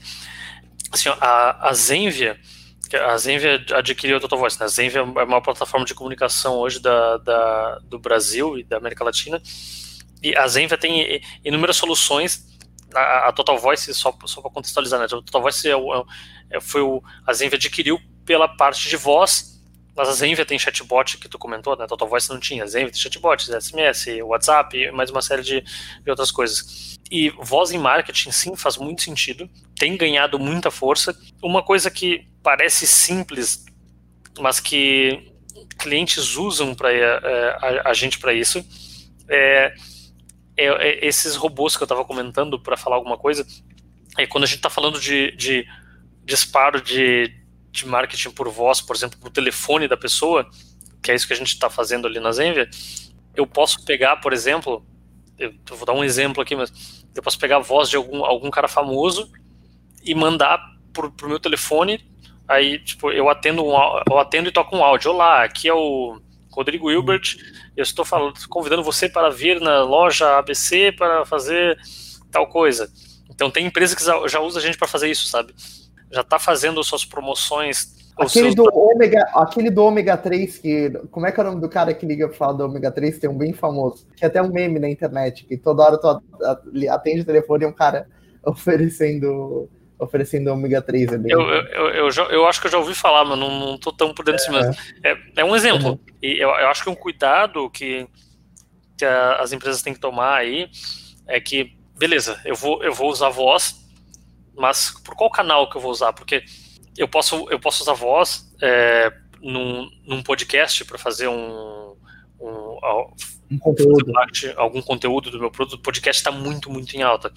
assim, 0.91 1.10
a, 1.10 1.69
a 1.69 1.73
Zenvia, 1.73 2.39
a 2.93 3.17
Zenvia 3.17 3.63
adquiriu 3.73 4.17
a 4.17 4.19
Total 4.19 4.38
Voice, 4.38 4.60
né? 4.60 4.65
A 4.65 4.69
Zenvia 4.69 4.99
é 4.99 5.23
uma 5.23 5.41
plataforma 5.41 5.86
de 5.86 5.93
comunicação 5.93 6.56
hoje 6.56 6.80
da, 6.80 7.17
da, 7.17 7.80
do 7.84 7.97
Brasil 7.97 8.58
e 8.58 8.63
da 8.63 8.77
América 8.77 9.04
Latina, 9.04 9.41
e 10.21 10.36
a 10.36 10.47
Zenvia 10.47 10.77
tem 10.77 11.21
inúmeras 11.43 11.77
soluções, 11.77 12.51
a, 12.93 13.30
a 13.30 13.32
Total 13.32 13.58
Voice, 13.58 13.93
só, 13.93 14.15
só 14.25 14.41
para 14.41 14.51
contextualizar, 14.51 14.99
né? 14.99 15.06
A 15.06 15.10
Total 15.10 15.41
Voice 15.41 15.69
é, 15.69 15.75
o, 15.75 16.06
é, 16.49 16.60
foi 16.60 16.82
o, 16.82 17.01
a 17.25 17.34
Zenvia 17.34 17.58
adquiriu 17.58 17.99
pela 18.25 18.47
parte 18.47 18.89
de 18.89 18.97
voz, 18.97 19.51
mas 19.95 20.08
a 20.08 20.13
Zenvia 20.13 20.45
tem 20.45 20.58
chatbot 20.58 21.17
que 21.17 21.27
tu 21.27 21.38
comentou, 21.38 21.77
né? 21.77 21.86
Total 21.86 22.08
Voice 22.08 22.30
não 22.30 22.39
tinha. 22.39 22.65
Zenvia 22.65 22.91
tem 22.91 22.99
chatbot, 22.99 23.43
SMS, 23.43 24.06
WhatsApp 24.23 24.91
mais 24.91 25.10
uma 25.10 25.21
série 25.21 25.41
de, 25.41 25.62
de 25.62 26.10
outras 26.10 26.32
coisas. 26.32 26.97
E 27.12 27.30
voz 27.41 27.71
em 27.71 27.77
marketing, 27.77 28.32
sim, 28.32 28.56
faz 28.56 28.77
muito 28.77 29.01
sentido. 29.01 29.49
Tem 29.75 29.97
ganhado 29.97 30.39
muita 30.39 30.71
força. 30.71 31.17
Uma 31.43 31.62
coisa 31.62 31.91
que 31.91 32.25
parece 32.41 32.88
simples, 32.88 33.65
mas 34.39 34.62
que 34.62 35.30
clientes 35.77 36.38
usam 36.38 36.73
para 36.73 36.91
é, 36.93 37.06
a, 37.84 37.89
a, 37.89 37.93
gente 37.93 38.17
para 38.17 38.34
isso, 38.34 38.65
é, 39.27 39.73
é, 40.56 40.65
é, 40.67 41.06
esses 41.06 41.36
robôs 41.36 41.75
que 41.75 41.84
eu 41.84 41.86
estava 41.86 42.06
comentando 42.06 42.60
para 42.60 42.77
falar 42.77 42.95
alguma 42.95 43.17
coisa. 43.17 43.45
É 44.17 44.25
quando 44.25 44.45
a 44.45 44.47
gente 44.47 44.58
está 44.58 44.69
falando 44.69 44.99
de, 44.99 45.32
de 45.36 45.65
disparo 46.23 46.82
de, 46.82 47.34
de 47.71 47.88
marketing 47.88 48.31
por 48.31 48.49
voz, 48.49 48.81
por 48.81 48.95
exemplo, 48.95 49.17
por 49.19 49.29
telefone 49.29 49.88
da 49.88 49.97
pessoa, 49.97 50.49
que 51.01 51.12
é 51.12 51.15
isso 51.15 51.25
que 51.25 51.34
a 51.34 51.38
gente 51.38 51.53
está 51.53 51.69
fazendo 51.69 52.07
ali 52.07 52.19
na 52.19 52.31
Zenvia, 52.31 52.69
eu 53.36 53.47
posso 53.47 53.84
pegar, 53.86 54.17
por 54.17 54.34
exemplo, 54.34 54.86
eu 55.38 55.53
vou 55.69 55.86
dar 55.86 55.93
um 55.93 56.03
exemplo 56.03 56.41
aqui, 56.43 56.55
mas 56.55 57.03
eu 57.15 57.23
posso 57.23 57.39
pegar 57.39 57.57
a 57.57 57.62
voz 57.62 57.89
de 57.89 57.95
algum, 57.95 58.23
algum 58.23 58.49
cara 58.51 58.67
famoso 58.67 59.31
e 60.03 60.13
mandar 60.13 60.60
pro, 60.93 61.12
pro 61.12 61.29
meu 61.29 61.39
telefone. 61.39 62.05
Aí, 62.47 62.79
tipo, 62.79 63.12
eu 63.12 63.29
atendo, 63.29 63.65
um, 63.65 63.73
eu 64.10 64.19
atendo 64.19 64.49
e 64.49 64.51
toco 64.51 64.75
um 64.75 64.84
áudio. 64.84 65.12
Olá, 65.12 65.43
aqui 65.43 65.67
é 65.67 65.73
o 65.73 66.21
Rodrigo 66.51 66.91
Hilbert. 66.91 67.38
Eu 67.75 67.84
estou 67.84 68.03
falando, 68.03 68.34
convidando 68.49 68.84
você 68.84 69.07
para 69.07 69.29
vir 69.29 69.60
na 69.62 69.84
loja 69.84 70.38
ABC 70.38 70.91
para 70.91 71.25
fazer 71.25 71.79
tal 72.29 72.47
coisa. 72.47 72.91
Então 73.29 73.49
tem 73.49 73.65
empresa 73.65 73.95
que 73.95 74.03
já 74.03 74.39
usa 74.41 74.60
a 74.60 74.62
gente 74.62 74.77
para 74.77 74.88
fazer 74.88 75.10
isso, 75.10 75.27
sabe? 75.27 75.53
Já 76.12 76.21
está 76.21 76.38
fazendo 76.38 76.84
suas 76.84 77.06
promoções 77.06 78.02
Aquele 78.17 78.54
do, 78.54 78.63
ômega, 78.74 79.21
aquele 79.34 79.69
do 79.69 79.84
ômega 79.84 80.17
3, 80.17 80.58
que. 80.58 80.89
Como 81.10 81.26
é 81.26 81.32
que 81.32 81.39
é 81.39 81.43
o 81.43 81.47
nome 81.47 81.62
do 81.62 81.69
cara 81.69 81.93
que 81.93 82.06
liga 82.06 82.28
pra 82.28 82.38
falar 82.38 82.54
do 82.54 82.65
ômega 82.65 82.91
3? 82.91 83.19
Tem 83.19 83.30
um 83.30 83.38
bem 83.38 83.54
famoso. 83.54 84.06
Que 84.15 84.26
é 84.26 84.28
até 84.28 84.41
um 84.41 84.52
meme 84.52 84.80
na 84.80 84.89
internet, 84.89 85.45
que 85.45 85.58
toda 85.58 85.84
hora 85.84 85.97
tu 85.97 86.21
atende 86.89 87.21
o 87.21 87.26
telefone 87.26 87.63
e 87.63 87.67
um 87.67 87.74
cara 87.74 88.08
oferecendo 88.45 89.69
oferecendo 89.97 90.47
ômega 90.47 90.82
3 90.82 91.13
ali. 91.13 91.32
Eu, 91.32 91.41
eu, 91.41 91.89
eu, 91.89 92.10
eu, 92.32 92.47
acho 92.47 92.60
que 92.60 92.65
eu 92.65 92.71
já 92.71 92.80
ouvi 92.80 92.95
falar, 92.95 93.24
mas 93.24 93.38
não, 93.38 93.60
não 93.60 93.78
tô 93.78 93.91
tão 93.91 94.12
por 94.15 94.26
dentro 94.26 94.43
é. 94.47 94.50
mesmo. 94.50 94.76
É, 95.04 95.17
é 95.38 95.45
um 95.45 95.56
exemplo. 95.56 95.91
Uhum. 95.91 96.00
E 96.21 96.41
eu, 96.41 96.50
eu, 96.50 96.67
acho 96.69 96.84
que 96.84 96.89
um 96.89 96.95
cuidado 96.95 97.69
que, 97.69 98.08
que 98.97 99.06
a, 99.06 99.36
as 99.36 99.54
empresas 99.54 99.84
têm 99.84 99.93
que 99.93 100.00
tomar 100.00 100.38
aí 100.38 100.67
é 101.28 101.39
que, 101.39 101.78
beleza, 101.95 102.41
eu 102.45 102.56
vou, 102.56 102.84
eu 102.84 102.91
vou 102.91 103.12
usar 103.12 103.30
voz, 103.30 103.76
mas 104.56 104.92
por 105.04 105.16
qual 105.16 105.30
canal 105.30 105.70
que 105.70 105.78
eu 105.78 105.82
vou 105.82 105.92
usar? 105.92 106.14
Porque 106.14 106.44
eu 106.98 107.08
posso, 107.08 107.48
eu 107.50 107.60
posso 107.60 107.84
usar 107.84 107.94
voz 107.94 108.52
é, 108.62 109.12
num, 109.42 109.90
num 110.06 110.24
podcast 110.24 110.84
para 110.86 110.98
fazer 110.98 111.28
um, 111.28 111.96
um, 112.40 112.78
um 113.52 113.58
conteúdo. 113.60 114.12
Parte, 114.12 114.54
algum 114.58 114.82
conteúdo 114.82 115.32
do 115.32 115.40
meu 115.40 115.52
produto. 115.52 115.80
O 115.80 115.84
podcast 115.84 116.20
está 116.20 116.32
muito, 116.32 116.70
muito 116.70 116.96
em 116.96 117.02
alta 117.02 117.32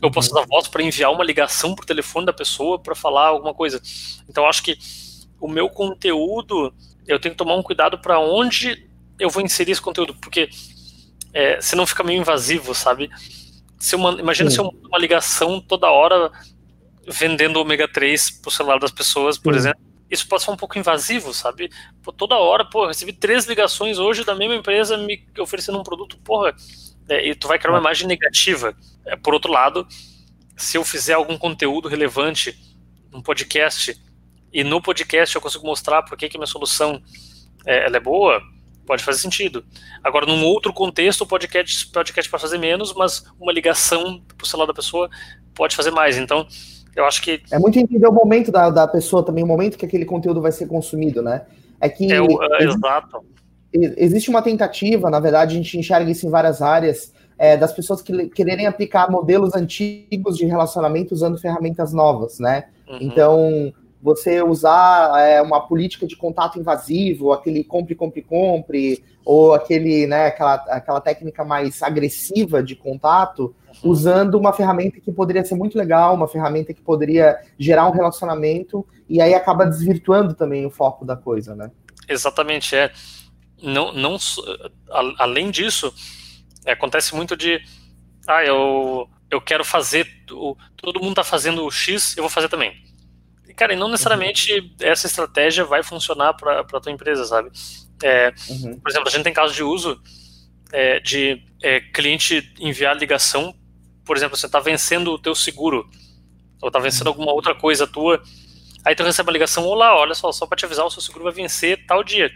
eu 0.00 0.10
posso 0.10 0.30
usar 0.30 0.46
voz 0.46 0.68
para 0.68 0.82
enviar 0.82 1.12
uma 1.12 1.24
ligação 1.24 1.74
para 1.74 1.82
o 1.82 1.86
telefone 1.86 2.26
da 2.26 2.32
pessoa 2.32 2.78
para 2.78 2.94
falar 2.94 3.28
alguma 3.28 3.52
coisa. 3.52 3.80
Então 4.28 4.46
acho 4.46 4.62
que 4.62 4.78
o 5.40 5.48
meu 5.48 5.68
conteúdo 5.68 6.72
eu 7.06 7.18
tenho 7.18 7.34
que 7.34 7.38
tomar 7.38 7.56
um 7.56 7.62
cuidado 7.62 7.98
para 7.98 8.20
onde 8.20 8.86
eu 9.18 9.30
vou 9.30 9.42
inserir 9.42 9.72
esse 9.72 9.82
conteúdo, 9.82 10.14
porque 10.14 10.48
é, 11.32 11.60
senão 11.60 11.86
fica 11.86 12.04
meio 12.04 12.20
invasivo, 12.20 12.74
sabe? 12.74 13.10
Se 13.78 13.94
eu, 13.94 14.18
imagina 14.18 14.50
Sim. 14.50 14.54
se 14.54 14.60
eu 14.60 14.64
mando 14.66 14.88
uma 14.88 14.98
ligação 14.98 15.60
toda 15.60 15.90
hora 15.90 16.30
vendendo 17.06 17.58
ômega 17.58 17.88
3 17.88 18.30
pro 18.42 18.50
celular 18.50 18.78
das 18.78 18.90
pessoas, 18.90 19.38
por 19.38 19.54
Sim. 19.54 19.58
exemplo. 19.60 19.88
Isso 20.10 20.26
pode 20.26 20.42
ser 20.42 20.50
um 20.50 20.56
pouco 20.56 20.78
invasivo, 20.78 21.34
sabe? 21.34 21.70
Pô, 22.02 22.12
toda 22.12 22.36
hora, 22.36 22.64
pô, 22.64 22.86
recebi 22.86 23.12
três 23.12 23.44
ligações 23.44 23.98
hoje 23.98 24.24
da 24.24 24.34
mesma 24.34 24.54
empresa 24.54 24.96
me 24.96 25.22
oferecendo 25.38 25.78
um 25.78 25.82
produto, 25.82 26.18
porra, 26.24 26.54
é, 27.08 27.28
e 27.28 27.34
tu 27.34 27.46
vai 27.46 27.58
criar 27.58 27.72
uma 27.72 27.80
imagem 27.80 28.06
negativa. 28.06 28.74
É, 29.04 29.16
por 29.16 29.34
outro 29.34 29.52
lado, 29.52 29.86
se 30.56 30.78
eu 30.78 30.84
fizer 30.84 31.14
algum 31.14 31.36
conteúdo 31.36 31.88
relevante 31.88 32.58
num 33.12 33.22
podcast 33.22 34.00
e 34.52 34.64
no 34.64 34.80
podcast 34.80 35.34
eu 35.34 35.42
consigo 35.42 35.66
mostrar 35.66 36.02
por 36.02 36.16
que, 36.16 36.28
que 36.28 36.38
minha 36.38 36.46
solução 36.46 37.02
é, 37.66 37.84
ela 37.86 37.98
é 37.98 38.00
boa, 38.00 38.40
pode 38.88 39.04
fazer 39.04 39.20
sentido. 39.20 39.62
Agora, 40.02 40.26
num 40.26 40.44
outro 40.44 40.72
contexto, 40.72 41.20
o 41.20 41.26
podcast, 41.26 41.86
podcast 41.92 42.28
pode 42.30 42.42
fazer 42.42 42.58
menos, 42.58 42.92
mas 42.94 43.24
uma 43.38 43.52
ligação 43.52 44.20
para 44.36 44.44
o 44.44 44.46
celular 44.46 44.66
da 44.66 44.74
pessoa 44.74 45.08
pode 45.54 45.76
fazer 45.76 45.92
mais. 45.92 46.18
Então, 46.18 46.44
eu 46.96 47.04
acho 47.04 47.22
que. 47.22 47.40
É 47.52 47.58
muito 47.58 47.78
entender 47.78 48.08
o 48.08 48.12
momento 48.12 48.50
da, 48.50 48.70
da 48.70 48.88
pessoa 48.88 49.22
também, 49.22 49.44
o 49.44 49.46
momento 49.46 49.78
que 49.78 49.86
aquele 49.86 50.04
conteúdo 50.04 50.40
vai 50.40 50.50
ser 50.50 50.66
consumido, 50.66 51.22
né? 51.22 51.42
É 51.80 51.88
que. 51.88 52.10
É 52.10 52.20
o, 52.20 52.42
é, 52.42 52.64
exato 52.64 53.24
existe 53.72 54.30
uma 54.30 54.42
tentativa, 54.42 55.10
na 55.10 55.20
verdade, 55.20 55.54
a 55.54 55.58
gente 55.58 55.78
enxerga 55.78 56.10
isso 56.10 56.26
em 56.26 56.30
várias 56.30 56.62
áreas, 56.62 57.12
é, 57.38 57.56
das 57.56 57.72
pessoas 57.72 58.02
que 58.02 58.28
quererem 58.30 58.66
aplicar 58.66 59.10
modelos 59.10 59.54
antigos 59.54 60.36
de 60.36 60.44
relacionamento 60.44 61.14
usando 61.14 61.38
ferramentas 61.38 61.92
novas, 61.92 62.38
né? 62.38 62.64
Uhum. 62.88 62.98
Então, 63.00 63.72
você 64.00 64.42
usar 64.42 65.20
é, 65.20 65.42
uma 65.42 65.60
política 65.60 66.06
de 66.06 66.16
contato 66.16 66.58
invasivo, 66.58 67.32
aquele 67.32 67.64
compre, 67.64 67.94
compre, 67.94 68.22
compre, 68.22 69.04
ou 69.24 69.52
aquele, 69.52 70.06
né, 70.06 70.26
aquela, 70.26 70.54
aquela 70.54 71.00
técnica 71.00 71.44
mais 71.44 71.82
agressiva 71.82 72.62
de 72.62 72.74
contato, 72.76 73.54
uhum. 73.82 73.90
usando 73.90 74.36
uma 74.36 74.52
ferramenta 74.52 75.00
que 75.00 75.12
poderia 75.12 75.44
ser 75.44 75.54
muito 75.54 75.76
legal, 75.76 76.14
uma 76.14 76.28
ferramenta 76.28 76.72
que 76.72 76.80
poderia 76.80 77.38
gerar 77.58 77.88
um 77.88 77.92
relacionamento, 77.92 78.86
e 79.08 79.20
aí 79.20 79.34
acaba 79.34 79.66
desvirtuando 79.66 80.34
também 80.34 80.64
o 80.64 80.70
foco 80.70 81.04
da 81.04 81.16
coisa, 81.16 81.54
né? 81.54 81.70
Exatamente, 82.08 82.74
é 82.74 82.90
não, 83.62 83.92
não 83.92 84.16
além 85.18 85.50
disso, 85.50 85.92
acontece 86.66 87.14
muito 87.14 87.36
de 87.36 87.60
ah, 88.26 88.44
eu, 88.44 89.08
eu 89.30 89.40
quero 89.40 89.64
fazer, 89.64 90.06
todo 90.26 91.00
mundo 91.00 91.10
está 91.10 91.24
fazendo 91.24 91.64
o 91.64 91.70
X, 91.70 92.16
eu 92.16 92.22
vou 92.22 92.30
fazer 92.30 92.48
também. 92.48 92.87
Cara, 93.58 93.72
e 93.72 93.76
não 93.76 93.88
necessariamente 93.88 94.52
uhum. 94.52 94.70
essa 94.80 95.06
estratégia 95.06 95.64
vai 95.64 95.82
funcionar 95.82 96.32
para 96.34 96.60
a 96.60 96.80
tua 96.80 96.92
empresa, 96.92 97.24
sabe? 97.24 97.50
É, 98.02 98.32
uhum. 98.48 98.78
Por 98.78 98.90
exemplo, 98.90 99.08
a 99.08 99.10
gente 99.10 99.24
tem 99.24 99.32
casos 99.32 99.56
de 99.56 99.64
uso 99.64 100.00
é, 100.72 101.00
de 101.00 101.42
é, 101.62 101.80
cliente 101.80 102.54
enviar 102.60 102.96
ligação, 102.96 103.52
por 104.04 104.16
exemplo, 104.16 104.36
você 104.36 104.46
está 104.46 104.60
vencendo 104.60 105.12
o 105.12 105.18
teu 105.18 105.34
seguro, 105.34 105.90
ou 106.62 106.68
está 106.68 106.78
vencendo 106.78 107.08
uhum. 107.08 107.14
alguma 107.14 107.32
outra 107.32 107.54
coisa 107.54 107.86
tua, 107.86 108.22
aí 108.84 108.94
tu 108.94 109.02
recebe 109.02 109.28
uma 109.28 109.32
ligação, 109.32 109.64
olá, 109.64 109.98
olha 109.98 110.14
só, 110.14 110.30
só 110.30 110.46
para 110.46 110.56
te 110.56 110.64
avisar, 110.64 110.86
o 110.86 110.90
seu 110.90 111.02
seguro 111.02 111.24
vai 111.24 111.32
vencer 111.32 111.84
tal 111.84 112.04
dia 112.04 112.30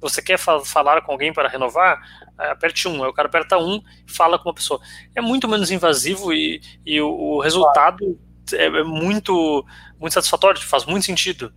você 0.00 0.22
quer 0.22 0.38
fa 0.38 0.60
falar 0.60 1.02
com 1.02 1.12
alguém 1.12 1.32
para 1.32 1.48
renovar? 1.48 2.00
É, 2.38 2.50
aperte 2.50 2.88
um. 2.88 3.04
Aí 3.04 3.10
o 3.10 3.12
cara 3.12 3.28
aperta 3.28 3.58
um 3.58 3.82
fala 4.06 4.38
com 4.38 4.48
uma 4.48 4.54
pessoa. 4.54 4.80
É 5.14 5.20
muito 5.20 5.46
menos 5.46 5.70
invasivo 5.70 6.32
e, 6.32 6.60
e 6.84 7.00
o, 7.00 7.08
o 7.08 7.40
resultado 7.40 8.18
é, 8.52 8.66
é, 8.66 8.82
muito, 8.84 9.64
muito 9.98 10.12
satisfatório, 10.12 10.60
faz 10.60 10.84
muito 10.84 11.06
sentido. 11.06 11.52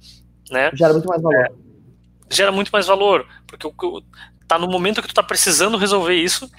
Né? 0.49 0.71
Gera 0.73 0.93
muito 0.93 1.07
mais 1.07 1.21
valor. 1.21 1.39
É, 1.39 1.49
gera 2.29 2.51
muito 2.51 2.69
mais 2.69 2.85
valor, 2.85 3.27
porque 3.47 3.67
o, 3.67 4.03
tá 4.47 4.59
no 4.59 4.67
momento 4.67 5.01
que 5.01 5.07
tu 5.07 5.13
tá 5.13 5.23
precisando 5.23 5.77
resolver 5.77 6.15
isso. 6.15 6.49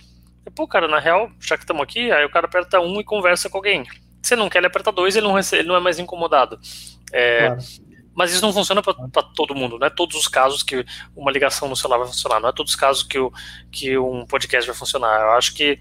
E, 0.47 0.51
pô, 0.51 0.66
cara, 0.66 0.88
na 0.88 0.99
real, 0.99 1.31
já 1.40 1.57
que 1.57 1.64
estamos 1.64 1.83
aqui, 1.83 2.11
aí 2.11 2.25
o 2.25 2.31
cara 2.31 2.47
aperta 2.47 2.81
um 2.81 3.01
e 3.01 3.05
conversa 3.05 3.49
com 3.49 3.59
alguém. 3.59 3.85
Se 4.23 4.37
não 4.37 4.49
quer, 4.49 4.59
ele 4.59 4.66
aperta 4.66 4.92
dois, 4.92 5.16
ele 5.16 5.27
não, 5.27 5.35
recebe, 5.35 5.62
ele 5.62 5.68
não 5.68 5.77
é 5.77 5.81
mais 5.81 5.99
incomodado. 5.99 6.59
É, 7.12 7.47
claro. 7.47 7.61
Mas 8.14 8.33
isso 8.33 8.42
não 8.42 8.53
funciona 8.53 8.81
para 8.81 9.23
todo 9.35 9.55
mundo, 9.55 9.77
não 9.77 9.87
é 9.87 9.90
todos 9.90 10.16
os 10.16 10.29
casos 10.29 10.62
que 10.62 10.85
uma 11.16 11.33
ligação 11.33 11.68
no 11.68 11.75
celular 11.75 11.99
vai 11.99 12.07
funcionar, 12.07 12.38
não 12.38 12.49
é 12.49 12.53
todos 12.53 12.73
os 12.73 12.77
casos 12.77 13.03
que, 13.03 13.18
o, 13.18 13.33
que 13.73 13.99
um 13.99 14.25
podcast 14.25 14.70
vai 14.70 14.77
funcionar. 14.77 15.20
Eu 15.20 15.31
acho 15.33 15.53
que 15.53 15.81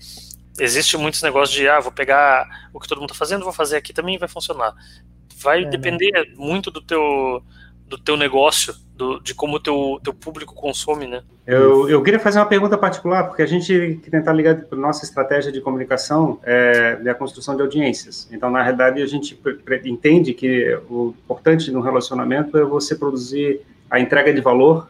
existe 0.59 0.97
muitos 0.97 1.21
negócios 1.21 1.55
de, 1.55 1.67
ah, 1.67 1.79
vou 1.79 1.91
pegar 1.91 2.69
o 2.73 2.79
que 2.79 2.87
todo 2.87 2.99
mundo 2.99 3.11
está 3.11 3.17
fazendo, 3.17 3.43
vou 3.43 3.53
fazer 3.53 3.77
aqui 3.77 3.93
também 3.93 4.17
vai 4.17 4.27
funcionar. 4.27 4.73
Vai 5.37 5.61
é, 5.61 5.65
né? 5.65 5.69
depender 5.69 6.11
né? 6.11 6.25
muito 6.35 6.69
do 6.69 6.81
teu, 6.81 7.43
do 7.87 7.97
teu 7.97 8.15
negócio, 8.15 8.73
do, 8.95 9.19
de 9.19 9.33
como 9.33 9.57
o 9.57 9.59
teu, 9.59 9.99
teu 10.03 10.13
público 10.13 10.53
consome, 10.53 11.07
né? 11.07 11.23
Eu, 11.45 11.89
eu 11.89 12.01
queria 12.01 12.19
fazer 12.19 12.39
uma 12.39 12.45
pergunta 12.45 12.77
particular, 12.77 13.25
porque 13.25 13.41
a 13.41 13.45
gente 13.45 13.99
tentar 14.09 14.31
ligar 14.31 14.55
para 14.61 14.77
nossa 14.77 15.03
estratégia 15.03 15.51
de 15.51 15.59
comunicação 15.59 16.39
é, 16.43 17.01
é 17.03 17.09
a 17.09 17.15
construção 17.15 17.55
de 17.55 17.61
audiências. 17.61 18.29
Então, 18.31 18.49
na 18.49 18.61
realidade, 18.61 19.01
a 19.01 19.05
gente 19.05 19.37
entende 19.83 20.33
que 20.33 20.73
o 20.89 21.13
importante 21.25 21.69
no 21.69 21.81
relacionamento 21.81 22.57
é 22.57 22.63
você 22.63 22.95
produzir 22.95 23.61
a 23.89 23.99
entrega 23.99 24.33
de 24.33 24.39
valor 24.39 24.87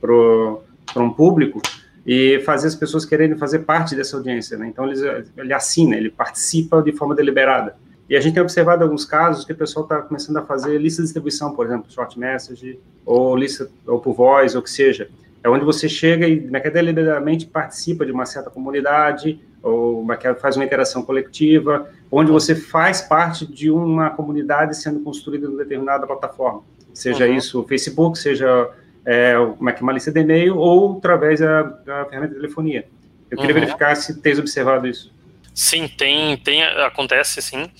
para 0.00 1.02
um 1.02 1.10
público 1.12 1.60
e 2.06 2.40
fazer 2.44 2.68
as 2.68 2.74
pessoas 2.76 3.04
quererem 3.04 3.36
fazer 3.36 3.60
parte 3.60 3.96
dessa 3.96 4.16
audiência. 4.16 4.56
Né? 4.56 4.68
Então, 4.68 4.88
ele, 4.88 5.24
ele 5.36 5.52
assina, 5.52 5.96
ele 5.96 6.08
participa 6.08 6.80
de 6.80 6.92
forma 6.92 7.14
deliberada. 7.14 7.74
E 8.08 8.16
a 8.16 8.20
gente 8.20 8.34
tem 8.34 8.42
observado 8.42 8.84
alguns 8.84 9.04
casos 9.04 9.44
que 9.44 9.52
o 9.52 9.56
pessoal 9.56 9.84
está 9.84 10.00
começando 10.00 10.36
a 10.36 10.42
fazer 10.42 10.78
lista 10.78 11.02
de 11.02 11.06
distribuição, 11.06 11.52
por 11.54 11.66
exemplo, 11.66 11.90
short 11.90 12.16
message, 12.16 12.78
ou 13.04 13.36
lista, 13.36 13.68
ou 13.84 13.98
por 13.98 14.14
voz, 14.14 14.54
ou 14.54 14.60
o 14.60 14.64
que 14.64 14.70
seja. 14.70 15.08
É 15.42 15.48
onde 15.48 15.64
você 15.64 15.88
chega 15.88 16.28
e, 16.28 16.38
deliberadamente, 16.38 17.46
participa 17.46 18.06
de 18.06 18.12
uma 18.12 18.24
certa 18.24 18.50
comunidade, 18.50 19.40
ou 19.60 20.06
faz 20.40 20.54
uma 20.54 20.64
interação 20.64 21.02
coletiva, 21.02 21.88
onde 22.10 22.30
você 22.30 22.54
faz 22.54 23.00
parte 23.00 23.44
de 23.44 23.68
uma 23.68 24.10
comunidade 24.10 24.76
sendo 24.76 25.00
construída 25.00 25.48
em 25.48 25.56
determinada 25.56 26.06
plataforma. 26.06 26.62
Seja 26.94 27.26
uhum. 27.26 27.34
isso 27.34 27.60
o 27.60 27.64
Facebook, 27.64 28.16
seja 28.16 28.70
é, 29.06 29.38
uma, 29.38 29.72
uma 29.72 29.92
lista 29.92 30.10
de 30.10 30.20
e-mail, 30.20 30.58
ou 30.58 30.98
através 30.98 31.38
da, 31.38 31.62
da 31.62 32.04
ferramenta 32.06 32.34
de 32.34 32.40
telefonia. 32.40 32.86
Eu 33.30 33.38
queria 33.38 33.54
uhum. 33.54 33.60
verificar 33.60 33.94
se 33.94 34.20
tens 34.20 34.38
observado 34.38 34.86
isso. 34.86 35.14
Sim, 35.54 35.88
tem, 35.88 36.36
tem 36.36 36.62
acontece 36.62 37.40
sim. 37.40 37.70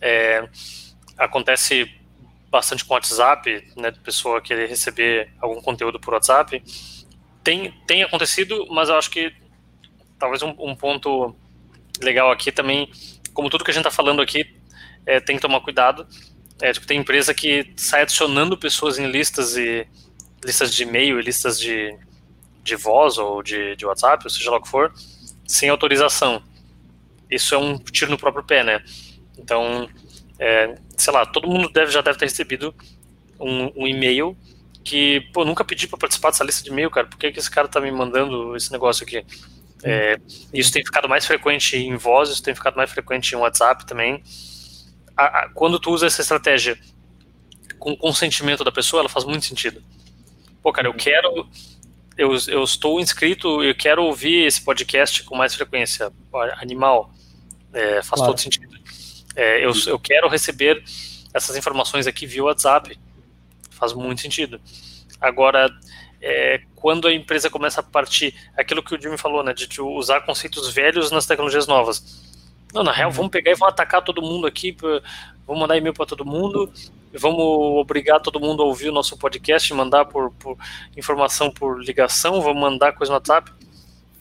É, 0.00 0.48
acontece 1.18 1.88
bastante 2.50 2.84
com 2.84 2.94
o 2.94 2.96
WhatsApp, 2.96 3.64
né, 3.76 3.92
pessoa 4.02 4.40
querer 4.40 4.68
receber 4.68 5.30
algum 5.38 5.60
conteúdo 5.60 6.00
por 6.00 6.14
WhatsApp. 6.14 6.62
Tem, 7.44 7.72
tem 7.86 8.02
acontecido, 8.02 8.66
mas 8.70 8.88
eu 8.88 8.96
acho 8.96 9.10
que 9.10 9.32
talvez 10.18 10.42
um, 10.42 10.54
um 10.58 10.74
ponto 10.74 11.36
legal 12.00 12.30
aqui 12.30 12.50
também, 12.50 12.90
como 13.32 13.48
tudo 13.48 13.64
que 13.64 13.70
a 13.70 13.74
gente 13.74 13.86
está 13.86 13.90
falando 13.90 14.20
aqui, 14.20 14.44
é, 15.06 15.20
tem 15.20 15.36
que 15.36 15.42
tomar 15.42 15.60
cuidado. 15.60 16.06
É, 16.60 16.72
tipo, 16.72 16.86
tem 16.86 16.98
empresa 16.98 17.32
que 17.32 17.72
sai 17.76 18.02
adicionando 18.02 18.58
pessoas 18.58 18.98
em 18.98 19.06
listas 19.10 19.56
e 19.56 19.86
listas 20.44 20.74
de 20.74 20.82
e-mail 20.82 21.18
e 21.18 21.22
listas 21.22 21.58
de, 21.58 21.96
de 22.62 22.76
voz 22.76 23.18
ou 23.18 23.42
de, 23.42 23.76
de 23.76 23.86
WhatsApp, 23.86 24.24
ou 24.24 24.30
seja 24.30 24.50
lá 24.50 24.58
o 24.58 24.62
que 24.62 24.68
for, 24.68 24.92
sem 25.46 25.68
autorização. 25.68 26.42
Isso 27.30 27.54
é 27.54 27.58
um 27.58 27.78
tiro 27.78 28.10
no 28.10 28.18
próprio 28.18 28.44
pé, 28.44 28.64
né? 28.64 28.82
Então, 29.38 29.88
é, 30.38 30.76
sei 30.96 31.12
lá, 31.12 31.24
todo 31.24 31.48
mundo 31.48 31.68
deve, 31.68 31.92
já 31.92 32.00
deve 32.00 32.18
ter 32.18 32.24
recebido 32.24 32.74
um, 33.38 33.82
um 33.82 33.86
e-mail 33.86 34.36
que, 34.82 35.20
pô, 35.32 35.44
nunca 35.44 35.64
pedi 35.64 35.86
para 35.86 35.98
participar 35.98 36.30
dessa 36.30 36.44
lista 36.44 36.62
de 36.62 36.70
e-mail, 36.70 36.90
cara. 36.90 37.06
Por 37.06 37.18
que, 37.18 37.30
que 37.30 37.38
esse 37.38 37.50
cara 37.50 37.68
tá 37.68 37.80
me 37.80 37.90
mandando 37.90 38.56
esse 38.56 38.72
negócio 38.72 39.04
aqui? 39.04 39.24
É, 39.82 40.18
isso 40.52 40.72
tem 40.72 40.84
ficado 40.84 41.08
mais 41.08 41.26
frequente 41.26 41.76
em 41.76 41.96
voz, 41.96 42.28
isso 42.28 42.42
tem 42.42 42.54
ficado 42.54 42.76
mais 42.76 42.90
frequente 42.90 43.32
em 43.32 43.36
WhatsApp 43.36 43.86
também. 43.86 44.22
A, 45.16 45.24
a, 45.24 45.48
quando 45.50 45.78
tu 45.78 45.90
usa 45.90 46.06
essa 46.06 46.20
estratégia 46.20 46.78
com 47.78 47.96
consentimento 47.96 48.62
da 48.62 48.72
pessoa, 48.72 49.00
ela 49.00 49.08
faz 49.08 49.24
muito 49.24 49.46
sentido. 49.46 49.82
Pô, 50.62 50.72
cara, 50.72 50.88
eu 50.88 50.94
quero. 50.94 51.48
Eu, 52.16 52.36
eu 52.48 52.62
estou 52.64 53.00
inscrito, 53.00 53.62
eu 53.62 53.74
quero 53.74 54.04
ouvir 54.04 54.44
esse 54.46 54.62
podcast 54.62 55.22
com 55.24 55.36
mais 55.36 55.54
frequência. 55.54 56.12
Animal. 56.58 57.12
É, 57.72 58.02
faz 58.02 58.20
claro. 58.20 58.32
todo 58.32 58.40
sentido. 58.40 58.76
É, 59.34 59.64
eu, 59.64 59.72
eu 59.86 59.98
quero 59.98 60.28
receber 60.28 60.82
essas 61.32 61.56
informações 61.56 62.06
aqui 62.06 62.26
via 62.26 62.44
WhatsApp. 62.44 62.98
Faz 63.70 63.92
muito 63.92 64.20
sentido. 64.20 64.60
Agora, 65.20 65.70
é, 66.20 66.60
quando 66.76 67.08
a 67.08 67.14
empresa 67.14 67.48
começa 67.48 67.80
a 67.80 67.84
partir, 67.84 68.34
aquilo 68.56 68.82
que 68.82 68.94
o 68.94 69.00
Jimmy 69.00 69.16
falou, 69.16 69.42
né, 69.42 69.54
de 69.54 69.80
usar 69.80 70.20
conceitos 70.22 70.72
velhos 70.72 71.10
nas 71.10 71.26
tecnologias 71.26 71.66
novas. 71.66 72.28
Não, 72.72 72.82
na 72.82 72.92
real, 72.92 73.10
uhum. 73.10 73.16
vamos 73.16 73.30
pegar 73.30 73.50
e 73.50 73.54
vamos 73.54 73.72
atacar 73.72 74.02
todo 74.02 74.22
mundo 74.22 74.46
aqui, 74.46 74.76
vamos 75.46 75.60
mandar 75.60 75.76
e-mail 75.76 75.94
para 75.94 76.06
todo 76.06 76.24
mundo, 76.24 76.72
vamos 77.12 77.40
obrigar 77.40 78.20
todo 78.20 78.40
mundo 78.40 78.62
a 78.62 78.66
ouvir 78.66 78.88
o 78.88 78.92
nosso 78.92 79.16
podcast, 79.16 79.72
mandar 79.74 80.04
por, 80.04 80.30
por, 80.32 80.56
informação 80.96 81.50
por 81.50 81.82
ligação, 81.82 82.40
vamos 82.40 82.60
mandar 82.60 82.92
coisa 82.92 83.10
no 83.10 83.16
WhatsApp. 83.16 83.52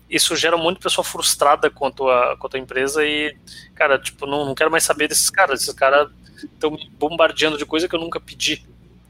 Isso 0.10 0.36
gera 0.36 0.56
um 0.56 0.60
monte 0.60 0.78
de 0.78 0.84
pessoa 0.84 1.06
frustrada 1.06 1.70
quanto 1.70 2.10
a, 2.10 2.36
quanto 2.38 2.58
a 2.58 2.60
empresa 2.60 3.06
e, 3.06 3.36
cara, 3.76 4.00
tipo, 4.00 4.26
não, 4.26 4.44
não 4.44 4.56
quero 4.56 4.72
mais 4.72 4.84
saber 4.84 5.08
desses 5.08 5.30
caras. 5.30 5.62
Esses 5.62 5.74
caras 5.74 6.10
estão 6.44 6.72
me 6.72 6.90
bombardeando 6.98 7.58
de 7.58 7.66
coisa 7.66 7.88
que 7.88 7.96
eu 7.96 8.00
nunca 8.00 8.20
pedi. 8.20 8.66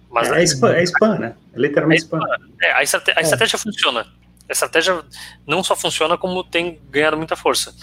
Mas 0.10 0.30
é, 0.30 0.42
é, 0.42 0.44
spam, 0.44 0.74
é 0.74 0.84
spam, 0.84 1.20
né? 1.20 1.36
É 1.54 1.60
literalmente 1.60 2.02
é 2.02 2.06
spam. 2.06 2.20
spam. 2.20 2.48
É, 2.62 2.74
a, 2.74 2.84
estratégia, 2.84 3.18
a 3.18 3.22
é. 3.22 3.24
estratégia 3.24 3.58
funciona. 3.58 4.08
A 4.50 4.52
estratégia 4.52 5.02
não 5.48 5.64
só 5.64 5.76
funciona, 5.76 6.18
como 6.18 6.44
tem 6.44 6.82
ganhado 6.90 7.16
muita 7.16 7.36
força. 7.38 7.74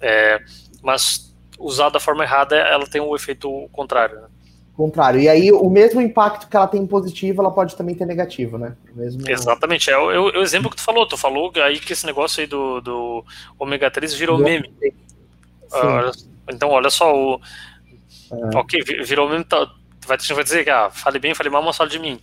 É, 0.00 0.42
mas 0.82 1.34
usada 1.58 1.92
da 1.92 2.00
forma 2.00 2.24
errada, 2.24 2.56
ela 2.56 2.86
tem 2.86 3.00
o 3.00 3.12
um 3.12 3.16
efeito 3.16 3.68
contrário. 3.72 4.20
Né? 4.20 4.28
Contrário. 4.76 5.18
E 5.18 5.26
aí, 5.26 5.50
o 5.50 5.70
mesmo 5.70 6.02
impacto 6.02 6.48
que 6.48 6.56
ela 6.56 6.66
tem 6.66 6.86
positivo, 6.86 7.40
ela 7.40 7.50
pode 7.50 7.74
também 7.74 7.94
ter 7.94 8.04
negativo, 8.04 8.58
né? 8.58 8.76
Mesmo... 8.94 9.22
Exatamente. 9.26 9.90
É 9.90 9.96
o, 9.96 10.10
é 10.10 10.38
o, 10.38 10.42
exemplo 10.42 10.68
que 10.68 10.76
tu 10.76 10.82
falou. 10.82 11.06
Tu 11.06 11.16
falou 11.16 11.50
aí 11.56 11.80
que 11.80 11.94
esse 11.94 12.04
negócio 12.04 12.42
aí 12.42 12.46
do, 12.46 12.82
do 12.82 13.24
ômega 13.58 13.90
3 13.90 14.12
virou 14.12 14.38
meme. 14.38 14.70
Ah, 15.72 16.10
então, 16.52 16.68
olha 16.68 16.90
só, 16.90 17.10
o. 17.10 17.40
É. 18.30 18.58
Ok, 18.58 18.82
virou 19.02 19.30
meme. 19.30 19.44
Tá, 19.44 19.66
vai, 20.06 20.18
vai 20.18 20.44
dizer 20.44 20.62
que 20.62 20.70
ah, 20.70 20.90
fale 20.90 21.18
bem, 21.18 21.34
fale 21.34 21.48
mal, 21.48 21.62
mas 21.62 21.76
fale 21.76 21.90
de 21.90 21.98
mim. 21.98 22.20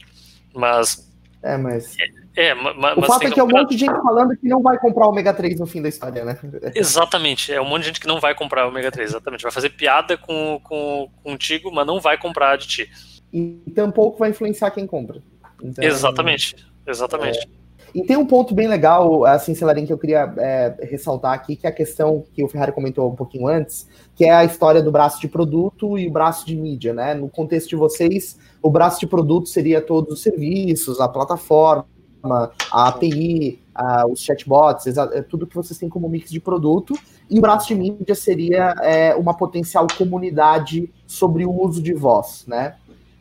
Mas. 0.53 1.11
É, 1.41 1.57
mas. 1.57 1.95
É, 2.35 2.53
mas, 2.53 2.97
o 2.97 3.01
fato 3.03 3.27
é 3.27 3.31
que 3.31 3.39
é 3.39 3.43
um 3.43 3.47
monte 3.47 3.71
de 3.71 3.77
gente 3.77 3.93
falando 4.01 4.35
que 4.35 4.47
não 4.47 4.61
vai 4.61 4.77
comprar 4.79 5.05
o 5.05 5.09
ômega 5.09 5.33
3 5.33 5.59
no 5.59 5.67
fim 5.67 5.81
da 5.81 5.89
história, 5.89 6.25
né? 6.25 6.37
Exatamente, 6.73 7.53
é 7.53 7.61
um 7.61 7.65
monte 7.65 7.81
de 7.81 7.87
gente 7.87 7.99
que 7.99 8.07
não 8.07 8.19
vai 8.19 8.33
comprar 8.33 8.65
o 8.65 8.69
ômega 8.69 8.91
3, 8.91 9.11
exatamente. 9.11 9.43
Vai 9.43 9.51
fazer 9.51 9.69
piada 9.69 10.17
com, 10.17 10.59
com, 10.63 11.09
contigo, 11.23 11.71
mas 11.71 11.85
não 11.85 11.99
vai 11.99 12.17
comprar 12.17 12.57
de 12.57 12.67
ti. 12.67 12.89
E 13.31 13.61
tampouco 13.75 14.17
vai 14.17 14.31
influenciar 14.31 14.71
quem 14.71 14.87
compra. 14.87 15.21
Então, 15.61 15.83
exatamente, 15.83 16.55
exatamente. 16.87 17.39
É... 17.39 17.63
E 17.93 18.01
tem 18.01 18.17
um 18.17 18.25
ponto 18.25 18.55
bem 18.55 18.67
legal, 18.67 19.23
assim, 19.23 19.53
Celarin, 19.53 19.85
que 19.85 19.93
eu 19.93 19.99
queria 19.99 20.33
é, 20.37 20.75
ressaltar 20.81 21.33
aqui, 21.33 21.55
que 21.55 21.67
é 21.67 21.69
a 21.69 21.73
questão 21.73 22.23
que 22.33 22.43
o 22.43 22.47
Ferrari 22.47 22.71
comentou 22.71 23.11
um 23.11 23.15
pouquinho 23.15 23.47
antes, 23.47 23.87
que 24.15 24.25
é 24.25 24.33
a 24.33 24.43
história 24.43 24.81
do 24.81 24.91
braço 24.91 25.21
de 25.21 25.27
produto 25.27 25.95
e 25.97 26.07
o 26.07 26.11
braço 26.11 26.43
de 26.43 26.55
mídia, 26.55 26.91
né? 26.91 27.13
No 27.13 27.29
contexto 27.29 27.69
de 27.69 27.75
vocês, 27.75 28.39
o 28.63 28.69
braço 28.71 28.99
de 28.99 29.05
produto 29.05 29.47
seria 29.47 29.79
todos 29.79 30.13
os 30.13 30.23
serviços, 30.23 30.99
a 30.99 31.07
plataforma, 31.07 31.85
a 32.23 32.87
API, 32.87 33.59
a, 33.75 34.07
os 34.07 34.21
chatbots, 34.21 34.97
é 34.97 35.21
tudo 35.21 35.45
que 35.45 35.55
vocês 35.55 35.77
têm 35.77 35.89
como 35.89 36.07
mix 36.07 36.31
de 36.31 36.39
produto. 36.39 36.93
E 37.29 37.37
o 37.37 37.41
braço 37.41 37.67
de 37.67 37.75
mídia 37.75 38.15
seria 38.15 38.75
é, 38.81 39.15
uma 39.15 39.35
potencial 39.35 39.87
comunidade 39.97 40.91
sobre 41.05 41.45
o 41.45 41.51
uso 41.51 41.81
de 41.81 41.93
voz, 41.93 42.45
né? 42.47 42.75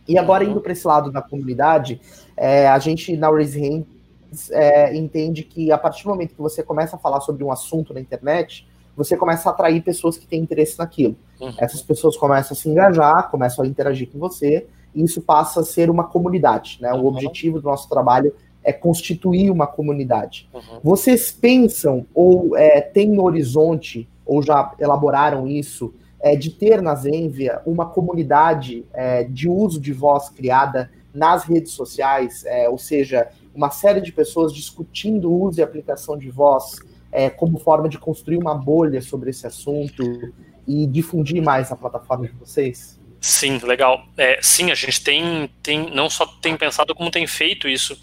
E 0.06 0.18
agora, 0.18 0.44
indo 0.44 0.60
para 0.60 0.72
esse 0.72 0.86
lado 0.86 1.10
da 1.10 1.22
comunidade, 1.22 2.00
é, 2.36 2.68
a 2.68 2.78
gente 2.78 3.16
na 3.16 3.30
Raise 3.30 3.60
Hands 3.60 4.50
é, 4.50 4.96
entende 4.96 5.42
que 5.42 5.70
a 5.70 5.78
partir 5.78 6.02
do 6.04 6.10
momento 6.10 6.34
que 6.34 6.42
você 6.42 6.62
começa 6.62 6.96
a 6.96 6.98
falar 6.98 7.20
sobre 7.20 7.44
um 7.44 7.52
assunto 7.52 7.94
na 7.94 8.00
internet, 8.00 8.66
você 8.96 9.16
começa 9.16 9.48
a 9.48 9.52
atrair 9.52 9.82
pessoas 9.82 10.18
que 10.18 10.26
têm 10.26 10.42
interesse 10.42 10.78
naquilo. 10.78 11.16
Uhum. 11.40 11.54
Essas 11.58 11.82
pessoas 11.82 12.16
começam 12.16 12.54
a 12.54 12.58
se 12.58 12.68
engajar, 12.68 13.30
começam 13.30 13.64
a 13.64 13.68
interagir 13.68 14.10
com 14.10 14.18
você, 14.18 14.66
e 14.94 15.02
isso 15.02 15.22
passa 15.22 15.60
a 15.60 15.64
ser 15.64 15.88
uma 15.88 16.04
comunidade. 16.04 16.78
Né? 16.80 16.92
Uhum. 16.92 17.02
O 17.02 17.06
objetivo 17.06 17.60
do 17.60 17.64
nosso 17.64 17.88
trabalho 17.88 18.34
é 18.64 18.72
constituir 18.72 19.50
uma 19.50 19.66
comunidade. 19.66 20.48
Uhum. 20.52 20.80
Vocês 20.82 21.32
pensam 21.32 22.06
ou 22.14 22.56
é, 22.56 22.80
têm 22.80 23.08
no 23.08 23.24
horizonte, 23.24 24.08
ou 24.24 24.42
já 24.42 24.72
elaboraram 24.78 25.48
isso, 25.48 25.92
é, 26.20 26.36
de 26.36 26.50
ter 26.50 26.80
na 26.80 26.94
Zenvia 26.94 27.60
uma 27.66 27.86
comunidade 27.86 28.84
é, 28.92 29.24
de 29.24 29.48
uso 29.48 29.80
de 29.80 29.92
voz 29.92 30.28
criada 30.28 30.90
nas 31.12 31.44
redes 31.44 31.72
sociais, 31.72 32.44
é, 32.46 32.68
ou 32.68 32.78
seja, 32.78 33.28
uma 33.54 33.70
série 33.70 34.00
de 34.00 34.12
pessoas 34.12 34.52
discutindo 34.52 35.30
o 35.30 35.42
uso 35.42 35.60
e 35.60 35.62
aplicação 35.62 36.16
de 36.16 36.30
voz 36.30 36.78
é, 37.10 37.28
como 37.28 37.58
forma 37.58 37.88
de 37.88 37.98
construir 37.98 38.38
uma 38.38 38.54
bolha 38.54 39.02
sobre 39.02 39.30
esse 39.30 39.46
assunto 39.46 40.32
e 40.66 40.86
difundir 40.86 41.42
mais 41.42 41.70
a 41.70 41.76
plataforma 41.76 42.26
de 42.26 42.32
vocês? 42.32 42.98
Sim, 43.20 43.58
legal. 43.58 44.04
É, 44.16 44.40
sim, 44.42 44.70
a 44.70 44.74
gente 44.74 45.02
tem, 45.04 45.50
tem 45.62 45.94
não 45.94 46.08
só 46.08 46.26
tem 46.26 46.56
pensado 46.56 46.94
como 46.94 47.10
tem 47.10 47.26
feito 47.26 47.68
isso, 47.68 47.96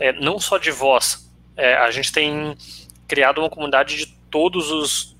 é, 0.00 0.12
não 0.12 0.38
só 0.38 0.58
de 0.58 0.70
voz. 0.70 1.30
É, 1.56 1.74
a 1.76 1.90
gente 1.90 2.12
tem 2.12 2.56
criado 3.08 3.38
uma 3.38 3.50
comunidade 3.50 3.96
de 3.96 4.06
todos 4.30 4.70
os 4.70 5.16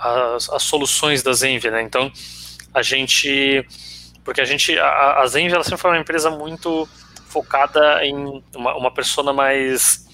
as, 0.00 0.48
as 0.48 0.62
soluções 0.62 1.22
da 1.22 1.32
Zenvia, 1.32 1.70
né? 1.70 1.82
Então 1.82 2.10
a 2.72 2.82
gente 2.82 3.66
porque 4.24 4.40
a 4.40 4.44
gente 4.44 4.78
a, 4.78 5.20
a 5.20 5.26
Zenvia 5.26 5.56
ela 5.56 5.64
sempre 5.64 5.78
foi 5.78 5.90
uma 5.90 5.98
empresa 6.00 6.30
muito 6.30 6.88
focada 7.28 8.04
em 8.04 8.42
uma, 8.54 8.74
uma 8.74 8.90
persona 8.90 9.32
mais 9.32 10.06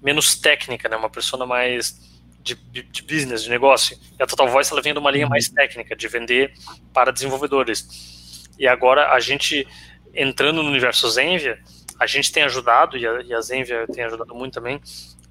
menos 0.00 0.34
técnica, 0.34 0.88
né? 0.88 0.96
Uma 0.96 1.10
persona 1.10 1.44
mais 1.46 2.00
de, 2.42 2.54
de, 2.54 3.02
business, 3.02 3.44
de 3.44 3.50
negócio. 3.50 3.96
E 4.18 4.22
a 4.22 4.26
Total 4.26 4.48
Voice 4.48 4.72
ela 4.72 4.82
vem 4.82 4.92
de 4.92 4.98
uma 4.98 5.10
linha 5.10 5.28
mais 5.28 5.48
técnica, 5.48 5.94
de 5.94 6.08
vender 6.08 6.52
para 6.92 7.12
desenvolvedores. 7.12 8.48
E 8.58 8.66
agora 8.66 9.12
a 9.12 9.20
gente 9.20 9.66
entrando 10.14 10.62
no 10.62 10.68
universo 10.68 11.08
Zenvia, 11.08 11.58
a 12.02 12.06
gente 12.06 12.32
tem 12.32 12.42
ajudado 12.42 12.96
e 12.96 13.06
a, 13.06 13.22
e 13.22 13.32
a 13.32 13.40
Zenvia 13.40 13.86
tem 13.86 14.02
ajudado 14.04 14.34
muito 14.34 14.54
também. 14.54 14.80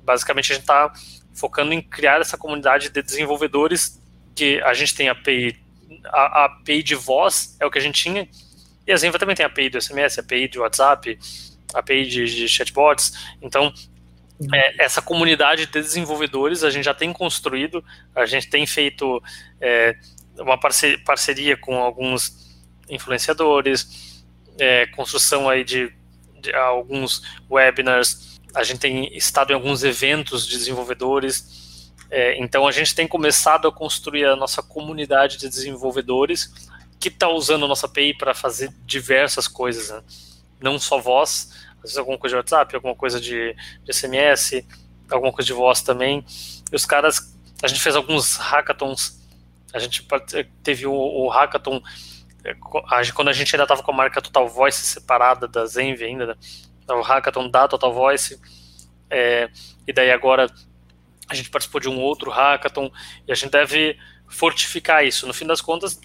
Basicamente 0.04 0.52
a 0.52 0.56
gente 0.56 0.64
está 0.64 0.94
focando 1.34 1.74
em 1.74 1.82
criar 1.82 2.22
essa 2.22 2.38
comunidade 2.38 2.90
de 2.90 3.02
desenvolvedores 3.02 4.02
que 4.34 4.62
a 4.62 4.74
gente 4.74 4.96
tem 4.96 5.10
API, 5.10 5.60
a, 6.06 6.42
a 6.42 6.46
API 6.46 6.82
de 6.82 6.96
voz 6.96 7.58
é 7.60 7.66
o 7.66 7.72
que 7.72 7.78
a 7.78 7.82
gente 7.82 8.02
tinha 8.02 8.28
e 8.88 8.92
a 8.92 8.98
Zenva 8.98 9.20
também 9.20 9.36
tem 9.36 9.46
API 9.46 9.70
do 9.70 9.82
SMS, 9.82 10.18
API 10.18 10.48
do 10.48 10.62
WhatsApp, 10.62 11.20
API 11.74 12.06
de, 12.06 12.26
de 12.26 12.48
chatbots. 12.48 13.14
Então, 13.42 13.72
é, 14.54 14.84
essa 14.84 15.02
comunidade 15.02 15.66
de 15.66 15.72
desenvolvedores 15.72 16.64
a 16.64 16.70
gente 16.70 16.86
já 16.86 16.94
tem 16.94 17.14
construído, 17.14 17.84
a 18.16 18.26
gente 18.26 18.50
tem 18.50 18.66
feito 18.66 19.22
é, 19.60 19.96
uma 20.40 20.58
parceria, 20.58 21.00
parceria 21.04 21.58
com 21.58 21.78
alguns 21.78 22.64
influenciadores, 22.90 24.24
é, 24.58 24.88
construção 24.88 25.48
aí 25.48 25.64
de, 25.64 25.94
alguns 26.54 27.22
webinars, 27.50 28.40
a 28.54 28.64
gente 28.64 28.80
tem 28.80 29.16
estado 29.16 29.52
em 29.52 29.56
alguns 29.56 29.84
eventos 29.84 30.46
de 30.48 30.58
desenvolvedores, 30.58 31.92
é, 32.10 32.38
então 32.42 32.68
a 32.68 32.72
gente 32.72 32.94
tem 32.94 33.08
começado 33.08 33.68
a 33.68 33.72
construir 33.72 34.26
a 34.26 34.36
nossa 34.36 34.62
comunidade 34.62 35.38
de 35.38 35.48
desenvolvedores 35.48 36.52
que 37.00 37.08
está 37.08 37.30
usando 37.30 37.66
a 37.66 37.68
nossa 37.68 37.88
API 37.88 38.14
para 38.14 38.34
fazer 38.34 38.72
diversas 38.86 39.48
coisas, 39.48 39.90
né? 39.90 40.04
não 40.62 40.78
só 40.78 41.00
voz, 41.00 41.50
às 41.78 41.82
vezes 41.84 41.98
alguma 41.98 42.18
coisa 42.18 42.36
de 42.36 42.38
WhatsApp, 42.38 42.76
alguma 42.76 42.96
coisa 42.96 43.20
de, 43.20 43.56
de 43.84 43.94
SMS, 43.94 44.64
alguma 45.10 45.32
coisa 45.32 45.48
de 45.48 45.54
voz 45.54 45.82
também. 45.82 46.24
E 46.72 46.76
os 46.76 46.86
caras, 46.86 47.34
a 47.64 47.68
gente 47.68 47.82
fez 47.82 47.96
alguns 47.96 48.36
hackathons, 48.36 49.20
a 49.74 49.80
gente 49.80 50.06
teve 50.62 50.86
o, 50.86 50.94
o 50.94 51.30
hackathon 51.30 51.82
quando 53.14 53.30
a 53.30 53.34
gente 53.34 53.56
ainda 53.56 53.64
estava 53.64 53.84
com 53.84 53.92
a 53.92 53.96
marca 53.96 54.22
Total 54.22 54.48
Voice 54.48 54.86
separada 54.86 55.48
da 55.48 55.66
Zenvia 55.66 56.08
ainda, 56.08 56.26
né? 56.26 56.36
o 56.90 57.02
hackathon 57.02 57.50
da 57.50 57.68
Total 57.68 57.94
Voice, 57.94 58.40
é, 59.10 59.50
e 59.88 59.94
daí 59.94 60.12
agora 60.12 60.48
a 61.30 61.36
gente 61.36 61.50
participou 61.50 61.80
de 61.80 61.88
um 61.88 62.00
outro 62.00 62.30
hackathon, 62.30 62.92
e 63.28 63.32
a 63.32 63.36
gente 63.36 63.52
deve 63.52 63.98
fortificar 64.28 65.06
isso. 65.06 65.28
No 65.28 65.34
fim 65.34 65.46
das 65.46 65.62
contas, 65.62 66.00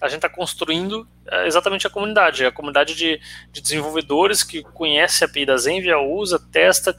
a 0.00 0.08
gente 0.08 0.16
está 0.16 0.28
construindo 0.28 1.06
é, 1.26 1.46
exatamente 1.46 1.86
a 1.86 1.90
comunidade, 1.90 2.44
a 2.44 2.50
comunidade 2.50 2.94
de, 2.94 3.20
de, 3.52 3.60
desenvolvedores 3.60 4.42
que 4.42 4.62
conhece 4.62 5.22
a 5.22 5.28
API 5.28 5.46
da 5.46 5.56
Zenvia, 5.56 5.98
usa, 5.98 6.38
testa, 6.50 6.96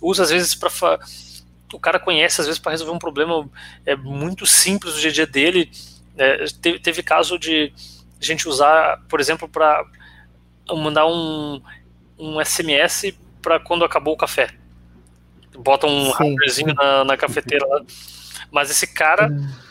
usa 0.00 0.22
às 0.22 0.30
vezes 0.30 0.54
para 0.54 0.70
o 1.72 1.80
cara 1.80 1.98
conhece 1.98 2.40
às 2.40 2.46
vezes 2.46 2.58
para 2.60 2.72
resolver 2.72 2.92
um 2.92 2.98
problema 2.98 3.48
é 3.84 3.96
muito 3.96 4.46
simples 4.46 4.94
do 4.94 5.00
dia 5.00 5.10
a 5.10 5.12
dia 5.12 5.26
dele. 5.26 5.70
É, 6.16 6.46
teve, 6.62 6.78
teve 6.78 7.02
caso 7.02 7.38
de 7.38 7.72
gente 8.20 8.48
usar, 8.48 9.02
por 9.08 9.20
exemplo, 9.20 9.48
para 9.48 9.84
mandar 10.70 11.06
um, 11.06 11.60
um 12.18 12.44
SMS 12.44 13.14
para 13.42 13.60
quando 13.60 13.84
acabou 13.84 14.14
o 14.14 14.18
café. 14.18 14.50
Bota 15.58 15.86
um 15.86 16.10
hardwarezinho 16.10 16.74
na, 16.74 17.04
na 17.04 17.16
cafeteira 17.16 17.66
lá. 17.66 17.82
Mas 18.50 18.70
esse 18.70 18.86
cara 18.86 19.28
hum 19.28 19.66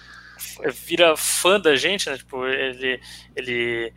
vira 0.86 1.16
fã 1.18 1.60
da 1.60 1.76
gente, 1.76 2.10
né? 2.10 2.18
Tipo, 2.18 2.46
ele, 2.46 3.00
ele 3.36 3.93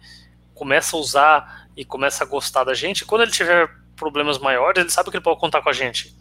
começa 0.55 0.97
a 0.97 1.01
usar 1.01 1.69
e 1.77 1.85
começa 1.85 2.25
a 2.25 2.27
gostar 2.27 2.65
da 2.65 2.75
gente, 2.75 3.05
quando 3.05 3.23
ele 3.23 3.31
tiver 3.31 3.71
problemas 3.95 4.39
maiores, 4.39 4.81
ele 4.81 4.91
sabe 4.91 5.11
que 5.11 5.17
ele 5.17 5.25
pode 5.25 5.39
contar 5.39 5.63
com 5.63 5.69
a 5.69 5.73
gente. 5.73 6.17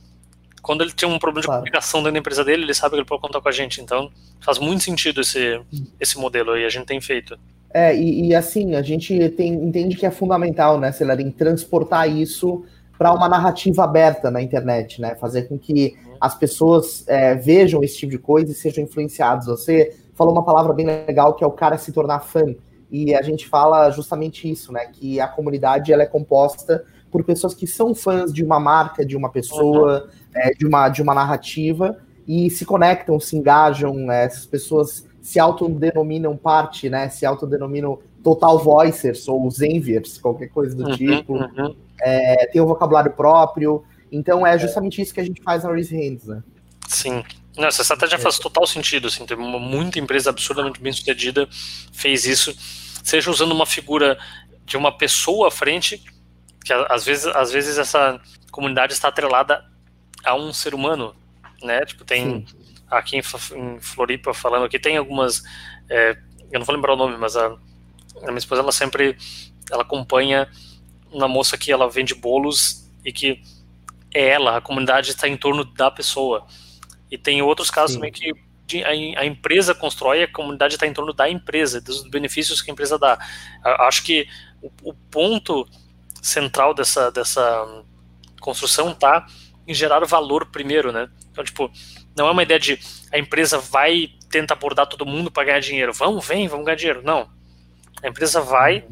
Quando 0.61 0.81
ele 0.81 0.91
tem 0.91 1.07
um 1.07 1.17
problema 1.17 1.41
de 1.41 1.47
claro. 1.47 1.61
comunicação 1.61 2.01
dentro 2.01 2.13
da 2.13 2.19
empresa 2.19 2.43
dele, 2.43 2.63
ele 2.63 2.73
sabe 2.73 2.91
que 2.91 2.99
ele 2.99 3.05
pode 3.05 3.21
contar 3.21 3.39
com 3.39 3.47
a 3.47 3.51
gente. 3.51 3.79
Então, 3.79 4.11
faz 4.41 4.59
muito 4.59 4.83
sentido 4.83 5.21
esse, 5.21 5.61
esse 5.99 6.17
modelo 6.17 6.51
aí, 6.51 6.65
a 6.65 6.69
gente 6.69 6.85
tem 6.85 6.99
feito. 6.99 7.39
É, 7.73 7.95
e, 7.95 8.27
e 8.27 8.35
assim, 8.35 8.75
a 8.75 8.81
gente 8.81 9.29
tem, 9.29 9.53
entende 9.53 9.97
que 9.97 10.05
é 10.05 10.11
fundamental, 10.11 10.79
né, 10.79 10.91
Celarim, 10.91 11.31
transportar 11.31 12.09
isso 12.09 12.63
para 12.97 13.13
uma 13.13 13.29
narrativa 13.29 13.83
aberta 13.83 14.31
na 14.31 14.41
internet, 14.41 14.99
né? 14.99 15.15
Fazer 15.15 15.43
com 15.43 15.57
que 15.57 15.95
as 16.19 16.33
pessoas 16.35 17.03
é, 17.07 17.35
vejam 17.35 17.83
esse 17.83 17.97
tipo 17.97 18.11
de 18.11 18.17
coisa 18.17 18.51
e 18.51 18.55
sejam 18.55 18.83
influenciados. 18.83 19.45
Você 19.45 19.95
falou 20.15 20.33
uma 20.33 20.43
palavra 20.43 20.73
bem 20.73 20.85
legal 20.85 21.35
que 21.35 21.43
é 21.43 21.47
o 21.47 21.51
cara 21.51 21.77
se 21.77 21.91
tornar 21.91 22.21
fã. 22.21 22.55
E 22.89 23.13
a 23.13 23.21
gente 23.21 23.47
fala 23.47 23.91
justamente 23.91 24.49
isso, 24.49 24.71
né? 24.71 24.87
Que 24.91 25.19
a 25.19 25.27
comunidade 25.27 25.93
ela 25.93 26.03
é 26.03 26.07
composta 26.07 26.83
por 27.11 27.23
pessoas 27.23 27.53
que 27.53 27.67
são 27.67 27.93
fãs 27.93 28.33
de 28.33 28.43
uma 28.43 28.59
marca, 28.59 29.05
de 29.05 29.15
uma 29.15 29.29
pessoa, 29.29 30.03
uhum. 30.03 30.09
é, 30.35 30.51
de, 30.51 30.65
uma, 30.65 30.89
de 30.89 31.01
uma 31.01 31.13
narrativa, 31.13 31.97
e 32.27 32.49
se 32.49 32.65
conectam, 32.65 33.19
se 33.19 33.37
engajam, 33.37 34.11
é, 34.11 34.25
essas 34.25 34.45
pessoas 34.45 35.05
se 35.27 35.41
autodenominam 35.41 36.37
parte, 36.37 36.89
né? 36.89 37.09
Se 37.09 37.25
autodenominam 37.25 37.99
total 38.23 38.57
voicers 38.59 39.27
ou 39.27 39.51
zenviers, 39.51 40.17
qualquer 40.17 40.47
coisa 40.47 40.73
do 40.73 40.85
uhum, 40.85 40.95
tipo. 40.95 41.33
Uhum. 41.33 41.75
É, 41.99 42.45
tem 42.45 42.61
um 42.61 42.65
vocabulário 42.65 43.11
próprio. 43.11 43.83
Então 44.09 44.47
é 44.47 44.57
justamente 44.57 45.01
isso 45.01 45.13
que 45.13 45.19
a 45.19 45.25
gente 45.25 45.43
faz 45.43 45.65
na 45.65 45.69
Raise 45.69 45.93
Hands, 45.93 46.27
né? 46.27 46.41
Sim. 46.87 47.25
Não, 47.57 47.67
essa 47.67 47.81
estratégia 47.81 48.17
faz 48.17 48.39
total 48.39 48.65
sentido, 48.65 49.09
assim, 49.09 49.25
tem 49.25 49.35
uma, 49.35 49.59
muita 49.59 49.99
empresa 49.99 50.29
absurdamente 50.29 50.79
bem 50.79 50.93
sucedida 50.93 51.45
fez 51.91 52.23
isso, 52.25 52.55
seja 53.03 53.29
usando 53.29 53.51
uma 53.51 53.65
figura 53.65 54.17
de 54.63 54.77
uma 54.77 54.97
pessoa 54.97 55.49
à 55.49 55.51
frente, 55.51 56.01
que 56.63 56.71
às 56.71 57.03
vezes, 57.03 57.25
às 57.25 57.51
vezes 57.51 57.77
essa 57.77 58.17
comunidade 58.49 58.93
está 58.93 59.09
atrelada 59.09 59.61
a 60.23 60.35
um 60.35 60.53
ser 60.53 60.73
humano, 60.73 61.13
né? 61.61 61.81
Tipo, 61.81 62.05
tem 62.05 62.45
Sim. 62.47 62.56
Aqui 62.89 63.17
em, 63.17 63.79
Floripa 63.79 64.33
falando 64.33 64.65
aqui, 64.65 64.79
tem 64.79 64.97
algumas, 64.97 65.43
é, 65.89 66.17
eu 66.51 66.59
não 66.59 66.65
vou 66.65 66.75
lembrar 66.75 66.93
o 66.93 66.97
nome, 66.97 67.17
mas 67.17 67.35
a, 67.35 67.47
a 67.47 68.27
minha 68.27 68.37
esposa, 68.37 68.61
ela 68.61 68.71
sempre, 68.71 69.17
ela 69.71 69.83
acompanha 69.83 70.49
uma 71.11 71.27
moça 71.27 71.57
que 71.57 71.71
ela 71.71 71.89
vende 71.89 72.13
bolos 72.13 72.89
e 73.03 73.11
que 73.11 73.41
é 74.13 74.27
ela, 74.29 74.57
a 74.57 74.61
comunidade 74.61 75.11
está 75.11 75.27
em 75.27 75.37
torno 75.37 75.63
da 75.63 75.91
pessoa. 75.91 76.45
E 77.09 77.17
tem 77.17 77.41
outros 77.41 77.71
casos 77.71 77.91
Sim. 77.91 77.97
também 77.97 78.11
que 78.11 78.83
a, 78.83 79.25
empresa 79.25 79.73
constrói, 79.73 80.23
a 80.23 80.31
comunidade 80.31 80.75
está 80.75 80.85
em 80.85 80.93
torno 80.93 81.13
da 81.13 81.29
empresa, 81.29 81.79
dos 81.79 82.03
benefícios 82.09 82.61
que 82.61 82.69
a 82.69 82.73
empresa 82.73 82.99
dá. 82.99 83.17
Acho 83.63 84.03
que 84.03 84.27
o, 84.61 84.89
o 84.89 84.93
ponto 84.93 85.65
central 86.21 86.73
dessa, 86.73 87.09
dessa 87.09 87.65
construção 88.41 88.91
está 88.91 89.25
em 89.65 89.73
gerar 89.73 90.03
valor 90.05 90.47
primeiro, 90.47 90.91
né? 90.91 91.09
Então, 91.31 91.43
tipo, 91.43 91.71
não 92.17 92.27
é 92.27 92.31
uma 92.31 92.43
ideia 92.43 92.59
de 92.59 92.79
a 93.13 93.19
empresa 93.19 93.59
vai 93.59 94.09
tentar 94.29 94.55
abordar 94.55 94.87
todo 94.87 95.05
mundo 95.05 95.29
para 95.29 95.43
ganhar 95.45 95.59
dinheiro. 95.59 95.93
Vamos, 95.93 96.25
vem, 96.25 96.47
vamos 96.47 96.65
ganhar 96.65 96.75
dinheiro. 96.75 97.01
Não. 97.03 97.29
A 98.01 98.07
empresa 98.07 98.41
vai. 98.41 98.85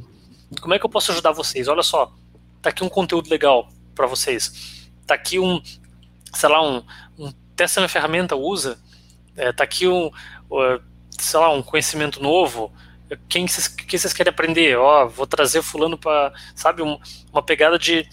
Como 0.61 0.73
é 0.73 0.79
que 0.79 0.85
eu 0.85 0.89
posso 0.89 1.11
ajudar 1.11 1.31
vocês? 1.31 1.67
Olha 1.67 1.81
só, 1.81 2.13
tá 2.61 2.69
aqui 2.69 2.83
um 2.83 2.89
conteúdo 2.89 3.29
legal 3.29 3.67
para 3.95 4.05
vocês. 4.05 4.89
Tá 5.07 5.15
aqui 5.15 5.39
um, 5.39 5.61
sei 6.33 6.49
lá, 6.49 6.61
um, 6.61 6.85
um 7.17 7.31
testa 7.55 7.81
minha 7.81 7.89
ferramenta, 7.89 8.35
usa. 8.35 8.79
É, 9.35 9.51
tá 9.51 9.63
aqui 9.63 9.87
um, 9.87 10.11
sei 11.09 11.39
lá, 11.39 11.49
um 11.49 11.63
conhecimento 11.63 12.21
novo. 12.21 12.71
Quem 13.27 13.47
vocês, 13.47 13.67
que 13.67 13.97
vocês 13.97 14.13
querem 14.13 14.29
aprender? 14.29 14.77
Ó, 14.77 15.07
vou 15.07 15.27
trazer 15.27 15.61
fulano 15.61 15.97
para, 15.97 16.31
sabe, 16.55 16.81
um, 16.81 16.99
uma 17.31 17.41
pegada 17.41 17.77
de 17.77 18.07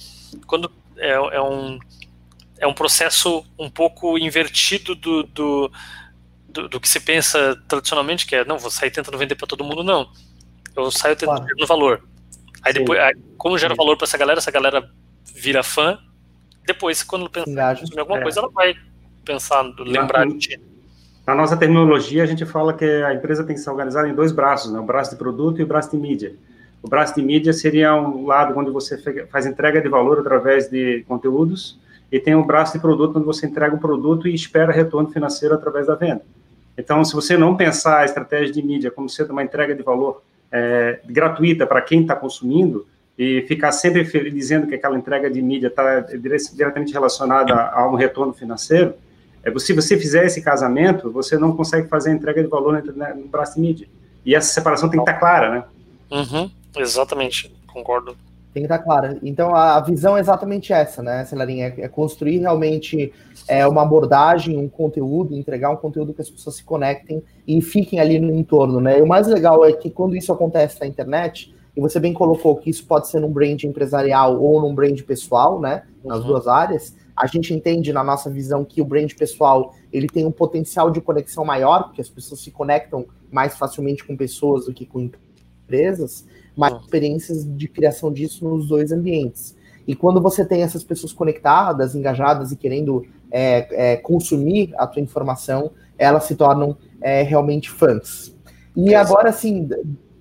quando 0.46 0.72
é, 0.96 1.12
é, 1.12 1.40
um 1.40 1.78
é 2.62 2.66
um 2.66 2.72
processo 2.72 3.44
um 3.58 3.68
pouco 3.68 4.16
invertido 4.16 4.94
do, 4.94 5.24
do, 5.24 5.72
do, 6.48 6.68
do 6.68 6.80
que 6.80 6.88
se 6.88 7.00
pensa 7.00 7.60
tradicionalmente, 7.66 8.24
que 8.24 8.36
é 8.36 8.44
não, 8.44 8.56
vou 8.56 8.70
sair 8.70 8.92
tentando 8.92 9.18
vender 9.18 9.34
para 9.34 9.48
todo 9.48 9.64
mundo, 9.64 9.82
não. 9.82 10.08
Eu 10.76 10.88
saio 10.88 11.16
tentando 11.16 11.38
claro. 11.38 11.56
no 11.58 11.66
valor. 11.66 12.04
Aí 12.62 12.72
Sim. 12.72 12.78
depois, 12.78 13.00
aí, 13.00 13.14
como 13.36 13.58
gera 13.58 13.74
valor 13.74 13.96
para 13.96 14.04
essa 14.04 14.16
galera, 14.16 14.38
essa 14.38 14.50
galera 14.52 14.88
vira 15.34 15.64
fã. 15.64 15.98
Depois, 16.64 17.02
quando 17.02 17.28
pensar 17.28 17.82
em 17.82 17.98
alguma 17.98 18.18
é. 18.18 18.22
coisa, 18.22 18.38
ela 18.38 18.48
vai 18.50 18.74
pensar, 19.24 19.62
lembrar 19.80 20.24
de 20.28 20.38
ti. 20.38 20.60
Na 21.26 21.34
nossa 21.34 21.56
terminologia, 21.56 22.22
a 22.22 22.26
gente 22.26 22.46
fala 22.46 22.72
que 22.72 22.84
a 22.84 23.12
empresa 23.12 23.42
tem 23.42 23.56
que 23.56 23.60
ser 23.60 23.70
organizada 23.70 24.08
em 24.08 24.14
dois 24.14 24.30
braços, 24.30 24.72
né? 24.72 24.78
o 24.78 24.84
braço 24.84 25.10
de 25.10 25.16
produto 25.16 25.60
e 25.60 25.64
o 25.64 25.66
braço 25.66 25.90
de 25.90 25.96
mídia. 25.96 26.36
O 26.80 26.88
braço 26.88 27.14
de 27.16 27.22
mídia 27.22 27.52
seria 27.52 27.92
um 27.94 28.24
lado 28.24 28.56
onde 28.56 28.70
você 28.70 28.96
faz 29.26 29.46
entrega 29.46 29.80
de 29.80 29.88
valor 29.88 30.20
através 30.20 30.68
de 30.68 31.04
conteúdos, 31.08 31.81
e 32.12 32.20
tem 32.20 32.34
o 32.34 32.44
braço 32.44 32.74
de 32.74 32.78
produto 32.78 33.16
onde 33.16 33.24
você 33.24 33.46
entrega 33.46 33.74
o 33.74 33.80
produto 33.80 34.28
e 34.28 34.34
espera 34.34 34.70
retorno 34.70 35.10
financeiro 35.10 35.54
através 35.54 35.86
da 35.86 35.94
venda. 35.94 36.22
Então, 36.76 37.02
se 37.02 37.14
você 37.14 37.38
não 37.38 37.56
pensar 37.56 38.00
a 38.00 38.04
estratégia 38.04 38.52
de 38.52 38.62
mídia 38.62 38.90
como 38.90 39.08
sendo 39.08 39.30
uma 39.30 39.42
entrega 39.42 39.74
de 39.74 39.82
valor 39.82 40.22
é, 40.50 41.00
gratuita 41.06 41.66
para 41.66 41.80
quem 41.80 42.02
está 42.02 42.14
consumindo, 42.14 42.86
e 43.18 43.42
ficar 43.42 43.72
sempre 43.72 44.04
dizendo 44.30 44.66
que 44.66 44.74
aquela 44.74 44.96
entrega 44.96 45.30
de 45.30 45.40
mídia 45.40 45.68
está 45.68 46.00
diretamente 46.54 46.92
relacionada 46.92 47.54
a 47.54 47.88
um 47.88 47.94
retorno 47.94 48.32
financeiro, 48.32 48.94
é, 49.42 49.58
se 49.58 49.72
você 49.72 49.98
fizer 49.98 50.26
esse 50.26 50.42
casamento, 50.42 51.10
você 51.10 51.38
não 51.38 51.56
consegue 51.56 51.88
fazer 51.88 52.10
a 52.10 52.14
entrega 52.14 52.42
de 52.42 52.48
valor 52.48 52.82
no 52.82 53.28
braço 53.28 53.54
de 53.54 53.60
mídia. 53.60 53.88
E 54.24 54.34
essa 54.34 54.52
separação 54.52 54.88
tem 54.88 54.98
que 54.98 55.10
estar 55.10 55.14
tá 55.14 55.18
clara, 55.18 55.50
né? 55.50 55.64
Uhum, 56.10 56.50
exatamente, 56.76 57.52
concordo. 57.66 58.16
Tem 58.52 58.62
que 58.62 58.66
estar 58.66 58.78
tá 58.78 58.84
clara. 58.84 59.18
Então, 59.22 59.54
a 59.54 59.80
visão 59.80 60.16
é 60.16 60.20
exatamente 60.20 60.72
essa, 60.72 61.02
né, 61.02 61.24
Celarinha? 61.24 61.74
É, 61.78 61.82
é 61.82 61.88
construir 61.88 62.38
realmente 62.38 63.12
é, 63.48 63.66
uma 63.66 63.82
abordagem, 63.82 64.58
um 64.58 64.68
conteúdo, 64.68 65.34
entregar 65.34 65.70
um 65.70 65.76
conteúdo 65.76 66.12
que 66.12 66.20
as 66.20 66.28
pessoas 66.28 66.56
se 66.56 66.64
conectem 66.64 67.22
e 67.46 67.62
fiquem 67.62 67.98
ali 67.98 68.18
no 68.18 68.34
entorno, 68.34 68.80
né? 68.80 68.98
E 68.98 69.02
o 69.02 69.06
mais 69.06 69.26
legal 69.26 69.64
é 69.64 69.72
que 69.72 69.90
quando 69.90 70.14
isso 70.14 70.32
acontece 70.32 70.78
na 70.80 70.86
internet, 70.86 71.54
e 71.74 71.80
você 71.80 71.98
bem 71.98 72.12
colocou 72.12 72.56
que 72.56 72.68
isso 72.68 72.86
pode 72.86 73.08
ser 73.08 73.20
num 73.20 73.32
brand 73.32 73.62
empresarial 73.62 74.40
ou 74.40 74.60
num 74.60 74.74
brand 74.74 75.00
pessoal, 75.00 75.58
né? 75.58 75.84
Nas 76.04 76.20
uhum. 76.20 76.26
duas 76.26 76.46
áreas. 76.46 76.94
A 77.16 77.26
gente 77.26 77.54
entende 77.54 77.92
na 77.92 78.04
nossa 78.04 78.28
visão 78.30 78.64
que 78.64 78.82
o 78.82 78.84
brand 78.84 79.10
pessoal 79.14 79.74
ele 79.92 80.06
tem 80.06 80.26
um 80.26 80.30
potencial 80.30 80.90
de 80.90 81.00
conexão 81.00 81.44
maior, 81.44 81.84
porque 81.84 82.00
as 82.00 82.08
pessoas 82.08 82.40
se 82.40 82.50
conectam 82.50 83.06
mais 83.30 83.56
facilmente 83.56 84.04
com 84.04 84.16
pessoas 84.16 84.66
do 84.66 84.74
que 84.74 84.84
com 84.84 85.00
empresas, 85.00 86.26
mas 86.56 86.72
uhum. 86.72 86.80
experiências 86.80 87.56
de 87.56 87.68
criação 87.68 88.12
disso 88.12 88.48
nos 88.48 88.68
dois 88.68 88.92
ambientes. 88.92 89.56
E 89.86 89.94
quando 89.94 90.20
você 90.20 90.44
tem 90.44 90.62
essas 90.62 90.84
pessoas 90.84 91.12
conectadas, 91.12 91.94
engajadas 91.94 92.52
e 92.52 92.56
querendo 92.56 93.04
é, 93.30 93.92
é, 93.92 93.96
consumir 93.96 94.72
a 94.76 94.86
tua 94.86 95.02
informação, 95.02 95.72
elas 95.98 96.24
se 96.24 96.36
tornam 96.36 96.76
é, 97.00 97.22
realmente 97.22 97.70
fãs. 97.70 98.34
E 98.76 98.94
agora, 98.94 99.28
assim, 99.28 99.68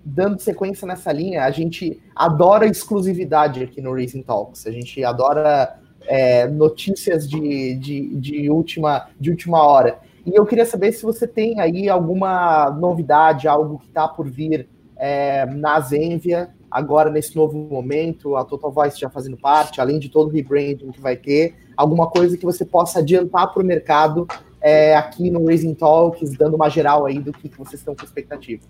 dando 0.04 0.40
sequência 0.40 0.88
nessa 0.88 1.12
linha, 1.12 1.44
a 1.44 1.52
gente 1.52 2.02
adora 2.16 2.66
exclusividade 2.66 3.64
aqui 3.64 3.82
no 3.82 3.94
Racing 3.94 4.24
Talks. 4.24 4.66
A 4.66 4.72
gente 4.72 5.04
adora 5.04 5.80
é, 6.08 6.48
notícias 6.48 7.30
de, 7.30 7.76
de, 7.76 8.16
de, 8.16 8.50
última, 8.50 9.08
de 9.20 9.30
última 9.30 9.64
hora. 9.64 10.00
E 10.26 10.36
eu 10.36 10.46
queria 10.46 10.66
saber 10.66 10.92
se 10.92 11.04
você 11.04 11.28
tem 11.28 11.60
aí 11.60 11.90
alguma 11.90 12.70
novidade, 12.72 13.48
algo 13.48 13.80
que 13.80 13.88
está 13.88 14.08
por 14.08 14.30
vir 14.30 14.68
é, 15.02 15.48
na 15.48 15.80
Zenvia, 15.80 16.52
agora 16.70 17.10
nesse 17.10 17.36
novo 17.36 17.58
momento, 17.58 18.36
a 18.36 18.46
Total 18.46 18.72
Voice 18.72 19.00
já 19.00 19.10
fazendo 19.10 19.36
parte, 19.36 19.82
além 19.82 19.98
de 19.98 20.10
todo 20.10 20.28
o 20.28 20.32
rebranding 20.32 20.92
que 20.92 21.02
vai 21.02 21.16
ter, 21.16 21.56
alguma 21.76 22.08
coisa 22.08 22.38
que 22.38 22.46
você 22.46 22.64
possa 22.64 23.00
adiantar 23.00 23.52
para 23.52 23.64
o 23.64 23.66
mercado 23.66 24.28
é, 24.62 24.96
aqui 24.96 25.32
no 25.32 25.48
Raising 25.48 25.74
Talks, 25.74 26.38
dando 26.38 26.56
uma 26.56 26.70
geral 26.70 27.08
aí 27.08 27.18
do 27.18 27.34
que, 27.34 27.50
vocês 27.58 27.82
estão 27.82 27.96
com 27.96 28.06
expectativa. 28.06 28.62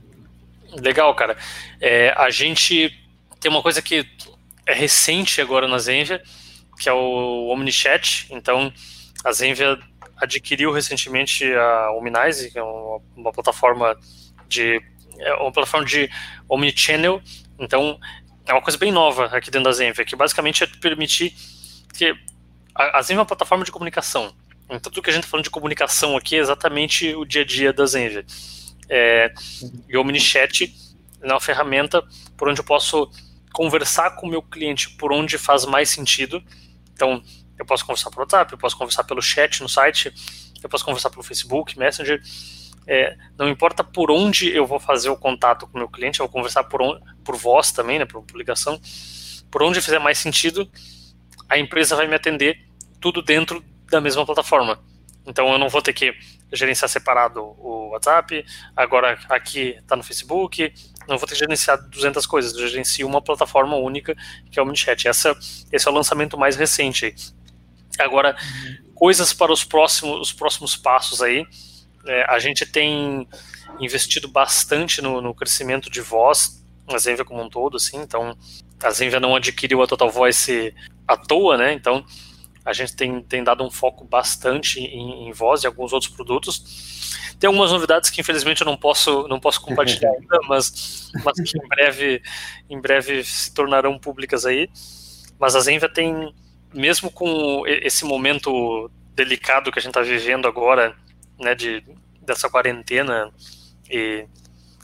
Legal, 0.82 1.14
cara. 1.16 1.36
É, 1.82 2.14
a 2.16 2.30
gente 2.30 2.98
tem 3.42 3.52
uma 3.52 3.62
coisa 3.62 3.82
que 3.82 4.06
é 4.66 4.74
recente 4.74 5.42
agora 5.42 5.68
na 5.68 5.80
Zenvia, 5.80 6.22
que 6.80 6.88
é 6.88 6.94
o 6.94 7.50
OmniChat. 7.50 8.28
Então, 8.32 8.72
a 9.26 9.34
Zenvia 9.34 9.78
adquiriu 10.16 10.72
recentemente 10.72 11.44
a 11.54 11.92
Omnize, 11.92 12.52
que 12.52 12.58
é 12.58 12.64
uma, 12.64 13.02
uma 13.18 13.32
plataforma 13.34 13.98
de 14.48 14.82
é 15.20 15.34
uma 15.36 15.52
plataforma 15.52 15.86
de 15.86 16.10
omnichannel. 16.50 17.22
Então, 17.60 18.00
é 18.46 18.54
uma 18.54 18.62
coisa 18.62 18.78
bem 18.78 18.92
nova 18.92 19.26
aqui 19.26 19.52
dentro 19.52 19.66
da 19.66 19.72
Zenvia, 19.72 20.06
que 20.06 20.16
basicamente 20.16 20.64
é 20.64 20.68
permitir 20.68 21.34
que 21.94 22.14
a, 22.76 23.00
a 23.00 23.02
Zenvia 23.02 23.18
é 23.18 23.20
uma 23.20 23.26
plataforma 23.26 23.64
de 23.64 23.72
comunicação. 23.72 24.34
Então, 24.66 24.92
tudo 24.92 25.02
que 25.02 25.10
a 25.10 25.14
gente 25.14 25.24
está 25.24 25.32
falando 25.32 25.44
de 25.44 25.50
comunicação 25.50 26.16
aqui 26.16 26.36
é 26.36 26.40
exatamente 26.40 27.14
o 27.16 27.26
dia 27.26 27.42
a 27.42 27.46
dia 27.46 27.74
da 27.74 27.86
Zenvia. 27.86 28.26
É, 28.90 29.34
e 29.88 29.98
o 29.98 30.02
OmniChat 30.02 30.74
é 31.22 31.28
uma 31.28 31.40
ferramenta 31.40 32.04
por 32.38 32.50
onde 32.50 32.60
eu 32.60 32.66
posso 32.66 33.10
conversar 33.54 34.12
com 34.12 34.28
o 34.28 34.30
meu 34.30 34.42
cliente 34.42 34.90
por 34.92 35.12
onde 35.12 35.38
faz 35.38 35.66
mais 35.66 35.90
sentido. 35.90 36.42
Então, 36.94 37.22
eu 37.60 37.66
posso 37.66 37.86
conversar 37.86 38.10
pelo 38.10 38.22
WhatsApp, 38.22 38.52
eu 38.52 38.58
posso 38.58 38.78
conversar 38.78 39.04
pelo 39.04 39.22
chat 39.22 39.62
no 39.62 39.70
site, 39.70 40.12
eu 40.64 40.70
posso 40.70 40.86
conversar 40.86 41.10
pelo 41.10 41.24
Facebook, 41.24 41.78
Messenger. 41.78 42.22
É, 42.94 43.16
não 43.38 43.48
importa 43.48 43.86
por 43.86 44.12
onde 44.12 44.54
eu 44.54 44.68
vou 44.68 44.78
fazer 44.78 45.10
o 45.10 45.16
contato 45.16 45.66
com 45.66 45.78
o 45.78 45.78
meu 45.78 45.88
cliente, 45.88 46.20
eu 46.20 46.26
vou 46.26 46.34
conversar 46.34 46.66
por, 46.66 46.82
on, 46.82 47.00
por 47.24 47.38
voz 47.38 47.72
também, 47.72 47.98
né, 47.98 48.04
por 48.04 48.22
ligação. 48.36 48.78
por 49.50 49.64
onde 49.64 49.80
fizer 49.80 49.98
mais 49.98 50.20
sentido, 50.20 50.70
a 51.48 51.58
empresa 51.58 51.96
vai 51.96 52.06
me 52.06 52.16
atender 52.16 52.68
tudo 53.00 53.22
dentro 53.22 53.64
da 53.90 54.02
mesma 54.02 54.26
plataforma. 54.26 54.78
Então 55.26 55.50
eu 55.54 55.58
não 55.58 55.70
vou 55.70 55.82
ter 55.82 55.94
que 55.94 56.14
gerenciar 56.52 56.90
separado 56.90 57.42
o 57.42 57.92
WhatsApp, 57.92 58.46
agora 58.76 59.18
aqui 59.30 59.78
está 59.80 59.96
no 59.96 60.04
Facebook, 60.04 60.74
não 61.08 61.18
vou 61.18 61.26
ter 61.26 61.36
que 61.36 61.40
gerenciar 61.40 61.78
200 61.78 62.26
coisas, 62.26 62.54
eu 62.54 62.68
gerencio 62.68 63.08
uma 63.08 63.22
plataforma 63.22 63.78
única 63.78 64.18
que 64.52 64.60
é 64.60 64.62
o 64.62 64.66
MiniChat. 64.66 65.08
Essa, 65.08 65.34
esse 65.72 65.88
é 65.88 65.92
o 65.92 65.94
lançamento 65.94 66.38
mais 66.38 66.58
recente. 66.58 67.16
Agora, 67.98 68.36
uhum. 68.36 68.94
coisas 68.96 69.32
para 69.32 69.54
os 69.54 69.64
próximos, 69.64 70.20
os 70.20 70.34
próximos 70.34 70.76
passos 70.76 71.22
aí, 71.22 71.48
é, 72.06 72.26
a 72.28 72.40
gente 72.40 72.66
tem 72.66 73.28
investido 73.80 74.28
bastante 74.28 75.02
no, 75.02 75.22
no 75.22 75.34
crescimento 75.34 75.90
de 75.90 76.02
voz, 76.02 76.64
a 76.88 76.98
Zenvia 76.98 77.26
como 77.26 77.42
um 77.42 77.50
todo, 77.50 77.78
assim, 77.78 77.98
então 77.98 78.38
a 78.82 78.92
Zenvia 78.92 79.20
não 79.20 79.36
adquiriu 79.36 79.82
a 79.82 79.88
Total 79.88 80.10
Voice 80.10 80.74
à 81.08 81.16
toa, 81.16 81.58
né, 81.58 81.74
então 81.74 82.06
a 82.64 82.74
gente 82.74 82.96
tem, 82.96 83.22
tem 83.22 83.44
dado 83.44 83.64
um 83.64 83.72
foco 83.72 84.06
bastante 84.06 84.80
em, 84.80 85.28
em 85.28 85.32
voz 85.32 85.64
e 85.64 85.68
alguns 85.68 85.94
outros 85.94 86.12
produtos. 86.12 87.12
Tem 87.40 87.48
algumas 87.48 87.72
novidades 87.72 88.10
que 88.12 88.22
infelizmente 88.22 88.62
eu 88.62 88.66
não 88.66 88.78
posso, 88.78 89.28
não 89.28 89.40
posso 89.40 89.60
compartilhar 89.62 90.12
ainda, 90.14 90.40
mas, 90.48 91.12
mas 91.24 91.42
que 91.42 91.58
em 91.58 91.68
breve, 91.68 92.22
em 92.70 92.80
breve 92.80 93.24
se 93.24 93.52
tornarão 93.54 93.98
públicas 93.98 94.46
aí. 94.46 94.70
Mas 95.40 95.56
a 95.56 95.60
Zenvia 95.60 95.92
tem, 95.92 96.32
mesmo 96.72 97.10
com 97.10 97.64
esse 97.66 98.06
momento 98.06 98.92
delicado 99.16 99.72
que 99.72 99.80
a 99.80 99.82
gente 99.82 99.90
está 99.90 100.02
vivendo 100.02 100.48
agora, 100.48 100.96
né, 101.40 101.56
de, 101.56 101.84
dessa 102.22 102.50
quarentena 102.50 103.32
e 103.90 104.26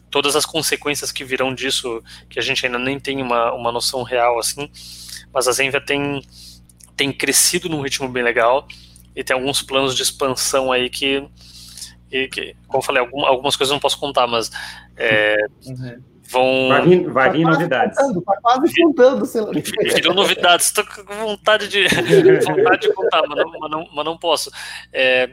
todas 0.09 0.35
as 0.35 0.45
consequências 0.45 1.11
que 1.11 1.23
virão 1.23 1.53
disso, 1.53 2.01
que 2.29 2.39
a 2.39 2.41
gente 2.41 2.65
ainda 2.65 2.79
nem 2.79 2.99
tem 2.99 3.21
uma, 3.21 3.53
uma 3.53 3.71
noção 3.71 4.03
real 4.03 4.39
assim, 4.39 4.69
mas 5.33 5.47
a 5.47 5.51
Zenvia 5.51 5.81
tem 5.81 6.21
tem 6.95 7.13
crescido 7.13 7.69
num 7.69 7.81
ritmo 7.81 8.09
bem 8.09 8.23
legal 8.23 8.67
e 9.15 9.23
tem 9.23 9.35
alguns 9.35 9.61
planos 9.61 9.95
de 9.95 10.01
expansão 10.01 10.71
aí 10.71 10.89
que, 10.89 11.23
que, 12.09 12.27
que 12.27 12.55
como 12.67 12.79
eu 12.79 12.85
falei, 12.85 13.07
algumas 13.27 13.55
coisas 13.55 13.71
eu 13.71 13.75
não 13.75 13.79
posso 13.79 13.99
contar, 13.99 14.25
mas 14.25 14.51
é, 14.97 15.37
uhum. 15.65 16.01
vão. 16.29 16.67
Vai 16.69 16.81
vir, 16.81 17.09
vai 17.09 17.31
vir 17.31 17.43
tá 17.43 17.51
novidades. 17.51 17.97
Contando, 17.97 18.21
tá 18.21 18.37
quase 18.41 18.81
contando, 18.81 19.25
sei 19.25 19.41
lá. 19.41 19.51
Virou 19.95 20.13
novidades, 20.13 20.67
estou 20.67 20.85
com 20.85 21.03
vontade 21.15 21.67
de, 21.67 21.87
vontade 22.45 22.81
de 22.81 22.93
contar, 22.93 23.23
mas 23.27 23.37
não, 23.37 23.59
mas 23.59 23.71
não, 23.71 23.87
mas 23.93 24.05
não 24.05 24.17
posso. 24.17 24.51
É, 24.91 25.29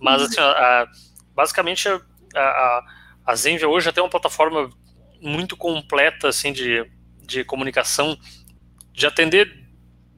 mas 0.00 0.22
assim, 0.22 0.40
a, 0.40 0.86
basicamente 1.34 1.88
a, 1.88 2.00
a, 2.34 2.84
a 3.26 3.34
Zenvia 3.34 3.68
hoje 3.68 3.92
tem 3.92 4.02
uma 4.02 4.10
plataforma 4.10 4.70
muito 5.20 5.56
completa 5.56 6.28
assim 6.28 6.52
de, 6.52 6.84
de 7.22 7.44
comunicação, 7.44 8.18
de 8.92 9.06
atender 9.06 9.68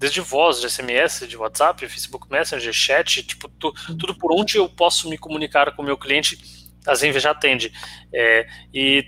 desde 0.00 0.22
voz, 0.22 0.60
de 0.62 0.70
SMS, 0.70 1.28
de 1.28 1.36
WhatsApp, 1.36 1.86
Facebook 1.86 2.26
Messenger, 2.30 2.72
chat, 2.72 3.22
tipo, 3.22 3.48
tu, 3.50 3.70
tudo 3.98 4.14
por 4.14 4.32
onde 4.32 4.56
eu 4.56 4.66
posso 4.66 5.10
me 5.10 5.18
comunicar 5.18 5.76
com 5.76 5.82
o 5.82 5.84
meu 5.84 5.98
cliente, 5.98 6.38
a 6.86 6.94
Zenvia 6.94 7.20
já 7.20 7.32
atende. 7.32 7.70
É, 8.10 8.48
e 8.72 9.04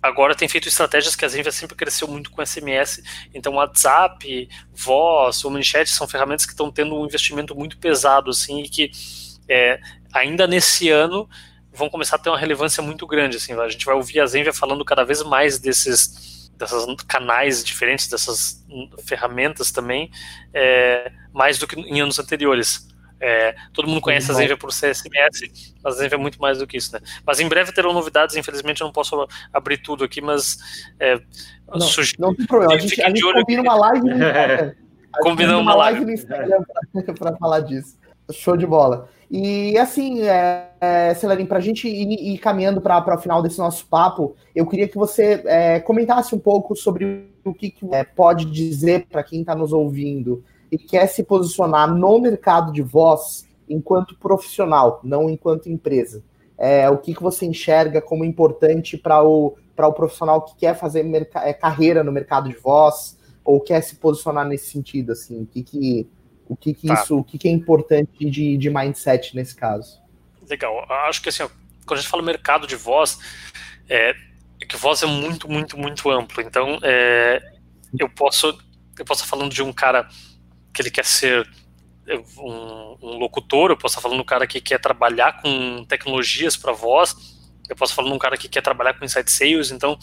agora 0.00 0.36
tem 0.36 0.48
feito 0.48 0.68
estratégias 0.68 1.16
que 1.16 1.24
a 1.24 1.28
Zenvia 1.28 1.50
sempre 1.50 1.74
cresceu 1.74 2.06
muito 2.06 2.30
com 2.30 2.46
SMS, 2.46 3.02
então 3.34 3.54
WhatsApp, 3.54 4.48
voz, 4.72 5.44
o 5.44 5.50
MiniChat 5.50 5.90
são 5.90 6.06
ferramentas 6.06 6.46
que 6.46 6.52
estão 6.52 6.70
tendo 6.70 6.94
um 6.94 7.04
investimento 7.04 7.52
muito 7.52 7.76
pesado, 7.78 8.30
assim, 8.30 8.62
e 8.62 8.68
que 8.68 8.90
é, 9.48 9.80
ainda 10.16 10.46
nesse 10.46 10.88
ano 10.88 11.28
vão 11.72 11.90
começar 11.90 12.16
a 12.16 12.18
ter 12.18 12.30
uma 12.30 12.38
relevância 12.38 12.82
muito 12.82 13.06
grande, 13.06 13.36
assim, 13.36 13.52
a 13.52 13.68
gente 13.68 13.84
vai 13.84 13.94
ouvir 13.94 14.20
a 14.20 14.26
Zenvia 14.26 14.52
falando 14.52 14.84
cada 14.84 15.04
vez 15.04 15.22
mais 15.22 15.58
desses 15.58 16.36
dessas 16.56 16.86
canais 17.06 17.62
diferentes, 17.62 18.08
dessas 18.08 18.64
ferramentas 19.04 19.70
também, 19.70 20.10
é, 20.54 21.12
mais 21.30 21.58
do 21.58 21.66
que 21.66 21.78
em 21.78 22.00
anos 22.00 22.18
anteriores. 22.18 22.88
É, 23.20 23.54
todo 23.72 23.88
mundo 23.88 24.00
conhece 24.00 24.30
a 24.30 24.34
Zenvia 24.34 24.56
por 24.56 24.70
CSMS, 24.70 25.74
mas 25.82 25.94
a 25.94 25.98
Zenvia 25.98 26.16
é 26.16 26.20
muito 26.20 26.40
mais 26.40 26.58
do 26.58 26.66
que 26.66 26.78
isso, 26.78 26.92
né? 26.94 27.00
Mas 27.26 27.40
em 27.40 27.48
breve 27.48 27.72
terão 27.72 27.92
novidades, 27.92 28.36
infelizmente 28.36 28.80
eu 28.80 28.86
não 28.86 28.92
posso 28.92 29.26
abrir 29.52 29.78
tudo 29.78 30.04
aqui, 30.04 30.20
mas 30.20 30.58
é, 30.98 31.16
não, 31.68 31.88
não 32.18 32.34
tem 32.34 32.46
problema, 32.46 32.74
a 32.74 32.78
gente, 32.78 33.00
a 33.04 33.08
gente 33.08 33.20
combina 33.20 33.62
uma 33.62 33.74
live 33.74 34.00
no 34.00 34.12
Instagram. 34.12 34.74
Combinamos 35.20 35.62
uma 35.62 35.74
live 35.74 36.04
no 36.04 36.12
Instagram 36.12 36.62
para 37.18 37.36
falar 37.36 37.60
disso. 37.60 37.98
Show 38.32 38.56
de 38.56 38.66
bola. 38.66 39.08
E 39.30 39.76
assim, 39.76 40.22
é, 40.22 40.70
é, 40.80 41.44
para 41.48 41.58
a 41.58 41.60
gente 41.60 41.88
ir, 41.88 42.34
ir 42.34 42.38
caminhando 42.38 42.80
para 42.80 43.14
o 43.14 43.18
final 43.18 43.42
desse 43.42 43.58
nosso 43.58 43.86
papo, 43.86 44.36
eu 44.54 44.66
queria 44.66 44.86
que 44.86 44.96
você 44.96 45.42
é, 45.46 45.80
comentasse 45.80 46.34
um 46.34 46.38
pouco 46.38 46.76
sobre 46.76 47.28
o 47.44 47.52
que, 47.52 47.70
que 47.70 47.86
é, 47.92 48.04
pode 48.04 48.44
dizer 48.46 49.06
para 49.10 49.24
quem 49.24 49.40
está 49.40 49.54
nos 49.54 49.72
ouvindo 49.72 50.44
e 50.70 50.78
quer 50.78 51.06
se 51.08 51.24
posicionar 51.24 51.92
no 51.92 52.18
mercado 52.20 52.72
de 52.72 52.82
voz 52.82 53.46
enquanto 53.68 54.16
profissional, 54.16 55.00
não 55.02 55.28
enquanto 55.28 55.68
empresa. 55.68 56.22
É, 56.56 56.88
o 56.88 56.96
que, 56.96 57.14
que 57.14 57.22
você 57.22 57.44
enxerga 57.46 58.00
como 58.00 58.24
importante 58.24 58.96
para 58.96 59.22
o, 59.22 59.56
o 59.76 59.92
profissional 59.92 60.42
que 60.42 60.56
quer 60.56 60.74
fazer 60.74 61.04
é, 61.34 61.52
carreira 61.52 62.02
no 62.02 62.12
mercado 62.12 62.48
de 62.48 62.56
voz 62.56 63.18
ou 63.44 63.60
quer 63.60 63.80
se 63.82 63.96
posicionar 63.96 64.46
nesse 64.46 64.70
sentido? 64.70 65.12
Assim, 65.12 65.42
o 65.42 65.46
que, 65.46 65.62
que 65.62 66.08
o 66.48 66.56
que, 66.56 66.74
que 66.74 66.86
tá. 66.86 66.94
isso, 66.94 67.18
o 67.18 67.24
que, 67.24 67.38
que 67.38 67.48
é 67.48 67.50
importante 67.50 68.28
de, 68.28 68.56
de 68.56 68.70
mindset 68.70 69.34
nesse 69.34 69.54
caso? 69.54 70.00
Legal. 70.48 70.84
Acho 71.08 71.22
que 71.22 71.28
assim, 71.28 71.46
quando 71.84 71.98
a 71.98 72.02
gente 72.02 72.10
fala 72.10 72.22
mercado 72.22 72.66
de 72.66 72.76
voz, 72.76 73.18
é, 73.88 74.14
é 74.60 74.66
que 74.66 74.76
voz 74.76 75.02
é 75.02 75.06
muito, 75.06 75.48
muito, 75.50 75.78
muito 75.78 76.10
amplo. 76.10 76.42
Então, 76.42 76.78
é, 76.82 77.42
eu 77.98 78.08
posso 78.08 78.58
eu 78.98 79.04
posso 79.04 79.22
estar 79.22 79.30
falando 79.30 79.52
de 79.52 79.62
um 79.62 79.72
cara 79.72 80.08
que 80.72 80.82
ele 80.82 80.90
quer 80.90 81.04
ser 81.04 81.46
um, 82.38 82.96
um 83.02 83.18
locutor, 83.18 83.70
eu 83.70 83.76
posso 83.76 83.92
estar 83.92 84.00
falando 84.00 84.18
de 84.18 84.22
um 84.22 84.26
cara 84.26 84.46
que 84.46 84.60
quer 84.60 84.78
trabalhar 84.78 85.40
com 85.42 85.84
tecnologias 85.84 86.56
para 86.56 86.72
voz, 86.72 87.14
eu 87.68 87.76
posso 87.76 87.94
falar 87.94 88.08
de 88.08 88.14
um 88.14 88.18
cara 88.18 88.36
que 88.36 88.48
quer 88.48 88.62
trabalhar 88.62 88.94
com 88.94 89.04
inside 89.04 89.30
sales, 89.30 89.70
então 89.70 89.98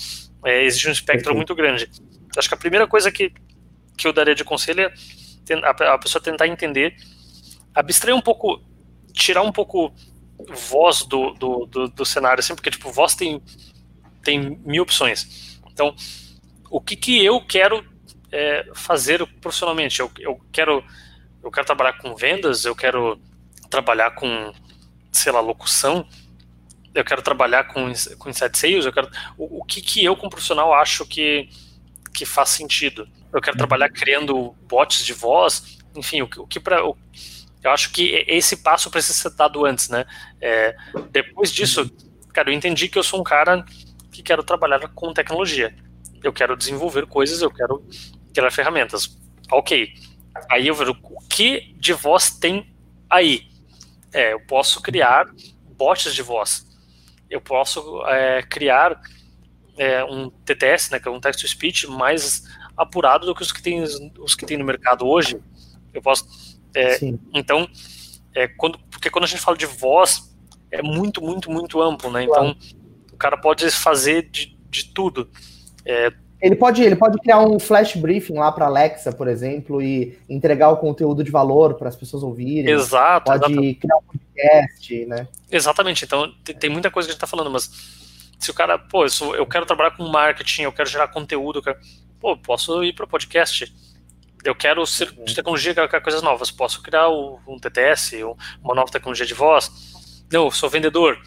é, 0.46 0.64
existe 0.64 0.88
um 0.88 0.91
espectro 0.91 1.34
muito 1.34 1.56
grande. 1.56 1.89
Acho 2.38 2.48
que 2.48 2.54
a 2.54 2.58
primeira 2.58 2.88
coisa 2.88 3.12
que, 3.12 3.32
que 3.98 4.08
eu 4.08 4.14
daria 4.14 4.36
de 4.36 4.44
conselho 4.44 4.82
é 4.82 4.94
a 5.64 5.98
pessoa 5.98 6.22
tentar 6.22 6.48
entender, 6.48 6.96
abstrair 7.74 8.16
um 8.16 8.22
pouco, 8.22 8.62
tirar 9.14 9.41
um 9.41 9.52
pouco 9.52 9.94
voz 10.50 11.04
do, 11.04 11.32
do, 11.34 11.66
do, 11.66 11.88
do 11.88 12.06
cenário, 12.06 12.39
assim, 12.39 12.56
porque 12.56 12.72
tipo, 12.72 12.91
voz 12.91 13.16
tem, 13.16 13.41
tem 14.24 14.60
mil 14.66 14.84
opções. 14.84 15.60
Então, 15.72 15.96
o 16.70 16.82
que, 16.82 16.96
que 16.96 17.24
eu 17.24 17.39
quero 17.46 17.86
é, 18.32 18.70
fazer 18.74 19.26
profissionalmente? 19.39 20.00
Eu, 20.00 20.12
eu, 20.20 20.39
quero, 20.52 20.84
eu 21.44 21.52
quero 21.52 21.66
trabalhar 21.66 21.94
com 21.94 22.16
vendas, 22.16 22.66
eu 22.66 22.76
quero 22.76 23.20
trabalhar 23.70 24.12
com, 24.12 24.52
sei 25.12 25.32
lá, 25.32 25.39
locução, 25.39 26.08
eu 26.94 27.04
quero 27.04 27.22
trabalhar 27.22 27.66
com, 27.66 27.91
com 28.18 28.30
inside 28.30 28.58
sales, 28.58 28.86
eu 28.86 28.94
quero, 28.94 29.10
o, 29.38 29.60
o 29.62 29.64
que, 29.64 29.82
que 29.82 30.04
eu, 30.04 30.16
como 30.16 30.30
profissional, 30.30 30.74
acho 30.74 31.06
que, 31.06 31.50
que 32.14 32.26
faz 32.26 32.49
sentido? 32.49 33.07
eu 33.34 33.41
quero 33.41 33.57
trabalhar 33.57 33.89
criando 33.89 34.55
bots 34.70 35.03
de 35.03 35.11
voz, 35.11 35.80
enfim, 35.95 36.22
o, 36.22 36.30
o 36.38 36.47
que 36.47 36.59
para 36.59 36.80
eu 36.80 37.72
acho 37.72 37.91
que 37.91 38.26
esse 38.28 38.57
passo 38.57 38.91
precisa 38.91 39.18
ser 39.18 39.36
dado 39.36 39.66
antes, 39.66 39.88
né? 39.88 40.05
É, 40.41 40.76
depois 41.11 41.49
disso, 41.49 41.89
cara, 42.34 42.49
eu 42.49 42.53
entendi 42.53 42.89
que 42.89 42.99
eu 42.99 43.03
sou 43.03 43.22
um 43.22 43.24
cara 43.24 43.66
que 44.11 44.22
quero 44.22 44.43
trabalhar 44.43 44.86
com 44.89 45.14
tecnologia. 45.14 45.74
Eu 46.22 46.34
quero 46.34 46.57
desenvolver 46.57 47.07
coisas, 47.07 47.41
eu 47.41 47.49
quero 47.49 47.82
criar 48.34 48.51
ferramentas. 48.51 49.18
Ok. 49.49 49.93
Aí 50.51 50.68
eu 50.68 50.76
vejo 50.76 50.91
o 50.91 51.28
que 51.30 51.74
de 51.78 51.93
voz 51.93 52.32
tem 52.32 52.76
aí. 53.09 53.47
É, 54.11 54.34
eu 54.34 54.41
posso 54.41 54.82
criar 54.82 55.26
bots 55.78 56.14
de 56.14 56.22
voz. 56.22 56.68
Eu 57.30 57.39
posso 57.39 58.05
é, 58.07 58.43
criar 58.43 58.99
é, 59.78 60.03
um 60.03 60.30
TTS, 60.30 60.91
né, 60.91 60.99
que 60.99 61.07
é 61.07 61.11
um 61.11 61.19
text 61.19 61.41
to 61.41 61.47
speech 61.47 61.88
mais 61.88 62.43
apurado 62.76 63.26
do 63.26 63.36
que 63.36 63.41
os 63.41 63.51
que 63.51 63.61
tem, 63.61 63.84
os 64.19 64.36
que 64.36 64.45
tem 64.45 64.57
no 64.57 64.65
mercado 64.65 65.07
hoje. 65.07 65.39
Eu 65.93 66.01
posso. 66.01 66.59
É, 66.76 66.97
então, 67.34 67.67
é, 68.34 68.47
quando, 68.47 68.80
porque 68.89 69.09
quando 69.09 69.26
a 69.26 69.28
gente 69.28 69.41
fala 69.41 69.57
de 69.57 69.65
voz, 69.65 70.36
é 70.71 70.82
muito, 70.82 71.21
muito, 71.21 71.51
muito 71.51 71.82
amplo, 71.82 72.11
né? 72.11 72.24
Então, 72.24 72.55
o 73.11 73.17
cara 73.17 73.38
pode 73.38 73.69
fazer 73.69 74.30
de, 74.30 74.57
de 74.69 74.91
tudo. 74.91 75.30
É, 75.86 76.11
ele 76.41 76.55
pode, 76.55 76.84
ele 76.84 76.95
pode 76.95 77.17
criar 77.19 77.39
um 77.39 77.57
flash 77.57 77.95
briefing 77.95 78.34
lá 78.34 78.51
para 78.51 78.65
Alexa, 78.65 79.13
por 79.13 79.30
exemplo, 79.30 79.82
e 79.82 80.17
entregar 80.28 80.71
o 80.71 80.78
conteúdo 80.78 81.24
de 81.24 81.32
valor 81.32 81.76
para 81.76 81.88
as 81.88 81.95
pessoas 81.95 82.21
ouvirem. 82.21 82.69
Exato. 82.74 83.28
Pode 83.28 83.45
exatamente. 83.45 83.80
criar 83.80 83.95
um 83.95 84.01
podcast, 84.01 85.05
né? 85.05 85.28
Exatamente. 85.49 86.03
Então, 86.03 86.34
tem, 86.43 86.53
tem, 86.53 86.69
muita 86.69 86.91
coisa 86.91 87.07
que 87.07 87.11
a 87.11 87.13
gente 87.13 87.24
está 87.24 87.28
falando, 87.28 87.49
mas 87.49 87.71
se 88.44 88.52
o 88.52 88.54
cara, 88.54 88.78
pô, 88.78 89.06
eu, 89.06 89.10
sou, 89.10 89.36
eu 89.36 89.46
quero 89.46 89.66
trabalhar 89.66 89.91
com 89.91 90.08
marketing, 90.08 90.64
eu 90.64 90.72
quero 90.72 90.89
gerar 90.89 91.08
conteúdo, 91.08 91.60
eu 91.60 91.64
quero 91.64 91.80
pô, 92.24 92.38
posso 92.38 92.82
ir 92.84 92.94
para 92.94 93.06
podcast. 93.06 93.74
Eu 94.46 94.56
quero 94.56 94.86
ser 94.86 95.12
de 95.12 95.20
uhum. 95.20 95.26
tecnologia, 95.26 95.74
quero 95.74 96.02
coisas 96.02 96.22
novas. 96.22 96.50
Posso 96.50 96.82
criar 96.82 97.10
um 97.10 97.58
TTS, 97.60 98.24
uma 98.62 98.74
nova 98.74 98.91
tecnologia 98.91 99.26
de 99.26 99.34
voz. 99.34 99.72
Não, 100.32 100.46
eu 100.46 100.52
sou 100.52 100.70
vendedor. 100.70 101.22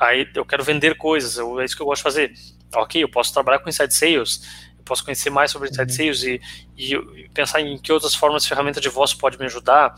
Aí 0.00 0.28
eu 0.34 0.44
quero 0.44 0.64
vender 0.64 0.96
coisas, 0.96 1.38
é 1.38 1.64
isso 1.64 1.76
que 1.76 1.82
eu 1.82 1.86
gosto 1.86 2.00
de 2.00 2.02
fazer. 2.02 2.32
Ok, 2.74 3.02
eu 3.02 3.08
posso 3.08 3.32
trabalhar 3.32 3.60
com 3.60 3.68
inside 3.68 3.94
sales, 3.94 4.40
eu 4.78 4.84
posso 4.84 5.04
conhecer 5.04 5.30
mais 5.30 5.50
sobre 5.50 5.68
Inside 5.68 5.90
uhum. 5.90 5.96
Sales 5.96 6.22
e, 6.24 6.40
e, 6.76 7.28
pensar 7.32 7.60
em 7.60 7.78
que 7.78 7.92
outras 7.92 8.14
formas 8.14 8.44
a 8.44 8.48
ferramenta 8.48 8.80
de 8.80 8.88
voz 8.88 9.14
pode 9.14 9.38
me 9.38 9.44
ajudar. 9.44 9.94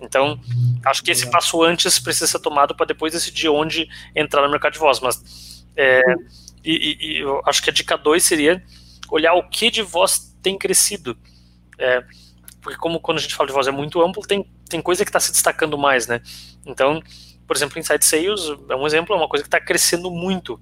Então, 0.00 0.40
acho 0.84 1.02
que 1.02 1.10
esse 1.10 1.28
passo 1.30 1.62
antes 1.62 1.98
precisa 1.98 2.26
ser 2.26 2.38
tomado 2.38 2.74
para 2.74 2.86
depois 2.86 3.12
decidir 3.12 3.48
onde 3.48 3.88
entrar 4.14 4.42
no 4.42 4.50
mercado 4.50 4.74
de 4.74 4.78
voz. 4.78 5.00
Mas 5.00 5.49
é, 5.76 6.02
e, 6.64 6.96
e, 7.00 7.18
eu 7.18 7.40
acho 7.46 7.62
que 7.62 7.70
a 7.70 7.72
dica 7.72 7.96
2 7.96 8.22
seria 8.22 8.62
olhar 9.10 9.34
o 9.34 9.48
que 9.48 9.70
de 9.70 9.82
voz 9.82 10.36
tem 10.42 10.58
crescido. 10.58 11.16
É, 11.78 12.02
porque 12.60 12.78
como 12.78 13.00
quando 13.00 13.18
a 13.18 13.20
gente 13.20 13.34
fala 13.34 13.46
de 13.46 13.52
voz 13.52 13.66
é 13.66 13.70
muito 13.70 14.00
amplo, 14.02 14.22
tem, 14.26 14.44
tem 14.68 14.80
coisa 14.80 15.04
que 15.04 15.08
está 15.08 15.20
se 15.20 15.32
destacando 15.32 15.78
mais, 15.78 16.06
né? 16.06 16.20
Então, 16.66 17.02
por 17.46 17.56
exemplo, 17.56 17.78
Inside 17.78 18.04
Sales 18.04 18.40
é 18.68 18.76
um 18.76 18.86
exemplo, 18.86 19.14
é 19.14 19.18
uma 19.18 19.28
coisa 19.28 19.42
que 19.42 19.48
está 19.48 19.60
crescendo 19.60 20.10
muito. 20.10 20.60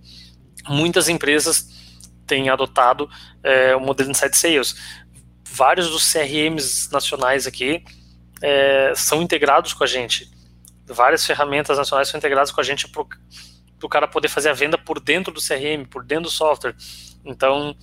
Muitas 0.68 1.09
empresas 1.09 1.68
têm 2.26 2.48
adotado 2.48 3.09
é, 3.42 3.74
o 3.74 3.80
modelo 3.80 4.11
Inside 4.11 4.36
Sales. 4.36 4.76
Vários 5.44 5.90
dos 5.90 6.12
CRMs 6.12 6.90
nacionais 6.92 7.46
aqui 7.46 7.82
é, 8.40 8.92
são 8.94 9.20
integrados 9.20 9.72
com 9.72 9.82
a 9.82 9.86
gente. 9.86 10.30
Várias 10.86 11.26
ferramentas 11.26 11.76
nacionais 11.76 12.09
são 12.09 12.18
integradas 12.18 12.50
com 12.50 12.61
a 12.61 12.64
gente 12.64 12.88
o 13.83 13.89
cara 13.89 14.09
poder 14.09 14.29
fazer 14.29 14.49
a 14.49 14.55
venda 14.55 14.76
por 14.76 15.01
dentro 15.01 15.33
do 15.33 15.41
CRM, 15.41 15.85
por 15.89 16.05
dentro 16.05 16.24
do 16.24 16.31
software. 16.31 16.74
Então, 17.24 17.76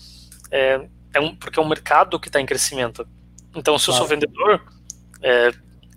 é, 0.52 0.88
é 1.14 1.20
um, 1.20 1.36
porque 1.36 1.60
é 1.60 1.62
um 1.62 1.68
mercado 1.68 2.20
que 2.20 2.28
está 2.28 2.40
em 2.40 2.46
crescimento. 2.46 3.08
Então, 3.56 3.80
se 3.80 3.90
eu 3.90 3.94
sou 3.94 4.06
vendedor, 4.06 4.62
é, 5.22 5.52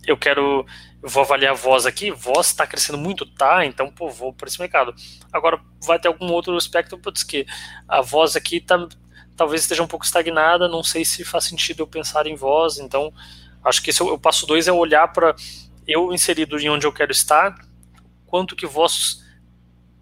eu 0.07 0.17
quero, 0.17 0.65
eu 1.03 1.09
vou 1.09 1.23
avaliar 1.23 1.53
a 1.53 1.57
voz 1.57 1.87
aqui, 1.87 2.11
voz 2.11 2.47
está 2.47 2.67
crescendo 2.67 2.97
muito, 2.97 3.27
tá? 3.27 3.65
Então, 3.67 3.91
pô, 3.91 4.09
vou 4.09 4.33
para 4.33 4.49
esse 4.49 4.61
mercado. 4.61 4.95
Agora, 5.33 5.61
vai 5.85 5.99
ter 5.99 6.09
algum 6.09 6.31
outro 6.33 6.57
aspecto, 6.57 6.97
putz, 6.97 7.25
que 7.25 7.45
a 7.89 8.01
voz 8.01 8.37
aqui 8.37 8.61
tá, 8.61 8.89
talvez 9.37 9.63
esteja 9.63 9.83
um 9.83 9.89
pouco 9.89 10.05
estagnada, 10.05 10.69
não 10.69 10.83
sei 10.83 11.05
se 11.05 11.25
faz 11.25 11.45
sentido 11.45 11.83
eu 11.83 11.87
pensar 11.87 12.27
em 12.27 12.37
voz, 12.37 12.79
então, 12.79 13.13
acho 13.65 13.83
que 13.83 13.91
esse 13.91 14.03
o 14.03 14.19
passo 14.19 14.47
dois 14.47 14.69
é 14.69 14.73
olhar 14.73 15.09
para 15.09 15.35
eu 15.87 16.13
inserido 16.13 16.59
em 16.59 16.71
onde 16.71 16.87
eu 16.87 16.93
quero 16.93 17.11
estar, 17.11 17.55
quanto 18.27 18.55
que 18.55 18.67
voz 18.67 19.25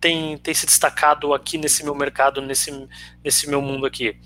tem, 0.06 0.38
tem 0.38 0.54
se 0.54 0.66
destacado 0.66 1.34
aqui 1.34 1.58
nesse 1.58 1.82
meu 1.82 1.94
mercado, 1.94 2.40
nesse, 2.40 2.88
nesse 3.24 3.50
meu 3.50 3.60
mundo 3.60 3.84
aqui. 3.84 4.16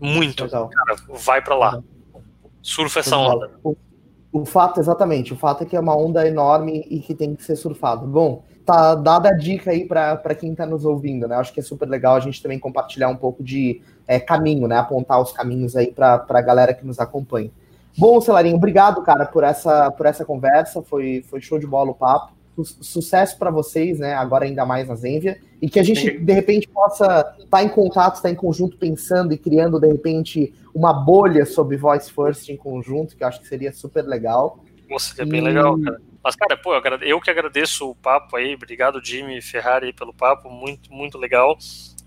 Muito. 0.00 0.44
Legal. 0.44 0.68
Cara, 0.68 0.96
vai 1.24 1.40
para 1.40 1.54
lá. 1.54 1.82
Surfa 2.60 2.98
essa 2.98 3.16
onda. 3.16 3.52
O, 3.62 3.76
o, 4.32 4.44
fato, 4.44 4.80
exatamente, 4.80 5.32
o 5.32 5.36
fato 5.36 5.62
é 5.62 5.66
que 5.66 5.76
é 5.76 5.80
uma 5.80 5.96
onda 5.96 6.26
enorme 6.26 6.84
e 6.90 6.98
que 6.98 7.14
tem 7.14 7.36
que 7.36 7.44
ser 7.44 7.54
surfado. 7.54 8.04
Bom, 8.04 8.42
tá 8.64 8.96
dada 8.96 9.28
a 9.28 9.32
dica 9.32 9.70
aí 9.70 9.86
para 9.86 10.34
quem 10.34 10.50
está 10.50 10.66
nos 10.66 10.84
ouvindo, 10.84 11.28
né? 11.28 11.36
Acho 11.36 11.52
que 11.52 11.60
é 11.60 11.62
super 11.62 11.88
legal 11.88 12.16
a 12.16 12.20
gente 12.20 12.42
também 12.42 12.58
compartilhar 12.58 13.08
um 13.08 13.16
pouco 13.16 13.44
de 13.44 13.80
é, 14.08 14.18
caminho, 14.18 14.66
né? 14.66 14.76
Apontar 14.76 15.22
os 15.22 15.30
caminhos 15.30 15.76
aí 15.76 15.92
para 15.92 16.26
a 16.28 16.40
galera 16.40 16.74
que 16.74 16.84
nos 16.84 16.98
acompanha. 16.98 17.50
Bom, 17.96 18.20
Celarinho, 18.20 18.56
obrigado, 18.56 19.02
cara, 19.02 19.24
por 19.24 19.44
essa, 19.44 19.88
por 19.92 20.04
essa 20.04 20.24
conversa. 20.24 20.82
Foi, 20.82 21.24
foi 21.30 21.40
show 21.40 21.60
de 21.60 21.66
bola 21.66 21.92
o 21.92 21.94
papo 21.94 22.35
sucesso 22.64 23.38
para 23.38 23.50
vocês, 23.50 23.98
né? 23.98 24.14
Agora 24.14 24.44
ainda 24.44 24.64
mais 24.64 24.88
na 24.88 24.94
Zenvia, 24.94 25.38
e 25.60 25.68
que 25.68 25.78
a 25.78 25.82
gente 25.82 26.18
de 26.18 26.32
repente 26.32 26.68
possa 26.68 27.34
estar 27.38 27.46
tá 27.50 27.62
em 27.62 27.68
contato, 27.68 28.16
estar 28.16 28.28
tá 28.28 28.30
em 28.30 28.34
conjunto 28.34 28.76
pensando 28.76 29.32
e 29.32 29.38
criando 29.38 29.80
de 29.80 29.86
repente 29.86 30.54
uma 30.74 30.92
bolha 30.92 31.44
sobre 31.46 31.76
Voice 31.76 32.10
First 32.12 32.48
em 32.48 32.56
conjunto, 32.56 33.16
que 33.16 33.22
eu 33.22 33.28
acho 33.28 33.40
que 33.40 33.48
seria 33.48 33.72
super 33.72 34.04
legal. 34.04 34.64
Nossa, 34.88 35.14
seria 35.14 35.28
e... 35.28 35.30
bem 35.30 35.40
legal, 35.40 35.78
cara. 35.80 36.00
Mas, 36.26 36.34
cara, 36.34 36.56
pô, 36.56 36.74
eu 37.02 37.20
que 37.20 37.30
agradeço 37.30 37.88
o 37.88 37.94
papo 37.94 38.36
aí, 38.36 38.56
obrigado, 38.56 39.00
Jimmy 39.00 39.40
Ferrari, 39.40 39.92
pelo 39.92 40.12
papo, 40.12 40.50
muito, 40.50 40.92
muito 40.92 41.16
legal. 41.16 41.56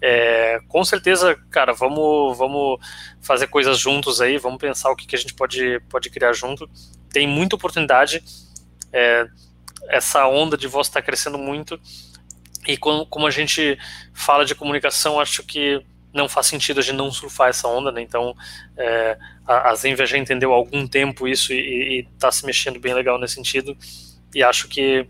É, 0.02 0.60
com 0.68 0.84
certeza, 0.84 1.38
cara, 1.50 1.72
vamos, 1.72 2.38
vamos 2.38 2.80
fazer 3.22 3.48
coisas 3.48 3.80
juntos 3.80 4.20
aí, 4.20 4.38
vamos 4.38 4.60
pensar 4.60 4.92
o 4.92 4.96
que, 4.96 5.08
que 5.08 5.16
a 5.16 5.20
gente 5.20 5.34
pode, 5.34 5.80
pode 5.90 6.10
criar 6.10 6.34
junto. 6.34 6.70
Tem 7.14 7.26
muita 7.26 7.56
oportunidade. 7.56 8.22
É, 8.92 9.26
essa 9.88 10.28
onda 10.28 10.58
de 10.58 10.68
voz 10.68 10.88
está 10.88 11.02
crescendo 11.02 11.38
muito. 11.38 11.80
E 12.68 12.78
como, 12.78 13.06
como 13.06 13.26
a 13.26 13.32
gente 13.32 13.78
fala 14.14 14.46
de 14.46 14.56
comunicação, 14.56 15.20
acho 15.20 15.44
que 15.44 15.84
não 16.14 16.28
faz 16.28 16.48
sentido 16.48 16.80
a 16.80 16.84
gente 16.84 16.96
não 16.96 17.12
surfar 17.12 17.50
essa 17.50 17.68
onda, 17.68 17.92
né? 17.92 18.02
Então, 18.02 18.36
é, 18.78 19.18
a, 19.46 19.70
a 19.70 19.76
Zenvia 19.76 20.06
já 20.06 20.18
entendeu 20.18 20.54
há 20.54 20.56
algum 20.56 20.88
tempo 20.88 21.28
isso 21.28 21.54
e 21.54 22.08
está 22.14 22.32
se 22.32 22.46
mexendo 22.46 22.80
bem 22.80 22.94
legal 22.94 23.20
nesse 23.20 23.36
sentido. 23.36 23.78
E 24.34 24.44
acho 24.44 24.68
que 24.68 25.08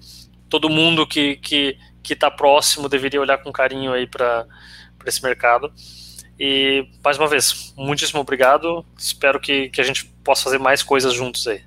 todo 0.49 0.69
mundo 0.69 1.07
que 1.07 1.37
que 1.37 1.77
que 2.01 2.13
está 2.13 2.31
próximo 2.31 2.89
deveria 2.89 3.21
olhar 3.21 3.37
com 3.37 3.51
carinho 3.51 3.93
aí 3.93 4.07
para 4.07 4.45
esse 5.05 5.21
mercado. 5.21 5.71
E 6.39 6.87
mais 7.03 7.17
uma 7.17 7.27
vez, 7.27 7.73
muitíssimo 7.75 8.21
obrigado. 8.21 8.85
Espero 8.97 9.39
que, 9.39 9.69
que 9.69 9.81
a 9.81 9.83
gente 9.83 10.05
possa 10.23 10.43
fazer 10.43 10.57
mais 10.57 10.81
coisas 10.81 11.13
juntos 11.13 11.45
aí. 11.47 11.61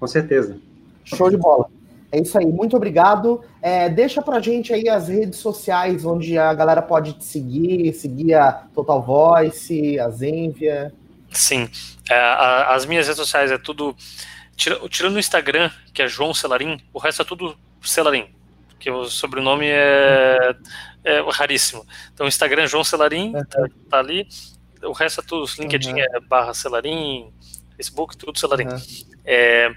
Com 0.00 0.06
certeza. 0.06 0.58
Show 1.04 1.28
de 1.28 1.36
bola. 1.36 1.68
É 2.14 2.20
isso 2.20 2.38
aí, 2.38 2.46
muito 2.46 2.76
obrigado. 2.76 3.42
É, 3.60 3.88
deixa 3.88 4.22
pra 4.22 4.38
gente 4.38 4.72
aí 4.72 4.88
as 4.88 5.08
redes 5.08 5.40
sociais 5.40 6.04
onde 6.04 6.38
a 6.38 6.54
galera 6.54 6.80
pode 6.80 7.14
te 7.14 7.24
seguir, 7.24 7.92
seguir 7.92 8.34
a 8.34 8.52
Total 8.52 9.02
Voice, 9.02 9.98
a 9.98 10.08
Zenvia. 10.10 10.94
Sim, 11.32 11.68
é, 12.08 12.14
a, 12.14 12.72
as 12.72 12.86
minhas 12.86 13.08
redes 13.08 13.18
sociais 13.18 13.50
é 13.50 13.58
tudo. 13.58 13.96
Tirando 14.56 15.16
o 15.16 15.18
Instagram, 15.18 15.72
que 15.92 16.02
é 16.02 16.06
João 16.06 16.32
Celarim, 16.32 16.80
o 16.92 17.00
resto 17.00 17.22
é 17.22 17.24
tudo 17.24 17.56
Celarim, 17.82 18.28
que 18.78 18.88
o 18.88 19.06
sobrenome 19.06 19.66
é, 19.66 20.54
é 21.02 21.20
raríssimo. 21.32 21.84
Então, 22.12 22.26
o 22.26 22.28
Instagram 22.28 22.62
é 22.62 22.66
João 22.68 22.84
Celarim, 22.84 23.34
uhum. 23.34 23.44
tá, 23.44 23.66
tá, 23.90 23.98
ali. 23.98 24.28
O 24.84 24.92
resto 24.92 25.20
é 25.20 25.24
tudo, 25.24 25.50
LinkedIn 25.58 25.94
uhum. 25.94 25.98
é 25.98 26.20
barra 26.20 26.54
Celarim, 26.54 27.32
Facebook, 27.74 28.16
tudo 28.16 28.38
Celarim. 28.38 28.68
Uhum. 28.68 28.80
É, 29.24 29.72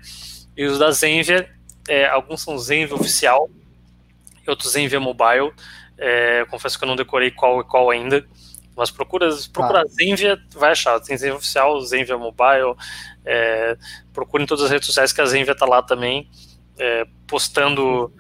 e 0.56 0.66
os 0.66 0.78
da 0.78 0.92
Zenvia 0.92 1.57
é, 1.88 2.08
alguns 2.08 2.42
são 2.42 2.58
Zenvia 2.58 2.96
oficial, 2.96 3.50
outros 4.48 4.74
Zenvia 4.74 5.00
mobile. 5.00 5.52
É, 5.98 6.46
confesso 6.46 6.78
que 6.78 6.84
eu 6.84 6.88
não 6.88 6.96
decorei 6.96 7.32
qual 7.32 7.62
e 7.62 7.64
qual 7.64 7.90
ainda. 7.90 8.26
Mas 8.76 8.92
procura, 8.92 9.28
procura 9.52 9.82
ah. 9.82 9.88
Zenvia, 9.88 10.38
vai 10.54 10.72
achar. 10.72 11.00
Tem 11.00 11.18
Zenvia 11.18 11.38
oficial, 11.38 11.82
Zenvia 11.82 12.18
mobile. 12.18 12.76
É, 13.26 13.76
procure 14.14 14.44
em 14.44 14.46
todas 14.46 14.66
as 14.66 14.72
redes 14.72 14.86
sociais 14.86 15.12
que 15.12 15.22
a 15.22 15.26
Zenvia 15.26 15.54
está 15.54 15.66
lá 15.66 15.82
também, 15.82 16.30
é, 16.78 17.06
postando 17.26 18.14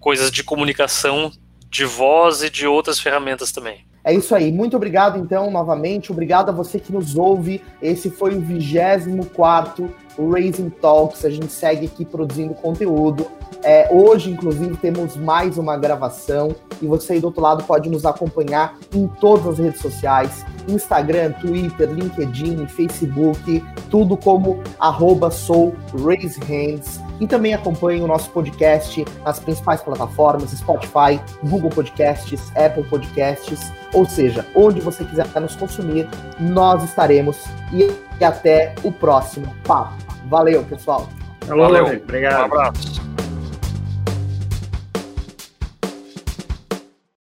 coisas 0.00 0.30
de 0.30 0.42
comunicação, 0.42 1.30
de 1.68 1.84
voz 1.84 2.42
e 2.42 2.50
de 2.50 2.66
outras 2.66 2.98
ferramentas 2.98 3.52
também. 3.52 3.86
É 4.02 4.14
isso 4.14 4.34
aí. 4.34 4.50
Muito 4.50 4.76
obrigado, 4.76 5.18
então, 5.18 5.50
novamente. 5.50 6.10
Obrigado 6.10 6.48
a 6.48 6.52
você 6.52 6.78
que 6.78 6.92
nos 6.92 7.16
ouve. 7.16 7.62
Esse 7.82 8.10
foi 8.10 8.34
o 8.34 8.40
24 8.40 9.90
Raising 10.18 10.70
Talks. 10.70 11.24
A 11.24 11.30
gente 11.30 11.52
segue 11.52 11.86
aqui 11.86 12.04
produzindo 12.04 12.54
conteúdo. 12.54 13.26
É, 13.62 13.88
hoje, 13.92 14.30
inclusive, 14.30 14.74
temos 14.78 15.16
mais 15.16 15.58
uma 15.58 15.76
gravação 15.76 16.54
e 16.80 16.86
você 16.86 17.14
aí 17.14 17.20
do 17.20 17.26
outro 17.26 17.42
lado 17.42 17.64
pode 17.64 17.90
nos 17.90 18.06
acompanhar 18.06 18.78
em 18.94 19.06
todas 19.06 19.46
as 19.46 19.58
redes 19.58 19.82
sociais: 19.82 20.46
Instagram, 20.66 21.32
Twitter, 21.32 21.90
LinkedIn, 21.90 22.66
Facebook, 22.68 23.62
tudo 23.90 24.16
como 24.16 24.62
arroba 24.78 25.30
sou 25.30 25.74
Raise 26.02 26.40
Hands. 26.40 27.09
E 27.20 27.26
também 27.26 27.52
acompanhe 27.54 28.00
o 28.00 28.06
nosso 28.06 28.30
podcast 28.30 29.04
nas 29.24 29.38
principais 29.38 29.82
plataformas: 29.82 30.50
Spotify, 30.50 31.20
Google 31.44 31.70
Podcasts, 31.70 32.50
Apple 32.56 32.84
Podcasts, 32.84 33.72
ou 33.92 34.06
seja, 34.06 34.46
onde 34.54 34.80
você 34.80 35.04
quiser 35.04 35.26
nos 35.40 35.54
consumir, 35.54 36.08
nós 36.40 36.82
estaremos. 36.82 37.44
E 37.72 38.24
até 38.24 38.74
o 38.82 38.90
próximo 38.90 39.54
papo. 39.64 39.94
Valeu, 40.26 40.64
pessoal. 40.64 41.08
Valeu, 41.46 41.86
obrigado. 41.86 42.42
Um 42.42 42.44
abraço. 42.44 43.09